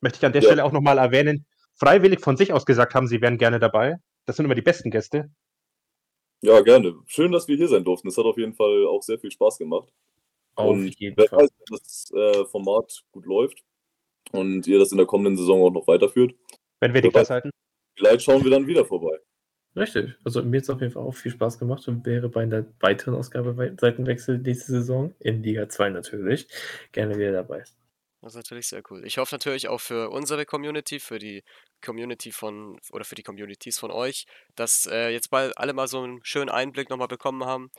Möchte 0.00 0.18
ich 0.18 0.24
an 0.24 0.32
der 0.32 0.40
Ja. 0.42 0.48
Stelle 0.48 0.64
auch 0.64 0.72
nochmal 0.72 0.96
erwähnen, 0.96 1.44
freiwillig 1.78 2.20
von 2.20 2.36
sich 2.38 2.52
aus 2.54 2.64
gesagt 2.64 2.94
haben, 2.94 3.06
sie 3.06 3.20
wären 3.20 3.36
gerne 3.36 3.58
dabei. 3.58 3.96
Das 4.24 4.36
sind 4.36 4.46
immer 4.46 4.54
die 4.54 4.62
besten 4.62 4.90
Gäste. 4.90 5.26
Ja, 6.42 6.60
gerne. 6.60 6.96
Schön, 7.06 7.32
dass 7.32 7.48
wir 7.48 7.56
hier 7.56 7.68
sein 7.68 7.84
durften. 7.84 8.08
Es 8.08 8.16
hat 8.16 8.24
auf 8.24 8.38
jeden 8.38 8.54
Fall 8.54 8.86
auch 8.86 9.02
sehr 9.02 9.18
viel 9.18 9.30
Spaß 9.30 9.58
gemacht. 9.58 9.92
Auf 10.54 10.70
und 10.70 10.98
jeden 10.98 11.16
wer 11.16 11.28
Fall. 11.28 11.40
weiß, 11.40 11.50
wenn 11.58 11.78
das 11.78 12.10
äh, 12.14 12.44
Format 12.46 13.02
gut 13.12 13.26
läuft 13.26 13.62
und 14.32 14.66
ihr 14.66 14.78
das 14.78 14.92
in 14.92 14.98
der 14.98 15.06
kommenden 15.06 15.36
Saison 15.36 15.62
auch 15.62 15.70
noch 15.72 15.86
weiterführt. 15.86 16.34
Wenn 16.80 16.94
wir 16.94 17.02
die 17.02 17.10
Klasse 17.10 17.34
halten. 17.34 17.50
Vielleicht 17.96 18.22
schauen 18.22 18.42
wir 18.42 18.50
dann 18.50 18.66
wieder 18.66 18.84
vorbei. 18.84 19.18
Richtig. 19.76 20.14
Also 20.24 20.42
mir 20.42 20.56
hat 20.56 20.64
es 20.64 20.70
auf 20.70 20.80
jeden 20.80 20.92
Fall 20.92 21.02
auch 21.02 21.14
viel 21.14 21.30
Spaß 21.30 21.58
gemacht 21.58 21.86
und 21.86 22.04
wäre 22.04 22.28
bei 22.28 22.42
einer 22.42 22.66
weiteren 22.80 23.14
Ausgabe 23.14 23.54
Seitenwechsel 23.78 24.38
nächste 24.38 24.72
Saison, 24.72 25.14
in 25.20 25.42
Liga 25.42 25.68
2 25.68 25.90
natürlich, 25.90 26.48
gerne 26.92 27.16
wieder 27.16 27.32
dabei. 27.32 27.62
Das 28.20 28.32
ist 28.32 28.36
natürlich 28.36 28.66
sehr 28.66 28.82
cool. 28.90 29.06
Ich 29.06 29.18
hoffe 29.18 29.34
natürlich 29.34 29.68
auch 29.68 29.80
für 29.80 30.10
unsere 30.10 30.44
Community, 30.44 30.98
für 30.98 31.18
die 31.18 31.42
Community 31.80 32.32
von 32.32 32.78
oder 32.90 33.04
für 33.04 33.14
die 33.14 33.22
Communities 33.22 33.78
von 33.78 33.90
euch, 33.90 34.26
dass 34.54 34.86
äh, 34.86 35.08
jetzt 35.10 35.30
bald 35.30 35.56
alle 35.58 35.72
mal 35.72 35.88
so 35.88 36.02
einen 36.02 36.24
schönen 36.24 36.50
Einblick 36.50 36.90
nochmal 36.90 37.08
bekommen 37.08 37.44
haben. 37.44 37.70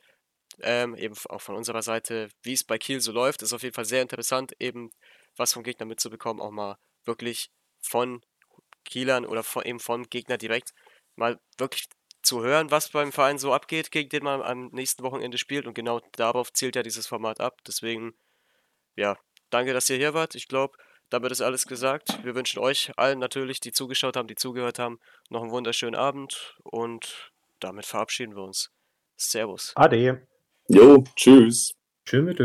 Ähm, 0.60 0.96
eben 0.96 1.16
auch 1.30 1.42
von 1.42 1.56
unserer 1.56 1.82
Seite, 1.82 2.30
wie 2.44 2.54
es 2.54 2.64
bei 2.64 2.78
Kiel 2.78 3.00
so 3.02 3.12
läuft. 3.12 3.42
Ist 3.42 3.54
auf 3.54 3.64
jeden 3.64 3.74
Fall 3.74 3.86
sehr 3.86 4.02
interessant, 4.02 4.54
eben 4.60 4.92
was 5.38 5.54
vom 5.54 5.64
Gegner 5.64 5.86
mitzubekommen, 5.86 6.42
auch 6.42 6.52
mal 6.52 6.78
wirklich 7.06 7.50
von 7.82 8.22
Kielern 8.86 9.26
oder 9.26 9.44
von, 9.44 9.64
eben 9.64 9.80
vom 9.80 10.04
Gegner 10.10 10.38
direkt 10.38 10.74
mal 11.16 11.40
wirklich 11.58 11.88
zu 12.22 12.44
hören, 12.44 12.70
was 12.72 12.90
beim 12.90 13.12
Verein 13.12 13.38
so 13.40 13.54
abgeht, 13.54 13.92
gegen 13.92 14.10
den 14.10 14.24
man 14.24 14.42
am 14.42 14.68
nächsten 14.68 15.04
Wochenende 15.04 15.38
spielt. 15.38 15.66
Und 15.66 15.74
genau 15.74 16.02
darauf 16.14 16.54
zielt 16.54 16.76
ja 16.76 16.84
dieses 16.84 17.08
Format 17.08 17.40
ab. 17.40 17.62
Deswegen, 17.66 18.14
ja, 18.96 19.18
danke, 19.50 19.74
dass 19.74 19.90
ihr 19.90 19.98
hier 19.98 20.14
wart. 20.14 20.36
Ich 20.36 20.48
glaube, 20.48 20.78
damit 21.12 21.32
ist 21.32 21.42
alles 21.42 21.68
gesagt. 21.68 22.24
Wir 22.24 22.34
wünschen 22.34 22.60
euch 22.60 22.92
allen 22.98 23.20
natürlich, 23.20 23.60
die 23.60 23.72
zugeschaut 23.72 24.16
haben, 24.16 24.28
die 24.28 24.36
zugehört 24.36 24.80
haben, 24.80 25.00
noch 25.30 25.44
einen 25.44 25.52
wunderschönen 25.52 25.96
Abend 25.96 26.58
und 26.64 27.32
damit 27.60 27.86
verabschieden 27.86 28.36
wir 28.36 28.44
uns. 28.44 28.72
Servus. 29.18 29.74
Ade. 29.76 30.28
Jo, 30.68 31.04
tschüss. 31.16 31.74
Tschüss 32.06 32.24
mit 32.24 32.40